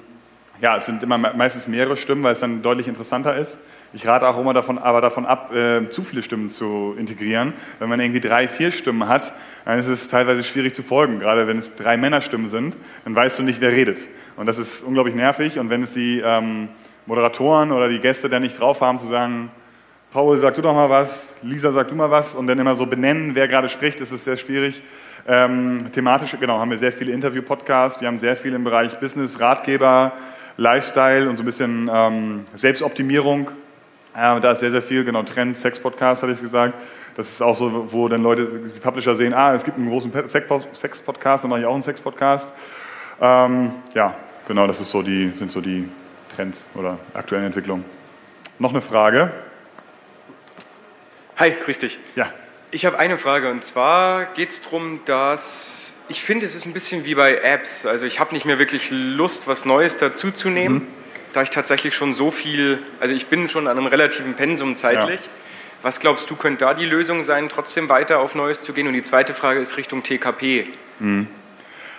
ja, 0.63 0.79
es 0.79 0.87
sind 0.87 1.03
immer 1.03 1.19
meistens 1.19 1.69
mehrere 1.69 1.99
Stimmen, 1.99 2.23
weil 2.23 2.33
es 2.33 2.41
dann 2.41 2.63
deutlich 2.63 2.89
interessanter 2.89 3.37
ist. 3.37 3.59
Ich 3.93 4.07
rate 4.07 4.29
auch 4.29 4.39
immer 4.39 4.55
davon, 4.55 4.79
aber 4.79 5.01
davon 5.01 5.27
ab, 5.27 5.53
äh, 5.53 5.89
zu 5.89 6.03
viele 6.03 6.23
Stimmen 6.23 6.49
zu 6.49 6.95
integrieren. 6.97 7.53
Wenn 7.81 7.89
man 7.89 7.99
irgendwie 7.99 8.21
drei, 8.21 8.47
vier 8.47 8.71
Stimmen 8.71 9.09
hat, 9.09 9.33
dann 9.65 9.81
ist 9.81 9.89
es 9.89 10.07
teilweise 10.07 10.45
schwierig 10.45 10.75
zu 10.75 10.85
folgen. 10.85 11.19
Gerade 11.19 11.49
wenn 11.49 11.59
es 11.59 11.75
drei 11.75 11.97
Männerstimmen 11.97 12.51
sind, 12.51 12.77
dann 13.05 13.17
weißt 13.17 13.41
du 13.41 13.43
nicht, 13.43 13.61
wer 13.61 13.73
redet. 13.73 14.07
Und 14.37 14.47
das 14.47 14.59
ist 14.59 14.85
unglaublich 14.85 15.17
nervig. 15.17 15.59
Und 15.59 15.71
wenn 15.71 15.83
es 15.83 15.93
die 15.93 16.23
ähm, 16.25 16.69
Moderatoren 17.07 17.73
oder 17.73 17.89
die 17.89 17.99
Gäste 17.99 18.29
dann 18.29 18.43
nicht 18.43 18.61
drauf 18.61 18.81
haben, 18.81 19.01
zu 19.01 19.07
sagen, 19.07 19.51
Paul, 20.13 20.39
sag 20.39 20.55
du 20.55 20.63
doch 20.63 20.75
mal 20.75 20.91
was, 20.91 21.33
Lisa, 21.43 21.73
sag 21.73 21.89
du 21.89 21.95
mal 21.97 22.11
was, 22.11 22.37
und 22.37 22.47
dann 22.47 22.59
immer 22.59 22.77
so 22.77 22.87
benennen, 22.87 23.35
wer 23.35 23.49
gerade 23.49 23.69
spricht, 23.69 24.01
ist 24.01 24.13
es 24.13 24.25
sehr 24.25 24.37
schwierig. 24.37 24.83
Ähm, 25.27 25.79
thematisch, 25.93 26.37
genau, 26.39 26.59
haben 26.59 26.71
wir 26.71 26.79
sehr 26.79 26.93
viele 26.93 27.13
Interview-Podcasts, 27.13 28.01
wir 28.01 28.09
haben 28.09 28.19
sehr 28.19 28.37
viel 28.37 28.55
im 28.55 28.65
Bereich 28.65 28.99
Business, 28.99 29.39
Ratgeber, 29.41 30.13
Lifestyle 30.57 31.29
und 31.29 31.37
so 31.37 31.43
ein 31.43 31.47
bisschen 31.47 31.91
ähm, 31.93 32.43
Selbstoptimierung. 32.55 33.51
Äh, 34.15 34.41
da 34.41 34.53
ist 34.53 34.61
sehr, 34.61 34.71
sehr 34.71 34.83
viel, 34.83 35.05
genau, 35.05 35.23
Trend, 35.23 35.57
Sex-Podcast, 35.57 36.23
hatte 36.23 36.33
ich 36.33 36.41
gesagt. 36.41 36.75
Das 37.17 37.29
ist 37.29 37.43
auch 37.43 37.55
so, 37.55 37.93
wo 37.93 38.09
dann 38.09 38.23
Leute, 38.23 38.47
die 38.47 38.81
Publisher 38.81 39.15
sehen, 39.15 39.35
ah, 39.35 39.55
es 39.55 39.65
gibt 39.65 39.77
einen 39.77 39.89
großen 39.89 40.13
Sex-Podcast, 40.29 41.45
dann 41.45 41.51
mache 41.51 41.61
ich 41.61 41.67
auch 41.67 41.75
einen 41.75 41.83
Sex-Podcast. 41.83 42.51
Ähm, 43.21 43.73
ja, 43.95 44.17
genau, 44.49 44.67
das 44.67 44.81
ist 44.81 44.91
so 44.91 45.03
die, 45.03 45.31
sind 45.31 45.53
so 45.53 45.61
die 45.61 45.89
Trends 46.35 46.65
oder 46.75 46.99
aktuellen 47.15 47.47
Entwicklungen. 47.47 47.85
Noch 48.59 48.71
eine 48.71 48.81
Frage? 48.81 49.33
Hi, 51.37 51.53
grüß 51.65 51.79
dich. 51.79 51.99
Ja. 52.17 52.33
Ich 52.73 52.87
habe 52.87 52.99
eine 52.99 53.19
Frage 53.19 53.51
und 53.51 53.65
zwar 53.65 54.27
geht 54.27 54.51
es 54.51 54.63
darum, 54.63 55.01
dass 55.05 55.97
ich 56.09 56.23
finde, 56.23 56.47
es 56.47 56.55
ist 56.55 56.67
ein 56.67 56.73
bisschen 56.73 57.05
wie 57.05 57.15
bei 57.15 57.37
Apps. 57.37 57.85
Also 57.85 58.07
ich 58.07 58.21
habe 58.21 58.33
nicht 58.33 58.45
mehr 58.45 58.59
wirklich 58.59 58.91
Lust, 58.91 59.49
was 59.49 59.65
Neues 59.65 59.97
dazuzunehmen, 59.97 60.79
mhm. 60.79 60.87
Da 61.33 61.43
ich 61.43 61.51
tatsächlich 61.51 61.95
schon 61.95 62.13
so 62.13 62.31
viel, 62.31 62.79
also 63.01 63.15
ich 63.15 63.27
bin 63.27 63.49
schon 63.49 63.67
an 63.67 63.79
einem 63.79 63.87
relativen 63.87 64.35
Pensum 64.35 64.75
zeitlich. 64.75 65.21
Ja. 65.21 65.31
Was 65.83 66.01
glaubst 66.01 66.29
du, 66.31 66.37
könnte 66.37 66.65
da 66.65 66.75
die 66.75 66.85
Lösung 66.85 67.25
sein, 67.25 67.49
trotzdem 67.49 67.89
weiter 67.89 68.21
auf 68.21 68.35
Neues 68.35 68.63
zu 68.63 68.73
gehen? 68.73 68.87
Und 68.87 68.93
die 68.93 69.03
zweite 69.03 69.33
Frage 69.33 69.61
ist 69.61 69.77
Richtung 69.77 70.03
TKP. 70.03 70.67
Mhm. 70.99 71.27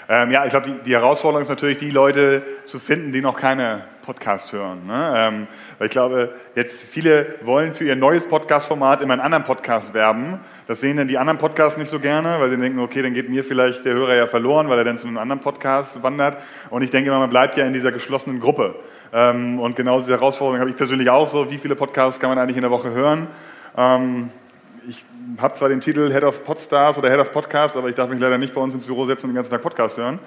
Ähm, 0.07 0.29
ja, 0.29 0.43
ich 0.43 0.51
glaube, 0.51 0.69
die, 0.69 0.83
die, 0.83 0.91
Herausforderung 0.91 1.41
ist 1.41 1.49
natürlich, 1.49 1.77
die 1.77 1.89
Leute 1.89 2.43
zu 2.65 2.79
finden, 2.79 3.13
die 3.13 3.21
noch 3.21 3.37
keine 3.37 3.85
Podcast 4.01 4.51
hören. 4.51 4.85
Ne? 4.85 5.13
Ähm, 5.15 5.47
weil 5.77 5.87
ich 5.87 5.91
glaube, 5.91 6.35
jetzt 6.53 6.83
viele 6.83 7.35
wollen 7.41 7.71
für 7.71 7.85
ihr 7.85 7.95
neues 7.95 8.27
Podcast-Format 8.27 9.01
immer 9.01 9.13
einen 9.13 9.21
anderen 9.21 9.45
Podcast 9.45 9.93
werben. 9.93 10.39
Das 10.67 10.81
sehen 10.81 10.97
dann 10.97 11.07
die 11.07 11.17
anderen 11.17 11.37
Podcasts 11.37 11.77
nicht 11.77 11.89
so 11.89 11.99
gerne, 11.99 12.39
weil 12.39 12.49
sie 12.49 12.57
denken, 12.57 12.79
okay, 12.79 13.01
dann 13.01 13.13
geht 13.13 13.29
mir 13.29 13.43
vielleicht 13.43 13.85
der 13.85 13.93
Hörer 13.93 14.15
ja 14.15 14.27
verloren, 14.27 14.69
weil 14.69 14.79
er 14.79 14.83
dann 14.83 14.97
zu 14.97 15.07
einem 15.07 15.17
anderen 15.17 15.41
Podcast 15.41 16.03
wandert. 16.03 16.41
Und 16.69 16.81
ich 16.81 16.89
denke 16.89 17.09
immer, 17.09 17.19
man 17.19 17.29
bleibt 17.29 17.55
ja 17.55 17.65
in 17.65 17.73
dieser 17.73 17.91
geschlossenen 17.91 18.41
Gruppe. 18.41 18.75
Ähm, 19.13 19.59
und 19.59 19.75
genau 19.75 19.99
diese 19.99 20.11
Herausforderung 20.11 20.59
habe 20.59 20.69
ich 20.69 20.77
persönlich 20.77 21.09
auch 21.09 21.27
so. 21.27 21.49
Wie 21.51 21.57
viele 21.57 21.75
Podcasts 21.75 22.19
kann 22.19 22.29
man 22.29 22.37
eigentlich 22.37 22.57
in 22.57 22.61
der 22.61 22.71
Woche 22.71 22.91
hören? 22.91 23.27
Ähm, 23.75 24.29
ich 24.87 25.05
habe 25.37 25.53
zwar 25.53 25.69
den 25.69 25.81
Titel 25.81 26.11
Head 26.11 26.23
of 26.23 26.43
Podstars 26.43 26.97
oder 26.97 27.09
Head 27.09 27.19
of 27.19 27.31
Podcast, 27.31 27.77
aber 27.77 27.89
ich 27.89 27.95
darf 27.95 28.09
mich 28.09 28.19
leider 28.19 28.37
nicht 28.37 28.53
bei 28.53 28.61
uns 28.61 28.73
ins 28.73 28.85
Büro 28.85 29.05
setzen 29.05 29.27
und 29.27 29.31
den 29.31 29.35
ganzen 29.35 29.51
Tag 29.51 29.61
Podcast 29.61 29.97
hören. 29.97 30.19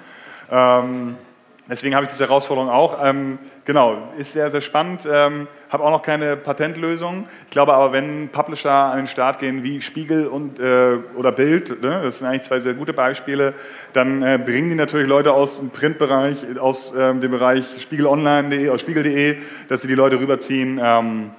Deswegen 1.67 1.95
habe 1.95 2.05
ich 2.05 2.11
diese 2.11 2.25
Herausforderung 2.25 2.69
auch. 2.69 3.03
Ähm, 3.03 3.39
genau, 3.65 3.97
ist 4.17 4.33
sehr, 4.33 4.51
sehr 4.51 4.61
spannend. 4.61 5.07
Ähm, 5.11 5.47
habe 5.69 5.83
auch 5.83 5.89
noch 5.89 6.03
keine 6.03 6.37
Patentlösung. 6.37 7.27
Ich 7.45 7.49
glaube 7.49 7.73
aber, 7.73 7.91
wenn 7.91 8.29
Publisher 8.29 8.71
an 8.71 8.97
den 8.97 9.07
Start 9.07 9.39
gehen 9.39 9.63
wie 9.63 9.81
Spiegel 9.81 10.27
und, 10.27 10.59
äh, 10.59 10.97
oder 11.15 11.31
Bild, 11.31 11.81
ne, 11.81 12.01
das 12.03 12.19
sind 12.19 12.27
eigentlich 12.27 12.43
zwei 12.43 12.59
sehr 12.59 12.75
gute 12.75 12.93
Beispiele, 12.93 13.55
dann 13.93 14.21
äh, 14.21 14.37
bringen 14.37 14.69
die 14.69 14.75
natürlich 14.75 15.07
Leute 15.07 15.33
aus 15.33 15.57
dem 15.57 15.71
Printbereich, 15.71 16.59
aus 16.59 16.93
ähm, 16.95 17.19
dem 17.19 17.31
Bereich 17.31 17.65
spiegelonline.de, 17.79 18.69
aus 18.69 18.81
spiegel.de, 18.81 19.37
dass 19.67 19.81
sie 19.81 19.87
die 19.87 19.95
Leute 19.95 20.19
rüberziehen 20.19 20.79
ähm, 20.81 21.31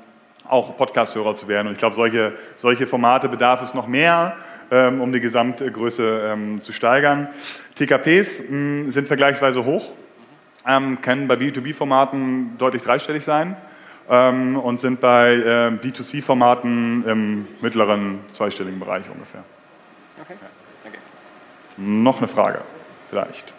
auch 0.48 0.76
Podcast-Hörer 0.76 1.36
zu 1.36 1.46
werden. 1.46 1.68
Und 1.68 1.74
ich 1.74 1.78
glaube, 1.78 1.94
solche, 1.94 2.32
solche 2.56 2.88
Formate 2.88 3.28
bedarf 3.28 3.62
es 3.62 3.74
noch 3.74 3.86
mehr, 3.86 4.36
ähm, 4.72 5.00
um 5.00 5.12
die 5.12 5.20
Gesamtgröße 5.20 6.32
ähm, 6.32 6.60
zu 6.60 6.72
steigern. 6.72 7.28
TKPs 7.76 8.40
mh, 8.40 8.48
hm, 8.48 8.90
sind 8.90 9.06
vergleichsweise 9.06 9.64
hoch, 9.64 9.92
ähm, 10.66 11.00
können 11.00 11.28
bei 11.28 11.34
B2B-Formaten 11.34 12.56
deutlich 12.58 12.82
dreistellig 12.82 13.24
sein 13.24 13.56
ähm, 14.08 14.56
und 14.56 14.80
sind 14.80 15.00
bei 15.00 15.34
äh, 15.34 15.70
B2C-Formaten 15.70 17.04
im 17.06 17.48
mittleren 17.60 18.20
zweistelligen 18.32 18.80
Bereich 18.80 19.04
ungefähr. 19.10 19.44
Okay. 20.20 20.34
okay. 20.86 20.98
Noch 21.76 22.18
eine 22.18 22.28
Frage, 22.28 22.60
vielleicht. 23.08 23.52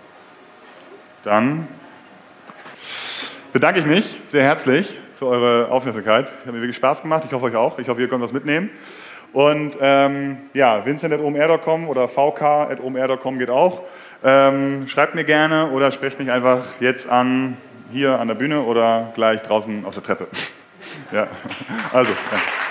Dann 1.24 1.68
bedanke 3.54 3.80
ich 3.80 3.86
mich 3.86 4.18
sehr 4.28 4.44
herzlich 4.44 4.98
für 5.18 5.28
eure 5.28 5.72
Aufmerksamkeit. 5.72 6.28
Hat 6.28 6.54
mir 6.54 6.62
wirklich 6.62 6.76
Spaß 6.76 7.02
gemacht. 7.02 7.24
Ich 7.26 7.34
hoffe 7.34 7.46
euch 7.46 7.56
auch. 7.56 7.80
Ich 7.80 7.90
hoffe, 7.90 8.02
ihr 8.02 8.08
könnt 8.08 8.24
was 8.24 8.34
mitnehmen. 8.34 8.70
Und 9.34 9.78
ähm, 9.82 10.38
ja, 10.54 10.86
vincent.omr.com 10.86 11.88
oder 11.90 12.08
vk.omr.com 12.08 13.40
geht 13.40 13.52
auch. 13.52 13.82
Ähm, 14.24 14.88
schreibt 14.88 15.16
mir 15.16 15.24
gerne 15.24 15.70
oder 15.70 15.92
sprecht 15.92 16.20
mich 16.20 16.32
einfach 16.32 16.64
jetzt 16.80 17.08
an, 17.08 17.58
hier 17.92 18.20
an 18.20 18.28
der 18.28 18.36
Bühne 18.36 18.62
oder 18.62 19.12
gleich 19.16 19.42
draußen 19.42 19.86
auf 19.86 19.94
der 19.94 20.04
Treppe. 20.04 20.28
ja, 21.12 21.28
also, 21.94 22.12
danke. 22.32 22.67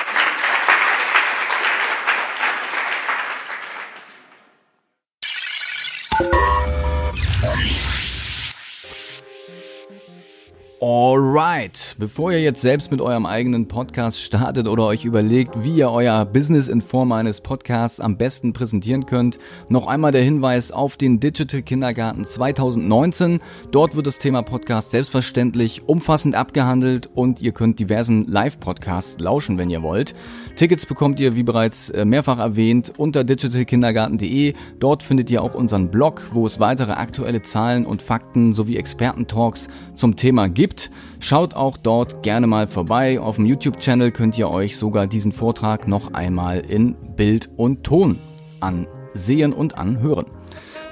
Alright, 10.88 11.96
bevor 11.98 12.30
ihr 12.30 12.40
jetzt 12.40 12.60
selbst 12.60 12.92
mit 12.92 13.00
eurem 13.00 13.26
eigenen 13.26 13.66
Podcast 13.66 14.20
startet 14.20 14.68
oder 14.68 14.86
euch 14.86 15.04
überlegt, 15.04 15.64
wie 15.64 15.78
ihr 15.78 15.90
euer 15.90 16.24
Business 16.24 16.68
in 16.68 16.80
Form 16.80 17.10
eines 17.10 17.40
Podcasts 17.40 17.98
am 17.98 18.16
besten 18.16 18.52
präsentieren 18.52 19.04
könnt, 19.04 19.36
noch 19.68 19.88
einmal 19.88 20.12
der 20.12 20.22
Hinweis 20.22 20.70
auf 20.70 20.96
den 20.96 21.18
Digital 21.18 21.62
Kindergarten 21.62 22.24
2019. 22.24 23.40
Dort 23.72 23.96
wird 23.96 24.06
das 24.06 24.20
Thema 24.20 24.42
Podcast 24.42 24.92
selbstverständlich 24.92 25.88
umfassend 25.88 26.36
abgehandelt 26.36 27.10
und 27.12 27.42
ihr 27.42 27.50
könnt 27.50 27.80
diversen 27.80 28.24
Live-Podcasts 28.24 29.18
lauschen, 29.18 29.58
wenn 29.58 29.70
ihr 29.70 29.82
wollt. 29.82 30.14
Tickets 30.56 30.84
bekommt 30.84 31.20
ihr, 31.20 31.36
wie 31.36 31.42
bereits 31.42 31.90
äh, 31.90 32.04
mehrfach 32.04 32.38
erwähnt, 32.38 32.92
unter 32.96 33.24
digitalkindergarten.de. 33.24 34.54
Dort 34.78 35.02
findet 35.02 35.30
ihr 35.30 35.42
auch 35.42 35.54
unseren 35.54 35.90
Blog, 35.90 36.30
wo 36.32 36.46
es 36.46 36.60
weitere 36.60 36.92
aktuelle 36.92 37.42
Zahlen 37.42 37.86
und 37.86 38.02
Fakten 38.02 38.52
sowie 38.52 38.76
Expertentalks 38.76 39.68
zum 39.94 40.16
Thema 40.16 40.48
gibt 40.48 40.66
gibt. 40.66 40.90
Schaut 41.20 41.54
auch 41.54 41.76
dort 41.76 42.22
gerne 42.22 42.46
mal 42.46 42.66
vorbei. 42.66 43.20
Auf 43.20 43.36
dem 43.36 43.46
YouTube-Channel 43.46 44.10
könnt 44.10 44.36
ihr 44.36 44.50
euch 44.50 44.76
sogar 44.76 45.06
diesen 45.06 45.32
Vortrag 45.32 45.86
noch 45.86 46.12
einmal 46.12 46.60
in 46.60 46.96
Bild 47.14 47.48
und 47.56 47.84
Ton 47.84 48.18
ansehen 48.60 49.52
und 49.52 49.78
anhören. 49.78 50.26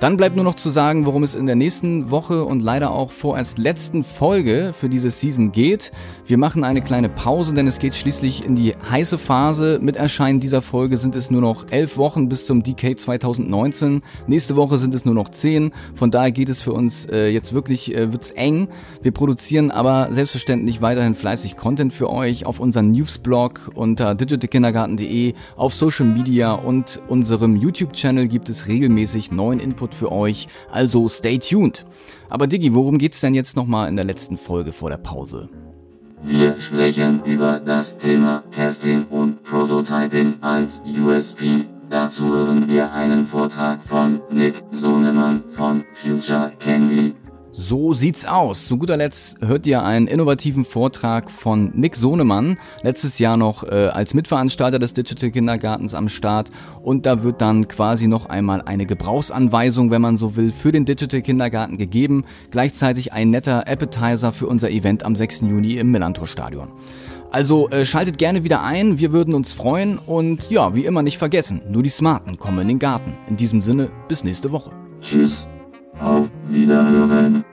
Dann 0.04 0.18
bleibt 0.18 0.36
nur 0.36 0.44
noch 0.44 0.56
zu 0.56 0.68
sagen, 0.68 1.06
worum 1.06 1.22
es 1.22 1.34
in 1.34 1.46
der 1.46 1.56
nächsten 1.56 2.10
Woche 2.10 2.44
und 2.44 2.60
leider 2.60 2.90
auch 2.90 3.10
vorerst 3.10 3.56
letzten 3.56 4.04
Folge 4.04 4.74
für 4.78 4.90
diese 4.90 5.08
Season 5.08 5.50
geht. 5.50 5.92
Wir 6.26 6.36
machen 6.36 6.62
eine 6.62 6.82
kleine 6.82 7.08
Pause, 7.08 7.54
denn 7.54 7.66
es 7.66 7.78
geht 7.78 7.94
schließlich 7.94 8.44
in 8.44 8.54
die 8.54 8.74
heiße 8.90 9.16
Phase. 9.16 9.78
Mit 9.80 9.96
Erscheinen 9.96 10.40
dieser 10.40 10.60
Folge 10.60 10.98
sind 10.98 11.16
es 11.16 11.30
nur 11.30 11.40
noch 11.40 11.64
elf 11.70 11.96
Wochen 11.96 12.28
bis 12.28 12.44
zum 12.44 12.62
DK 12.62 12.98
2019. 12.98 14.02
Nächste 14.26 14.56
Woche 14.56 14.76
sind 14.76 14.92
es 14.92 15.06
nur 15.06 15.14
noch 15.14 15.30
zehn. 15.30 15.72
Von 15.94 16.10
daher 16.10 16.32
geht 16.32 16.50
es 16.50 16.60
für 16.60 16.74
uns 16.74 17.06
äh, 17.06 17.28
jetzt 17.28 17.54
wirklich, 17.54 17.94
äh, 17.94 18.12
wird's 18.12 18.30
eng. 18.30 18.68
Wir 19.00 19.12
produzieren 19.12 19.70
aber 19.70 20.08
selbstverständlich 20.12 20.82
weiterhin 20.82 21.14
fleißig 21.14 21.56
Content 21.56 21.94
für 21.94 22.10
euch 22.10 22.44
auf 22.44 22.60
unserem 22.60 22.90
Newsblog 22.90 23.70
unter 23.74 24.14
digitalkindergarten.de, 24.14 25.32
auf 25.56 25.74
Social 25.74 26.04
Media 26.04 26.52
und 26.52 27.00
unserem 27.08 27.56
YouTube-Channel 27.56 28.28
gibt 28.28 28.50
es 28.50 28.68
regelmäßig 28.68 29.32
neuen 29.32 29.60
Input 29.60 29.93
Für 29.94 30.10
euch, 30.10 30.48
also 30.70 31.08
stay 31.08 31.38
tuned. 31.38 31.84
Aber 32.28 32.46
Diggi, 32.46 32.74
worum 32.74 32.98
geht's 32.98 33.20
denn 33.20 33.34
jetzt 33.34 33.56
nochmal 33.56 33.88
in 33.88 33.96
der 33.96 34.04
letzten 34.04 34.36
Folge 34.36 34.72
vor 34.72 34.90
der 34.90 34.96
Pause? 34.96 35.48
Wir 36.22 36.58
sprechen 36.58 37.22
über 37.24 37.60
das 37.60 37.96
Thema 37.96 38.42
Testing 38.50 39.04
und 39.10 39.42
Prototyping 39.44 40.34
als 40.40 40.82
USP. 40.84 41.66
Dazu 41.90 42.34
hören 42.34 42.66
wir 42.66 42.92
einen 42.92 43.26
Vortrag 43.26 43.82
von 43.82 44.20
Nick 44.30 44.54
Sohnemann 44.72 45.44
von 45.50 45.84
Future 45.92 46.50
Candy. 46.58 47.14
So 47.56 47.94
sieht's 47.94 48.26
aus. 48.26 48.66
Zu 48.66 48.78
guter 48.78 48.96
Letzt 48.96 49.38
hört 49.40 49.64
ihr 49.68 49.84
einen 49.84 50.08
innovativen 50.08 50.64
Vortrag 50.64 51.30
von 51.30 51.70
Nick 51.74 51.94
Sohnemann, 51.94 52.58
letztes 52.82 53.20
Jahr 53.20 53.36
noch 53.36 53.62
äh, 53.62 53.90
als 53.92 54.12
Mitveranstalter 54.12 54.80
des 54.80 54.92
Digital 54.92 55.30
Kindergartens 55.30 55.94
am 55.94 56.08
Start. 56.08 56.50
Und 56.82 57.06
da 57.06 57.22
wird 57.22 57.40
dann 57.40 57.68
quasi 57.68 58.08
noch 58.08 58.26
einmal 58.26 58.62
eine 58.62 58.86
Gebrauchsanweisung, 58.86 59.92
wenn 59.92 60.02
man 60.02 60.16
so 60.16 60.34
will, 60.34 60.50
für 60.50 60.72
den 60.72 60.84
Digital 60.84 61.22
Kindergarten 61.22 61.78
gegeben. 61.78 62.24
Gleichzeitig 62.50 63.12
ein 63.12 63.30
netter 63.30 63.68
Appetizer 63.68 64.32
für 64.32 64.48
unser 64.48 64.70
Event 64.70 65.04
am 65.04 65.14
6. 65.14 65.42
Juni 65.42 65.74
im 65.74 65.92
Millantor 65.92 66.26
Stadion. 66.26 66.72
Also 67.30 67.68
äh, 67.70 67.84
schaltet 67.84 68.18
gerne 68.18 68.42
wieder 68.42 68.62
ein, 68.62 68.98
wir 68.98 69.12
würden 69.12 69.32
uns 69.32 69.54
freuen 69.54 69.98
und 69.98 70.50
ja, 70.50 70.74
wie 70.74 70.84
immer 70.84 71.02
nicht 71.02 71.18
vergessen, 71.18 71.62
nur 71.68 71.82
die 71.82 71.90
Smarten 71.90 72.38
kommen 72.38 72.60
in 72.60 72.68
den 72.68 72.78
Garten. 72.80 73.14
In 73.28 73.36
diesem 73.36 73.62
Sinne, 73.62 73.90
bis 74.08 74.24
nächste 74.24 74.50
Woche. 74.50 74.70
Tschüss. 75.00 75.48
Auf 76.00 76.30
Wiederhören. 76.48 77.44